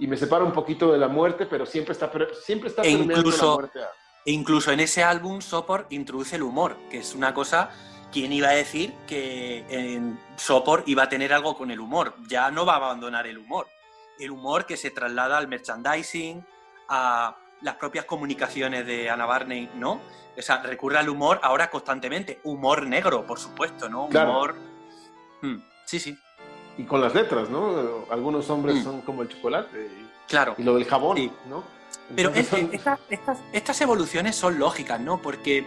y 0.00 0.08
me 0.08 0.16
separa 0.16 0.44
un 0.44 0.52
poquito 0.52 0.90
de 0.90 0.98
la 0.98 1.06
muerte, 1.06 1.46
pero 1.46 1.64
siempre 1.64 1.92
está, 1.92 2.10
siempre 2.44 2.70
está 2.70 2.82
e 2.82 2.90
incluso, 2.90 3.46
la 3.46 3.54
muerte. 3.54 3.78
E 4.26 4.32
incluso 4.32 4.72
en 4.72 4.80
ese 4.80 5.04
álbum 5.04 5.40
Sopor 5.40 5.86
introduce 5.90 6.34
el 6.34 6.42
humor, 6.42 6.76
que 6.90 6.98
es 6.98 7.14
una 7.14 7.32
cosa, 7.32 7.70
¿quién 8.10 8.32
iba 8.32 8.48
a 8.48 8.54
decir 8.54 8.92
que 9.06 9.64
en 9.68 10.18
Sopor 10.34 10.82
iba 10.86 11.04
a 11.04 11.08
tener 11.08 11.32
algo 11.32 11.56
con 11.56 11.70
el 11.70 11.78
humor? 11.78 12.14
Ya 12.28 12.50
no 12.50 12.66
va 12.66 12.72
a 12.72 12.76
abandonar 12.76 13.28
el 13.28 13.38
humor. 13.38 13.68
El 14.20 14.30
humor 14.30 14.66
que 14.66 14.76
se 14.76 14.90
traslada 14.90 15.38
al 15.38 15.48
merchandising, 15.48 16.44
a 16.88 17.36
las 17.62 17.74
propias 17.76 18.04
comunicaciones 18.04 18.86
de 18.86 19.10
Ana 19.10 19.26
Barney, 19.26 19.70
¿no? 19.74 20.00
O 20.36 20.42
sea, 20.42 20.62
recurre 20.62 20.98
al 20.98 21.08
humor 21.08 21.40
ahora 21.42 21.70
constantemente. 21.70 22.40
Humor 22.44 22.86
negro, 22.86 23.26
por 23.26 23.38
supuesto, 23.38 23.88
¿no? 23.88 24.06
Humor... 24.06 24.54
Hmm, 25.42 25.56
sí, 25.84 25.98
sí. 25.98 26.16
Y 26.78 26.84
con 26.84 27.00
las 27.00 27.14
letras, 27.14 27.50
¿no? 27.50 28.06
Algunos 28.10 28.48
hombres 28.50 28.76
hmm. 28.76 28.84
son 28.84 29.00
como 29.02 29.22
el 29.22 29.28
chocolate. 29.28 29.90
claro. 30.28 30.54
Y 30.56 30.62
lo 30.62 30.74
del 30.74 30.84
jabón, 30.84 31.30
¿no? 31.48 31.64
Pero 32.14 32.32
estas, 32.34 33.80
evoluciones 33.80 34.36
son 34.36 34.58
lógicas, 34.58 35.00
¿no? 35.00 35.20
Porque, 35.20 35.66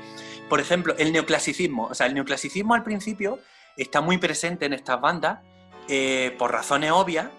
por 0.50 0.60
ejemplo, 0.60 0.96
el 0.98 1.12
neoclasicismo, 1.12 1.88
o 1.88 1.94
sea, 1.94 2.08
el 2.08 2.14
neoclasicismo 2.14 2.74
al 2.74 2.84
principio 2.84 3.40
está 3.78 4.02
muy 4.02 4.18
presente 4.18 4.66
en 4.66 4.74
estas 4.74 5.00
bandas 5.00 5.40
eh, 5.88 6.36
por 6.38 6.52
razones 6.52 6.92
obvias, 6.92 7.30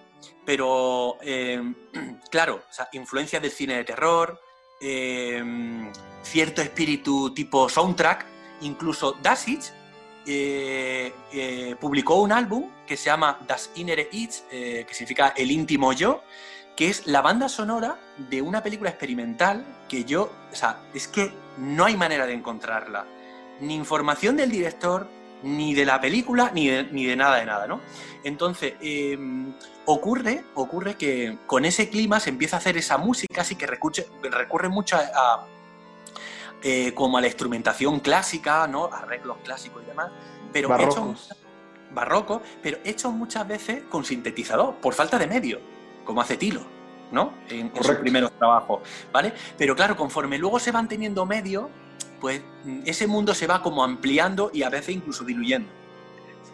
pero 0.45 1.19
eh, 1.23 1.61
claro, 2.31 2.65
influencias 2.93 3.41
del 3.43 3.51
cine 3.51 3.77
de 3.77 3.85
terror, 3.85 4.41
eh, 4.81 5.43
cierto 6.23 6.63
espíritu 6.63 7.33
tipo 7.33 7.69
soundtrack, 7.69 8.27
incluso 8.63 9.17
Dasich 9.23 9.73
eh, 10.27 11.13
publicó 11.81 12.17
un 12.17 12.33
álbum 12.33 12.71
que 12.87 12.97
se 12.97 13.07
llama 13.07 13.39
Das 13.47 13.71
Innere 13.75 14.09
Ich, 14.13 14.43
que 14.51 14.87
significa 14.91 15.35
el 15.37 15.51
íntimo 15.51 15.93
yo, 15.93 16.23
que 16.77 16.89
es 16.89 17.07
la 17.07 17.23
banda 17.23 17.49
sonora 17.49 17.99
de 18.17 18.43
una 18.43 18.63
película 18.63 18.91
experimental 18.91 19.65
que 19.89 20.05
yo, 20.05 20.33
o 20.53 20.55
sea, 20.55 20.81
es 20.93 21.09
que 21.09 21.33
no 21.59 21.85
hay 21.85 21.97
manera 21.97 22.27
de 22.27 22.35
encontrarla. 22.35 23.07
Ni 23.61 23.75
información 23.75 24.37
del 24.37 24.51
director, 24.51 25.09
ni 25.43 25.75
de 25.75 25.85
la 25.85 26.01
película, 26.01 26.51
ni 26.55 26.69
de, 26.69 26.85
ni 26.85 27.05
de 27.05 27.17
nada 27.17 27.37
de 27.37 27.47
nada, 27.47 27.67
¿no? 27.67 27.81
Entonces, 28.23 28.75
em, 28.81 29.53
ocurre, 29.85 30.45
ocurre 30.55 30.97
que 30.97 31.39
con 31.47 31.65
ese 31.65 31.91
clima 31.91 32.21
se 32.21 32.31
empieza 32.31 32.57
a 32.57 32.59
hacer 32.59 32.77
esa 32.77 32.97
música, 32.97 33.43
así 33.43 33.55
que 33.55 33.67
recurre, 33.67 34.07
recurre 34.23 34.69
mucho 34.69 34.97
a, 34.97 35.47
eh, 36.63 36.95
como 36.95 37.19
a 37.19 37.21
la 37.21 37.27
instrumentación 37.27 38.01
clásica, 38.01 38.67
¿no? 38.67 38.89
Arreglos 38.93 39.37
clásicos 39.45 39.83
y 39.83 39.87
demás, 39.87 40.11
pero 40.53 40.75
barroco, 41.91 42.43
pero 42.63 42.79
hechos 42.85 43.13
muchas 43.13 43.47
veces 43.47 43.83
con 43.89 44.05
sintetizador, 44.05 44.77
por 44.77 44.95
falta 44.95 45.19
de 45.19 45.27
medio, 45.27 45.61
como 46.05 46.21
hace 46.21 46.37
Tilo, 46.37 46.63
¿no? 47.13 47.35
En, 47.49 47.71
en 47.75 47.85
sus 47.85 47.97
primeros 47.97 48.33
trabajos, 48.33 48.81
¿vale? 49.13 49.33
Pero 49.57 49.77
claro, 49.77 49.97
conforme 49.97 50.39
luego 50.39 50.59
se 50.59 50.73
van 50.73 50.89
teniendo 50.89 51.27
medio, 51.27 51.71
pues 52.25 52.41
mm, 52.65 52.85
ese 52.87 53.07
mundo 53.07 53.35
se 53.35 53.47
va 53.47 53.61
como 53.61 53.85
ampliando 53.85 54.51
y 54.51 54.63
a 54.63 54.71
veces 54.71 54.95
incluso 54.95 55.25
diluyendo. 55.25 55.69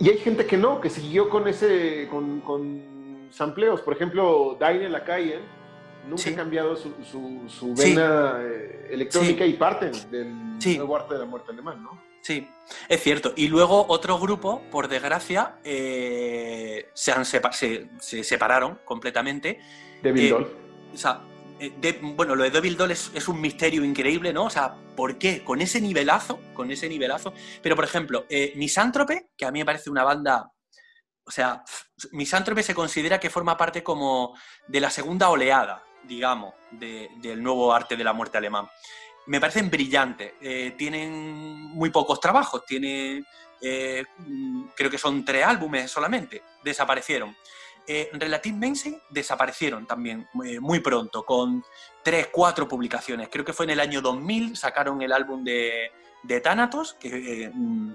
Y 0.01 0.09
hay 0.09 0.19
gente 0.19 0.45
que 0.45 0.57
no, 0.57 0.81
que 0.81 0.91
siguió 0.91 1.29
con 1.29 1.47
ese, 1.47 2.09
con, 2.11 2.41
con 2.41 3.29
sampleos. 3.31 3.81
Por 3.81 3.95
ejemplo, 3.95 4.57
Daniel 4.59 4.91
Lacaille 4.91 5.39
nunca 6.09 6.29
ha 6.29 6.35
cambiado 6.35 6.75
su, 6.75 6.93
su, 7.47 7.73
vena 7.73 8.39
eh, 8.41 8.89
electrónica 8.91 9.47
y 9.47 9.53
parten 9.53 9.93
del 10.11 10.35
nuevo 10.77 10.97
arte 10.97 11.15
de 11.15 11.21
la 11.21 11.27
muerte 11.27 11.53
alemán, 11.53 11.85
¿no? 11.85 12.03
Sí, 12.21 12.49
es 12.89 13.01
cierto. 13.01 13.33
Y 13.37 13.47
luego 13.47 13.87
otro 13.91 14.19
grupo, 14.19 14.63
por 14.73 14.89
desgracia, 14.89 15.61
eh, 15.63 16.89
se, 16.95 17.13
han 17.13 17.25
se, 17.25 17.41
se, 18.01 18.25
separaron 18.25 18.81
completamente. 18.85 19.61
De 20.03 20.11
Bill 20.11 20.33
eh, 20.33 20.47
O 20.95 20.97
sea, 20.97 21.21
eh, 21.61 22.01
bueno, 22.01 22.35
lo 22.35 22.45
de 22.45 22.51
Devil 22.51 22.75
Doll 22.75 22.93
es, 22.93 23.29
un 23.29 23.39
misterio 23.39 23.85
increíble, 23.85 24.33
¿no? 24.33 24.45
O 24.45 24.51
sea, 24.51 24.75
¿por 24.97 25.19
qué? 25.19 25.45
Con 25.45 25.61
ese 25.61 25.79
nivelazo, 25.79 26.41
con 26.55 26.71
ese 26.71 26.89
nivelazo. 26.89 27.35
Pero, 27.63 27.77
por 27.77 27.85
ejemplo, 27.85 28.25
eh, 28.31 28.55
Misántrope, 28.57 29.29
que 29.37 29.45
a 29.45 29.51
mí 29.51 29.59
me 29.59 29.67
parece 29.67 29.91
una 29.91 30.03
banda. 30.03 30.51
O 31.23 31.31
sea, 31.31 31.63
Misántrope 32.13 32.63
se 32.63 32.75
considera 32.75 33.21
que 33.21 33.29
forma 33.29 33.59
parte 33.59 33.83
como 33.83 34.35
de 34.67 34.81
la 34.81 34.89
segunda 34.89 35.29
oleada, 35.29 35.85
digamos, 36.05 36.55
del 36.71 37.43
nuevo 37.43 37.75
arte 37.75 37.95
de 37.95 38.05
la 38.05 38.15
muerte 38.15 38.39
alemán. 38.39 38.67
Me 39.27 39.39
parecen 39.39 39.71
brillantes. 39.71 40.33
Eh, 40.41 40.75
tienen 40.79 41.13
muy 41.13 41.91
pocos 41.91 42.19
trabajos, 42.21 42.65
tienen. 42.65 43.27
creo 43.61 44.91
que 44.91 44.99
son 44.99 45.27
tres 45.27 45.45
álbumes 45.45 45.91
solamente. 45.91 46.43
Desaparecieron. 46.65 47.37
Eh, 47.93 48.09
Relative 48.13 48.57
Mainstream 48.57 49.01
desaparecieron 49.09 49.85
también 49.85 50.29
eh, 50.45 50.61
muy 50.61 50.79
pronto, 50.79 51.25
con 51.25 51.65
tres, 52.05 52.29
cuatro 52.31 52.69
publicaciones. 52.69 53.29
Creo 53.29 53.45
que 53.45 53.53
fue 53.53 53.65
en 53.65 53.71
el 53.71 53.81
año 53.81 54.01
2000, 54.01 54.57
sacaron 54.57 55.03
el 55.03 55.11
álbum 55.11 55.43
de, 55.43 55.91
de 56.23 56.41
Thanatos, 56.41 56.95
que 56.95 57.47
eh, 57.47 57.51
mm, 57.53 57.95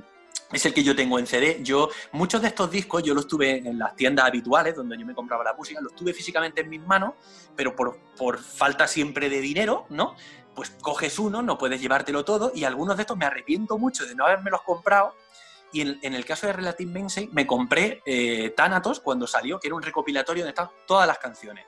es 0.52 0.66
el 0.66 0.74
que 0.74 0.84
yo 0.84 0.98
tengo 0.98 1.18
en 1.18 1.26
CD. 1.26 1.60
Yo, 1.64 1.88
muchos 2.12 2.42
de 2.42 2.50
estos 2.50 2.70
discos 2.70 3.04
yo 3.04 3.14
los 3.14 3.26
tuve 3.26 3.60
en 3.60 3.80
las 3.80 3.96
tiendas 3.96 4.26
habituales, 4.26 4.76
donde 4.76 4.98
yo 4.98 5.06
me 5.06 5.16
compraba 5.16 5.46
la 5.46 5.54
música, 5.54 5.80
los 5.80 5.96
tuve 5.96 6.14
físicamente 6.14 6.60
en 6.60 6.70
mis 6.72 6.82
manos, 6.82 7.14
pero 7.56 7.74
por, 7.74 7.98
por 8.18 8.40
falta 8.40 8.90
siempre 8.90 9.30
de 9.30 9.40
dinero, 9.40 9.86
¿no? 9.92 10.18
Pues 10.54 10.72
coges 10.82 11.18
uno, 11.20 11.42
no 11.42 11.58
puedes 11.58 11.80
llevártelo 11.80 12.26
todo, 12.26 12.52
y 12.54 12.66
algunos 12.66 12.98
de 12.98 13.04
estos 13.04 13.16
me 13.16 13.28
arrepiento 13.28 13.78
mucho 13.78 14.06
de 14.06 14.14
no 14.14 14.26
haberme 14.26 14.52
los 14.52 14.62
comprado, 14.62 15.16
y 15.76 15.82
en, 15.82 16.14
el 16.14 16.24
caso 16.24 16.48
de 16.48 16.54
Relative 16.54 16.90
Mainstay 16.90 17.30
me 17.34 17.46
compré 17.46 18.02
eh, 18.06 18.54
Thanatos 18.56 19.02
cuando 19.02 19.28
salió, 19.28 19.60
que 19.60 19.68
era 19.68 19.76
un 19.76 19.82
recopilatorio 19.82 20.44
donde 20.44 20.52
están 20.52 20.70
todas 20.88 21.06
las 21.06 21.18
canciones 21.18 21.66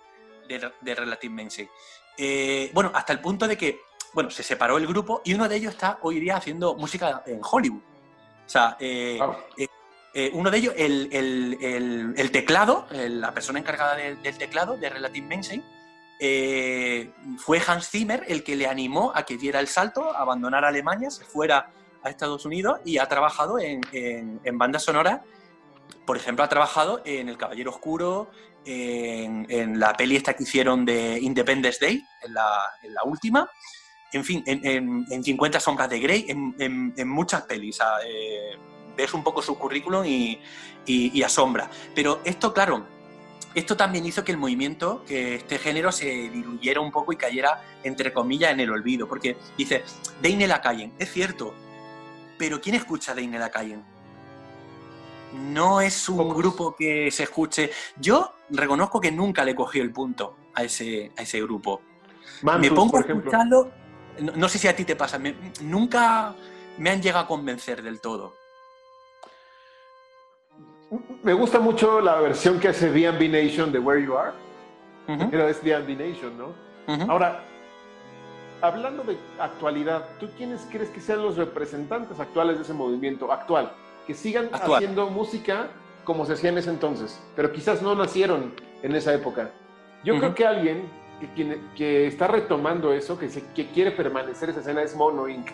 de, 0.48 0.96
Relative 0.96 1.34
Mainstay. 1.34 1.70
Eh, 2.18 2.72
bueno, 2.74 2.90
hasta 2.96 3.12
el 3.12 3.20
punto 3.20 3.50
de 3.50 3.58
que, 3.58 3.82
bueno, 4.14 4.30
se 4.30 4.44
separó 4.44 4.78
el 4.78 4.88
grupo 4.88 5.22
y 5.26 5.34
uno 5.34 5.50
de 5.50 5.58
ellos 5.58 5.74
está 5.74 6.00
hoy 6.04 6.22
día 6.22 6.38
haciendo 6.38 6.76
música 6.76 7.22
en 7.26 7.42
Hollywood. 7.44 7.82
O 8.46 8.50
sea, 8.50 8.78
eh, 8.80 9.20
uno 10.32 10.52
de 10.52 10.58
ellos, 10.58 10.74
el, 10.78 12.30
teclado, 12.32 12.88
la 12.90 13.34
persona 13.34 13.60
encargada 13.60 13.98
del 13.98 14.38
teclado 14.38 14.78
de 14.78 14.90
Relative 14.90 15.28
Mainstay, 15.28 15.62
fue 17.40 17.62
Hans 17.68 17.90
Zimmer 17.90 18.24
el 18.30 18.46
que 18.46 18.56
le 18.56 18.68
animó 18.68 19.12
a 19.14 19.24
que 19.24 19.36
diera 19.36 19.60
el 19.60 19.68
salto, 19.68 20.16
a 20.16 20.22
abandonar 20.22 20.64
Alemania, 20.64 21.12
se 21.12 21.26
fuera 21.26 21.74
a 22.08 22.10
Estados 22.10 22.46
Unidos 22.46 22.80
y 22.86 22.98
ha 22.98 23.08
trabajado 23.08 23.60
en, 23.60 23.82
en, 23.92 24.58
bandas 24.58 24.84
sonoras. 24.84 25.22
Por 26.06 26.18
ejemplo, 26.18 26.44
ha 26.44 26.50
trabajado 26.50 27.02
en 27.06 27.30
El 27.30 27.38
Caballero 27.38 27.72
Oscuro, 27.72 28.30
en, 28.66 29.80
la 29.80 29.94
peli 29.94 30.16
esta 30.16 30.34
que 30.34 30.44
hicieron 30.44 30.86
de 30.86 31.20
Independence 31.20 31.86
Day, 31.86 32.04
en 32.24 32.34
la, 32.34 33.04
última. 33.06 33.50
En 34.12 34.24
fin, 34.24 34.44
en, 34.46 35.24
50 35.24 35.60
sombras 35.60 35.90
de 35.90 36.00
Grey, 36.00 36.26
en, 36.28 37.08
muchas 37.08 37.44
pelis. 37.44 37.80
Eh, 38.06 38.58
ves 38.96 39.14
un 39.14 39.24
poco 39.24 39.42
su 39.42 39.58
currículum 39.58 40.06
y, 40.06 40.40
y, 40.86 41.22
asombra. 41.24 41.70
Pero 41.94 42.22
esto, 42.24 42.54
claro, 42.54 42.86
esto 43.54 43.76
también 43.76 44.06
hizo 44.06 44.24
que 44.24 44.32
el 44.32 44.38
movimiento, 44.38 45.04
que 45.06 45.36
este 45.36 45.60
género 45.60 45.92
se 45.92 46.06
diluyera 46.06 46.80
un 46.80 46.92
poco 46.92 47.12
y 47.14 47.18
cayera, 47.18 47.62
entre 47.84 48.14
comillas, 48.14 48.52
en 48.52 48.62
el 48.62 48.72
olvido. 48.72 49.08
Porque 49.08 49.38
dice, 49.58 49.84
Deine 50.22 50.48
la 50.48 50.62
calle, 50.62 50.92
es 50.98 51.12
cierto, 51.12 51.54
pero 52.38 52.62
¿quién 52.62 52.76
escucha 52.76 53.14
a 53.14 53.16
la 53.16 53.50
calle? 53.50 53.80
No 55.34 55.82
es 55.82 56.08
un 56.10 56.30
grupo 56.30 56.76
que 56.76 57.12
se 57.12 57.24
escuche. 57.24 57.72
Yo 57.98 58.34
reconozco 58.50 59.00
que 59.00 59.12
nunca 59.12 59.44
le 59.44 59.56
cogí 59.56 59.80
el 59.80 59.92
punto 59.92 60.38
a 60.54 60.64
ese, 60.64 61.12
a 61.18 61.22
ese 61.22 61.42
grupo. 61.42 61.82
me 62.42 62.72
pongo 62.72 62.98
a 62.98 63.02
escucharlo. 63.02 63.72
No, 64.36 64.50
sé 64.50 64.58
si 64.58 64.68
a 64.68 64.76
ti 64.76 64.84
te 64.84 64.96
pasa. 64.96 65.20
nunca 65.62 66.34
me 66.78 66.90
han 66.90 67.02
llegado 67.02 67.26
a 67.26 67.28
convencer 67.28 67.84
del 67.84 68.00
todo. 68.00 68.34
Me 71.22 71.34
gusta 71.34 71.60
mucho 71.60 72.00
la 72.00 72.16
versión 72.22 72.60
que 72.60 72.70
hace 72.70 72.90
B&B 72.90 73.28
Nation 73.28 73.72
de 73.72 73.80
Where 73.80 74.04
You 74.04 74.18
Are. 74.18 74.32
Pero 75.06 75.48
es 75.48 75.62
B&B 75.62 75.96
Nation, 75.96 76.38
¿no? 76.38 76.54
Ahora, 77.12 77.44
hablando 78.62 79.04
de 79.04 79.18
actualidad, 79.40 80.06
¿tú 80.20 80.30
quiénes 80.38 80.68
crees 80.72 80.90
que 80.90 81.02
sean 81.02 81.22
los 81.22 81.38
representantes 81.38 82.20
actuales 82.20 82.58
de 82.58 82.64
ese 82.64 82.74
movimiento 82.74 83.32
actual? 83.32 83.72
Que 84.06 84.14
sigan 84.14 84.50
haciendo 84.52 85.10
música 85.10 85.70
como 86.04 86.26
se 86.26 86.34
hacía 86.34 86.50
en 86.52 86.58
ese 86.58 86.70
entonces, 86.70 87.22
pero 87.36 87.52
quizás 87.52 87.82
no 87.82 87.94
nacieron 87.94 88.54
en 88.82 88.96
esa 88.96 89.14
época. 89.14 89.52
Yo 90.04 90.18
creo 90.20 90.34
que 90.34 90.46
alguien 90.46 90.90
que, 91.36 91.60
que, 91.76 92.08
está 92.08 92.28
retomando 92.28 92.94
eso, 92.94 93.18
que, 93.20 93.28
que 93.54 93.68
quiere 93.72 93.92
permanecer 93.92 94.50
esa 94.50 94.62
escena 94.62 94.82
es 94.84 94.96
Mono 94.96 95.28
Inc. 95.28 95.50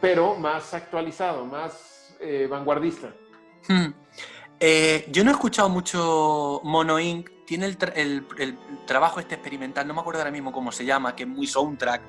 Pero 0.00 0.36
más 0.36 0.72
actualizado, 0.74 1.44
más 1.44 2.16
eh, 2.20 2.46
vanguardista. 2.48 3.08
Eh, 4.64 5.06
yo 5.10 5.24
no 5.24 5.30
he 5.30 5.34
escuchado 5.34 5.68
mucho 5.68 6.60
Mono 6.62 7.00
Inc 7.00 7.28
tiene 7.44 7.66
el, 7.66 8.56
trabajo 8.86 9.18
este 9.18 9.34
experimental, 9.34 9.86
no 9.86 9.92
me 9.92 10.00
acuerdo 10.00 10.20
ahora 10.20 10.30
mismo 10.30 10.52
cómo 10.52 10.70
se 10.70 10.84
llama, 10.84 11.16
que 11.16 11.24
es 11.24 11.28
muy 11.28 11.48
soundtrack, 11.48 12.00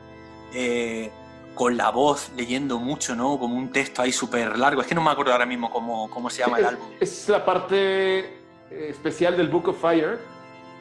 eh, 0.53 1.11
con 1.55 1.75
la 1.75 1.89
voz, 1.89 2.31
leyendo 2.37 2.77
mucho, 2.77 3.15
¿no? 3.15 3.39
Como 3.39 3.55
un 3.55 3.71
texto 3.71 4.03
ahí 4.03 4.11
súper 4.11 4.57
largo. 4.57 4.81
Es 4.81 4.87
que 4.87 4.95
no 4.95 5.01
me 5.01 5.09
acuerdo 5.09 5.31
ahora 5.31 5.47
mismo 5.47 5.71
cómo, 5.71 6.09
cómo 6.11 6.29
se 6.29 6.43
llama 6.43 6.59
el 6.59 6.65
álbum. 6.65 6.87
Es 6.99 7.27
la 7.27 7.43
parte 7.43 8.19
eh, 8.19 8.29
especial 8.69 9.35
del 9.35 9.49
Book 9.49 9.69
of 9.69 9.81
Fire. 9.81 10.19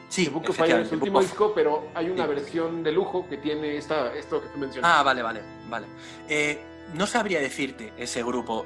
Sí, 0.09 0.25
el 0.25 0.31
Book 0.31 0.49
of 0.49 0.55
Fire 0.55 0.79
es 0.79 0.91
el 0.91 0.99
último 0.99 1.21
disco, 1.21 1.53
pero 1.53 1.87
hay 1.95 2.09
una 2.09 2.27
versión 2.27 2.83
de 2.83 2.91
lujo 2.91 3.27
que 3.27 3.37
tiene 3.37 3.77
esta, 3.77 4.13
esto 4.13 4.41
que 4.41 4.47
tú 4.49 4.59
mencionas. 4.59 4.91
Ah, 4.93 5.01
vale, 5.01 5.23
vale, 5.23 5.41
vale. 5.69 5.87
Eh, 6.29 6.61
no 6.93 7.07
sabría 7.07 7.39
decirte 7.39 7.93
ese 7.97 8.23
grupo. 8.23 8.65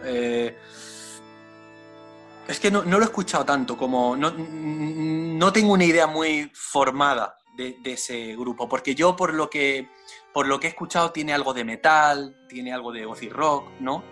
Es 2.48 2.60
que 2.60 2.72
no, 2.72 2.84
lo 2.84 3.00
he 3.00 3.04
escuchado 3.04 3.44
tanto, 3.44 3.76
como 3.76 4.16
no, 4.16 5.54
tengo 5.54 5.74
una 5.74 5.84
idea 5.84 6.08
muy 6.08 6.50
formada 6.54 7.38
de, 7.56 7.76
ese 7.84 8.36
grupo, 8.36 8.70
porque 8.70 8.96
yo 8.96 9.16
por 9.16 9.34
lo 9.34 9.50
que 9.50 9.90
por 10.34 10.48
lo 10.48 10.60
que 10.60 10.68
he 10.68 10.70
escuchado 10.70 11.12
tiene 11.12 11.34
algo 11.34 11.54
de 11.54 11.64
metal, 11.64 12.38
tiene 12.48 12.72
algo 12.72 12.92
de 12.92 13.06
gothic 13.06 13.34
rock, 13.34 13.70
¿no? 13.80 14.04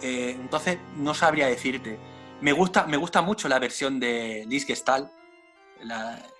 Eh, 0.00 0.36
entonces 0.38 0.78
no 0.96 1.12
sabría 1.12 1.48
decirte. 1.48 1.98
Me 2.40 2.52
gusta, 2.52 2.86
me 2.86 2.96
gusta 2.96 3.20
mucho 3.20 3.48
la 3.48 3.58
versión 3.58 3.98
de 3.98 4.44
Liz 4.48 4.64
Gestalt, 4.64 5.10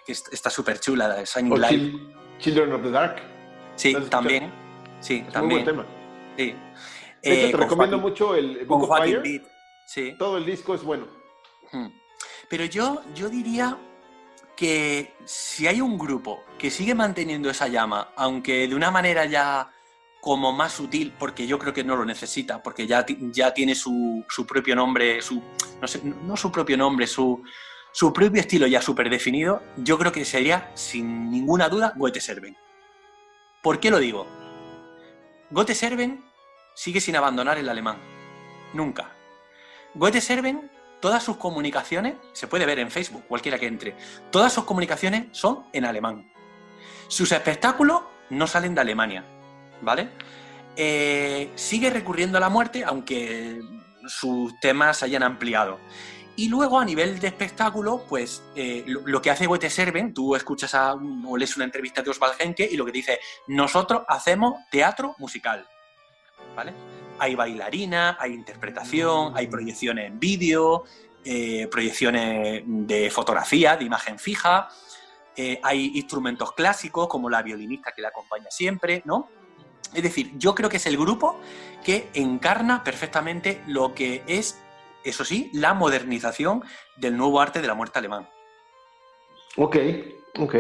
que 0.07 0.13
está 0.13 0.49
súper 0.49 0.79
chula, 0.79 1.09
la 1.09 1.15
de 1.17 1.25
Shining 1.25 1.61
Light. 1.61 1.95
Children 2.39 2.73
of 2.73 2.83
the 2.83 2.91
Dark. 2.91 3.17
Sí, 3.75 3.97
también. 4.09 4.53
Sí, 5.01 5.25
también. 5.33 5.65
Muy 5.65 5.73
buen 5.73 5.85
tema. 5.85 5.87
Sí. 6.37 6.55
te 7.21 7.51
eh, 7.51 7.53
recomiendo 7.53 7.99
mucho 7.99 8.37
el 8.37 8.65
Book 8.65 8.85
of 8.85 8.99
Fire. 8.99 9.43
Sí. 9.87 10.15
Todo 10.19 10.39
el 10.39 10.47
disco 10.47 10.75
es 10.75 10.83
bueno. 10.83 11.22
Pero 12.49 12.65
yo, 12.65 13.03
yo 13.15 13.29
diría 13.29 13.79
que 14.57 15.15
si 15.25 15.67
hay 15.67 15.81
un 15.81 15.99
grupo 15.99 16.45
que 16.59 16.71
sigue 16.71 16.95
manteniendo 16.95 17.51
esa 17.51 17.69
llama, 17.69 18.13
aunque 18.17 18.69
de 18.69 18.75
una 18.75 18.91
manera 18.91 19.25
ya 19.25 19.71
como 20.21 20.53
más 20.53 20.75
sutil, 20.75 21.13
porque 21.19 21.47
yo 21.47 21.59
creo 21.59 21.73
que 21.73 21.83
no 21.83 21.97
lo 21.97 22.05
necesita, 22.05 22.63
porque 22.63 22.87
ya, 22.87 23.05
ya 23.33 23.53
tiene 23.53 23.75
su, 23.75 24.25
propio 24.47 24.77
nombre, 24.77 25.21
su, 25.21 25.43
no, 25.81 25.89
sé, 25.89 26.01
no 26.05 26.37
su 26.37 26.53
propio 26.53 26.77
nombre, 26.77 27.09
su, 27.09 27.43
su 27.91 28.13
propio 28.13 28.41
estilo 28.41 28.67
ya 28.69 28.81
súper 28.81 29.11
definido, 29.11 29.63
yo 29.79 29.99
creo 29.99 30.13
que 30.13 30.25
sería, 30.25 30.71
sin 30.75 31.29
ninguna 31.29 31.69
duda, 31.69 31.93
Goethe 31.97 32.21
Serven. 32.21 32.57
¿Por 33.63 33.81
qué 33.81 33.91
lo 33.91 33.99
digo? 33.99 34.27
Goethe 35.51 35.75
Serven 35.75 36.25
sigue 36.75 37.01
sin 37.01 37.17
abandonar 37.17 37.59
el 37.59 37.69
alemán. 37.69 37.99
Nunca. 38.75 39.13
Goethe 39.95 40.21
Serven, 40.21 40.71
todas 41.03 41.23
sus 41.23 41.37
comunicaciones, 41.37 42.15
se 42.33 42.47
puede 42.47 42.65
ver 42.65 42.79
en 42.79 42.91
Facebook, 42.91 43.25
cualquiera 43.29 43.59
que 43.59 43.67
entre, 43.67 43.95
todas 44.31 44.55
sus 44.55 44.65
comunicaciones 44.65 45.27
son 45.33 45.67
en 45.75 45.85
alemán. 45.85 46.33
Sus 47.09 47.31
espectáculos 47.33 48.01
no 48.31 48.47
salen 48.47 48.75
de 48.75 48.81
Alemania. 48.81 49.23
¿vale? 49.83 50.09
Eh, 50.77 51.51
sigue 51.55 51.91
recurriendo 51.91 52.39
a 52.39 52.41
la 52.41 52.49
muerte, 52.49 52.85
aunque 52.85 53.61
sus 54.07 54.59
temas 54.61 54.99
se 54.99 55.05
hayan 55.05 55.23
ampliado. 55.23 55.79
Y 56.35 56.49
luego, 56.49 56.81
a 56.81 56.85
nivel 56.85 57.21
de 57.21 57.27
espectáculo, 57.27 58.07
pues 58.09 58.43
eh, 58.57 58.85
lo, 58.87 59.21
que 59.21 59.31
hace 59.31 59.47
Goethe 59.47 59.69
Serven, 59.69 60.15
tú 60.15 60.35
escuchas 60.35 60.75
a, 60.75 60.95
o 60.95 61.37
lees 61.37 61.57
una 61.57 61.67
entrevista 61.67 62.01
de 62.01 62.11
Oswald 62.11 62.37
Henke 62.39 62.67
y 62.71 62.77
lo 62.77 62.87
que 62.87 62.93
dice, 62.93 63.21
nosotros 63.49 64.03
hacemos 64.09 64.55
teatro 64.71 65.15
musical, 65.19 65.67
¿vale? 66.57 66.73
Hay 67.23 67.37
bailarina, 67.37 68.17
hay 68.19 68.33
interpretación, 68.33 69.33
hay 69.37 69.47
proyecciones 69.47 70.09
en 70.09 70.19
vídeo, 70.19 70.83
eh, 71.25 71.69
proyecciones 71.71 72.65
de 72.67 73.11
fotografía, 73.11 73.77
de 73.77 73.85
imagen 73.85 74.19
fija, 74.19 74.69
hay 75.63 75.93
instrumentos 75.95 76.53
clásicos 76.53 77.07
como 77.07 77.31
la 77.31 77.43
violinista 77.43 77.93
que 77.93 78.03
le 78.03 78.09
acompaña 78.09 78.51
siempre, 78.51 79.03
¿no? 79.05 79.29
Es 79.95 80.03
decir, 80.03 80.33
yo 80.37 80.55
creo 80.55 80.69
que 80.69 80.79
es 80.79 80.87
el 80.87 80.97
grupo 80.97 81.39
que 81.85 82.09
encarna 82.15 82.83
perfectamente 82.83 83.63
lo 83.67 83.95
que 83.95 84.23
es, 84.27 84.59
eso 85.05 85.25
sí, 85.25 85.51
la 85.53 85.75
modernización 85.75 86.65
del 86.97 87.17
nuevo 87.17 87.41
arte 87.41 87.61
de 87.61 87.69
la 87.69 87.75
muerte 87.75 87.99
alemán. 87.99 88.29
Ok, 89.57 89.77
ok. 90.39 90.55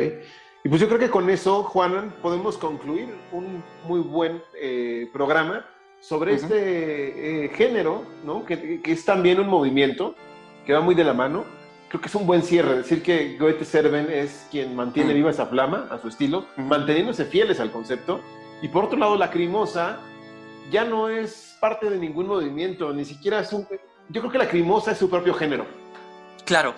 Y 0.65 0.69
pues 0.69 0.81
yo 0.81 0.87
creo 0.87 0.99
que 0.99 1.11
con 1.11 1.29
eso, 1.31 1.65
Juanan, 1.65 2.15
podemos 2.23 2.59
concluir 2.59 3.13
un 3.33 3.65
muy 3.85 4.01
buen 4.01 4.43
eh, 4.55 5.09
programa 5.13 5.67
sobre 6.03 6.35
este 6.35 7.45
eh, 7.45 7.49
género, 7.51 8.05
¿no? 8.25 8.45
Que, 8.45 8.81
es 8.85 9.05
también 9.05 9.41
un 9.41 9.49
movimiento 9.49 10.15
que 10.67 10.75
va 10.75 10.81
muy 10.81 10.95
de 10.95 11.05
la 11.05 11.15
mano. 11.15 11.45
Creo 11.89 12.01
que 12.01 12.09
es 12.09 12.15
un 12.15 12.27
buen 12.27 12.43
cierre 12.43 12.77
decir 12.77 13.03
que 13.03 13.39
Goethe 13.39 13.65
Serven 13.65 14.11
es 14.11 14.47
quien 14.51 14.75
mantiene 14.77 15.15
viva 15.15 15.31
esa 15.31 15.47
flama 15.47 15.89
a 15.91 15.99
su 15.99 16.09
estilo, 16.09 16.47
manteniéndose 16.57 17.25
fieles 17.25 17.61
al 17.61 17.71
concepto 17.71 18.21
y 18.63 18.69
por 18.69 18.85
otro 18.85 18.97
lado, 18.97 19.17
la 19.17 19.31
crimosa 19.31 19.99
ya 20.71 20.85
no 20.85 21.09
es 21.09 21.57
parte 21.61 21.91
de 21.91 21.99
ningún 21.99 22.29
movimiento, 22.29 22.93
ni 22.93 23.05
siquiera 23.05 23.41
es 23.41 23.53
un... 23.53 23.67
Yo 24.09 24.21
creo 24.21 24.31
que 24.31 24.39
la 24.39 24.49
crimosa 24.49 24.93
es 24.93 24.99
su 24.99 25.11
propio 25.11 25.35
género. 25.35 25.67
Claro, 26.45 26.75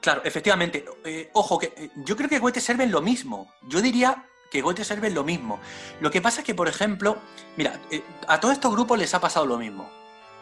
claro, 0.00 0.22
efectivamente. 0.24 0.84
Eh, 1.04 1.30
ojo, 1.34 1.58
que 1.58 1.72
eh, 1.76 1.90
yo 2.04 2.16
creo 2.16 2.28
que 2.28 2.40
Goethe 2.40 2.60
Serven 2.60 2.90
lo 2.90 3.00
mismo. 3.00 3.48
Yo 3.68 3.80
diría 3.80 4.24
que 4.50 4.62
Goethe 4.62 4.84
Serven 4.84 5.14
lo 5.14 5.24
mismo. 5.24 5.60
Lo 6.00 6.10
que 6.10 6.20
pasa 6.20 6.40
es 6.40 6.46
que, 6.46 6.54
por 6.54 6.68
ejemplo, 6.68 7.18
mira, 7.56 7.80
eh, 7.90 8.02
a 8.26 8.40
todos 8.40 8.54
estos 8.54 8.72
grupos 8.72 8.98
les 8.98 9.12
ha 9.14 9.20
pasado 9.20 9.46
lo 9.46 9.58
mismo. 9.58 9.90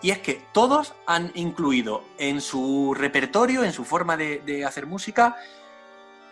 Y 0.03 0.11
es 0.11 0.19
que 0.19 0.43
todos 0.53 0.95
han 1.07 1.33
incluido 1.35 2.05
en 2.19 2.41
su 2.41 2.95
repertorio, 2.95 3.65
en 3.65 3.73
su 3.73 3.85
forma 3.85 4.17
de 4.17 4.65
hacer 4.65 4.87
música, 4.87 5.37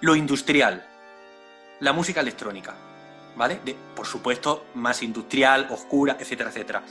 lo 0.00 0.14
industrial, 0.14 0.86
la 1.80 1.92
música 1.92 2.20
electrónica. 2.20 2.76
¿vale? 3.36 3.60
De, 3.64 3.76
por 3.94 4.06
supuesto, 4.06 4.66
más 4.74 5.02
industrial, 5.02 5.68
oscura, 5.70 6.16
etcétera, 6.18 6.50
etcétera. 6.50 6.82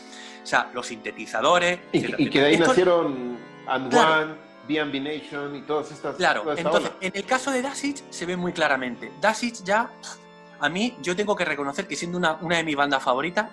O 0.43 0.45
sea, 0.45 0.69
los 0.73 0.87
sintetizadores. 0.87 1.79
Y, 1.91 2.29
que 2.29 2.39
de 2.39 2.45
ahí 2.45 2.57
nacieron 2.57 3.37
And 3.67 3.93
One, 3.93 4.35
BNB 4.67 5.01
Nation 5.01 5.55
y 5.55 5.61
todas 5.61 5.91
estas. 5.91 6.15
Claro, 6.15 6.43
entonces, 6.55 6.91
en 7.01 7.11
el 7.15 7.25
caso 7.25 7.51
de 7.51 7.61
Dasich 7.61 8.03
se 8.09 8.25
ve 8.25 8.35
muy 8.35 8.53
claramente. 8.53 9.11
Dasich 9.21 9.63
ya. 9.63 9.91
A 10.63 10.69
mí, 10.69 10.95
yo 11.01 11.13
tengo 11.13 11.35
que 11.35 11.43
reconocer 11.43 11.89
que 11.89 11.97
siendo 11.97 12.17
una, 12.17 12.37
de 12.37 12.63
mis 12.63 12.77
bandas 12.77 13.03
favoritas, 13.03 13.49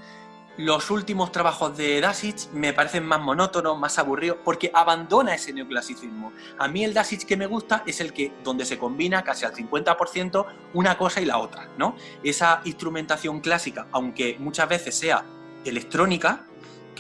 los 0.59 0.93
últimos 0.93 1.33
trabajos 1.33 1.77
de 1.77 2.01
Dasich 2.01 2.49
me 2.53 2.73
parecen 2.73 3.05
más 3.05 3.21
monótonos, 3.21 3.77
más 3.81 3.99
aburridos, 3.99 4.39
porque 4.45 4.71
abandona 4.73 5.35
ese 5.35 5.53
neoclasicismo. 5.53 6.33
A 6.57 6.69
mí 6.69 6.85
el 6.85 6.95
Dasich 6.95 7.25
que 7.25 7.37
me 7.37 7.47
gusta 7.47 7.83
es 7.85 8.01
el 8.01 8.13
que 8.13 8.33
donde 8.45 8.65
se 8.65 8.79
combina 8.79 9.25
casi 9.25 9.45
al 9.45 9.53
50% 9.53 10.47
una 10.75 10.97
cosa 10.97 11.21
y 11.21 11.25
la 11.25 11.39
otra, 11.39 11.69
¿no? 11.77 11.97
Esa 12.23 12.61
instrumentación 12.65 13.41
clásica, 13.41 13.89
aunque 13.91 14.37
muchas 14.39 14.69
veces 14.69 14.97
sea 14.97 15.25
electrónica, 15.65 16.47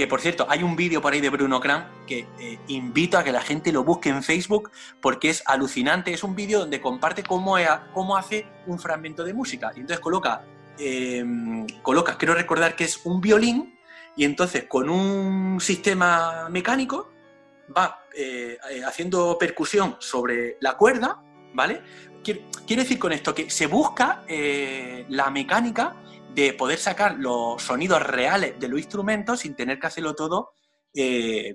que 0.00 0.06
por 0.06 0.20
cierto, 0.20 0.46
hay 0.48 0.62
un 0.62 0.76
vídeo 0.76 1.02
por 1.02 1.12
ahí 1.12 1.20
de 1.20 1.28
Bruno 1.28 1.60
Kram 1.60 2.06
que 2.06 2.26
eh, 2.38 2.58
invito 2.68 3.18
a 3.18 3.24
que 3.24 3.32
la 3.32 3.42
gente 3.42 3.70
lo 3.70 3.84
busque 3.84 4.08
en 4.08 4.22
Facebook 4.22 4.70
porque 5.00 5.28
es 5.28 5.42
alucinante. 5.46 6.12
Es 6.12 6.24
un 6.24 6.34
vídeo 6.34 6.60
donde 6.60 6.80
comparte 6.80 7.22
cómo, 7.22 7.56
cómo 7.92 8.16
hace 8.16 8.46
un 8.66 8.78
fragmento 8.78 9.24
de 9.24 9.34
música. 9.34 9.72
Y 9.76 9.80
entonces 9.80 10.00
coloca 10.00 10.42
eh, 10.82 11.22
colocas, 11.82 12.16
quiero 12.16 12.34
recordar 12.34 12.74
que 12.74 12.84
es 12.84 13.04
un 13.04 13.20
violín, 13.20 13.78
y 14.16 14.24
entonces 14.24 14.64
con 14.64 14.88
un 14.88 15.60
sistema 15.60 16.48
mecánico 16.48 17.10
va 17.76 18.06
eh, 18.16 18.56
eh, 18.70 18.82
haciendo 18.84 19.36
percusión 19.38 19.96
sobre 19.98 20.56
la 20.60 20.78
cuerda, 20.78 21.22
¿vale? 21.52 21.82
Quiere 22.24 22.82
decir 22.82 22.98
con 22.98 23.12
esto 23.12 23.34
que 23.34 23.50
se 23.50 23.66
busca 23.66 24.22
la 25.08 25.30
mecánica 25.30 25.96
de 26.34 26.52
poder 26.52 26.78
sacar 26.78 27.16
los 27.18 27.62
sonidos 27.62 28.02
reales 28.02 28.58
de 28.58 28.68
los 28.68 28.78
instrumentos 28.78 29.40
sin 29.40 29.54
tener 29.54 29.78
que 29.78 29.86
hacerlo 29.86 30.14
todo 30.14 30.52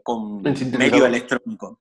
con 0.03 0.41
medio 0.41 1.05
electrónico. 1.05 1.79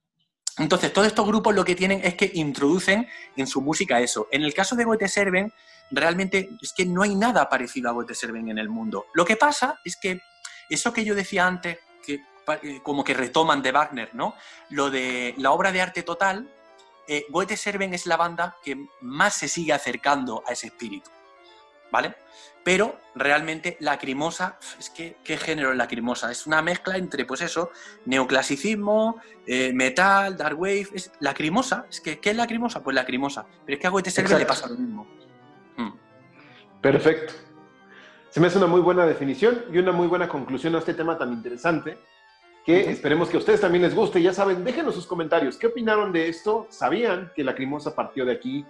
Entonces, 0.59 0.93
todos 0.93 1.09
estos 1.09 1.27
grupos 1.27 1.55
lo 1.55 1.65
que 1.65 1.75
tienen 1.75 2.01
es 2.05 2.15
que 2.15 2.31
introducen 2.35 3.09
en 3.37 3.47
su 3.47 3.61
música 3.61 4.01
eso. 4.01 4.29
En 4.31 4.43
el 4.43 4.55
caso 4.55 4.77
de 4.77 4.85
Goethe 4.85 5.09
Serven, 5.09 5.53
realmente 5.91 6.51
es 6.63 6.73
que 6.73 6.87
no 6.87 7.03
hay 7.03 7.15
nada 7.17 7.49
parecido 7.49 7.91
a 7.91 7.93
Goethe 7.93 8.15
Serven 8.15 8.49
en 8.49 8.59
el 8.59 8.69
mundo. 8.69 9.07
Lo 9.15 9.25
que 9.25 9.37
pasa 9.37 9.81
es 9.85 9.97
que 9.97 10.21
eso 10.71 10.93
que 10.93 11.05
yo 11.05 11.15
decía 11.15 11.47
antes, 11.47 11.79
que 12.07 12.21
eh, 12.63 12.81
como 12.83 13.03
que 13.03 13.15
retoman 13.15 13.63
de 13.63 13.73
Wagner, 13.73 14.15
¿no? 14.15 14.35
Lo 14.71 14.91
de 14.91 15.35
la 15.39 15.51
obra 15.51 15.73
de 15.73 15.83
arte 15.83 16.03
total, 16.05 16.49
eh, 17.09 17.27
Goethe 17.31 17.57
Serven 17.57 17.93
es 17.93 18.07
la 18.07 18.17
banda 18.17 18.57
que 18.63 18.87
más 19.01 19.35
se 19.35 19.49
sigue 19.49 19.73
acercando 19.73 20.45
a 20.47 20.53
ese 20.53 20.69
espíritu, 20.69 21.11
¿vale? 21.91 22.15
pero 22.65 22.97
realmente 23.15 23.77
lacrimosa, 23.81 24.59
es 24.79 24.89
que, 24.89 25.19
¿qué 25.23 25.37
género 25.37 25.71
es 25.71 25.77
lacrimosa? 25.77 26.33
Es 26.33 26.47
una 26.47 26.63
mezcla 26.63 26.97
entre, 26.97 27.27
pues 27.27 27.43
eso, 27.43 27.71
neoclasicismo, 28.07 29.21
eh, 29.47 29.73
metal, 29.75 30.37
dark 30.37 30.59
wave, 30.59 30.89
es 30.95 31.13
lacrimosa, 31.21 31.87
es 31.89 32.01
que, 32.01 32.19
¿qué 32.19 32.31
es 32.31 32.37
lacrimosa? 32.37 32.83
Pues 32.83 32.97
lacrimosa, 32.97 33.47
pero 33.65 33.77
es 33.77 33.81
que 33.81 33.87
a 33.87 33.91
Goethe 33.91 34.11
le 34.39 34.47
pasa 34.47 34.69
lo 34.69 34.77
mismo. 34.77 35.07
Hmm. 35.77 35.93
Perfecto. 36.81 37.35
Se 38.31 38.41
me 38.41 38.49
hace 38.49 38.59
una 38.59 38.67
muy 38.67 38.81
buena 38.81 39.07
definición 39.07 39.67
y 39.71 39.79
una 39.79 39.93
muy 39.93 40.09
buena 40.09 40.27
conclusión 40.27 40.75
a 40.75 40.79
este 40.79 40.95
tema 40.95 41.17
tan 41.19 41.33
interesante 41.33 41.99
que 42.65 42.91
esperemos 42.91 43.29
que 43.29 43.37
a 43.37 43.41
ustedes 43.41 43.61
también 43.61 43.83
les 43.83 43.95
guste. 43.95 44.21
Ya 44.23 44.33
saben, 44.33 44.65
déjenos 44.65 44.95
sus 44.95 45.07
comentarios. 45.07 45.59
¿Qué 45.59 45.67
opinaron 45.67 46.11
de 46.13 46.29
esto? 46.29 46.67
¿Sabían 46.71 47.31
que 47.37 47.45
Lacrimosa 47.45 47.95
partió 47.95 48.25
de 48.25 48.33
aquí? 48.33 48.65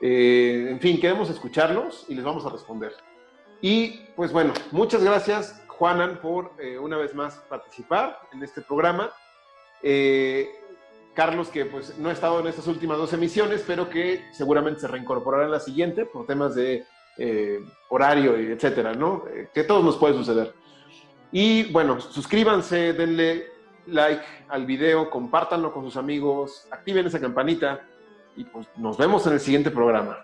Eh, 0.00 0.68
en 0.70 0.80
fin, 0.80 1.00
queremos 1.00 1.30
escucharlos 1.30 2.04
y 2.08 2.14
les 2.14 2.24
vamos 2.24 2.44
a 2.44 2.50
responder. 2.50 2.92
Y 3.60 4.00
pues 4.14 4.32
bueno, 4.32 4.52
muchas 4.70 5.02
gracias 5.02 5.62
Juanan 5.68 6.20
por 6.20 6.52
eh, 6.58 6.78
una 6.78 6.96
vez 6.96 7.14
más 7.14 7.36
participar 7.48 8.20
en 8.32 8.42
este 8.42 8.60
programa. 8.60 9.10
Eh, 9.82 10.48
Carlos, 11.14 11.48
que 11.48 11.64
pues 11.64 11.98
no 11.98 12.10
ha 12.10 12.12
estado 12.12 12.40
en 12.40 12.46
estas 12.46 12.66
últimas 12.66 12.98
dos 12.98 13.12
emisiones, 13.14 13.64
pero 13.66 13.88
que 13.88 14.22
seguramente 14.32 14.80
se 14.80 14.88
reincorporará 14.88 15.44
en 15.44 15.50
la 15.50 15.60
siguiente 15.60 16.04
por 16.04 16.26
temas 16.26 16.54
de 16.54 16.84
horario 17.88 18.38
y 18.38 18.52
etcétera, 18.52 18.92
¿no? 18.92 19.24
que 19.54 19.64
todos 19.64 19.82
nos 19.82 19.96
puede 19.96 20.12
suceder. 20.12 20.52
Y 21.32 21.72
bueno, 21.72 21.98
suscríbanse, 21.98 22.92
denle 22.92 23.46
like 23.86 24.22
al 24.48 24.66
video, 24.66 25.08
compártanlo 25.08 25.72
con 25.72 25.82
sus 25.84 25.96
amigos, 25.96 26.68
activen 26.70 27.06
esa 27.06 27.18
campanita 27.18 27.80
y 28.36 28.44
pues 28.44 28.66
nos 28.76 28.96
vemos 28.96 29.26
en 29.26 29.32
el 29.34 29.40
siguiente 29.40 29.70
programa. 29.70 30.18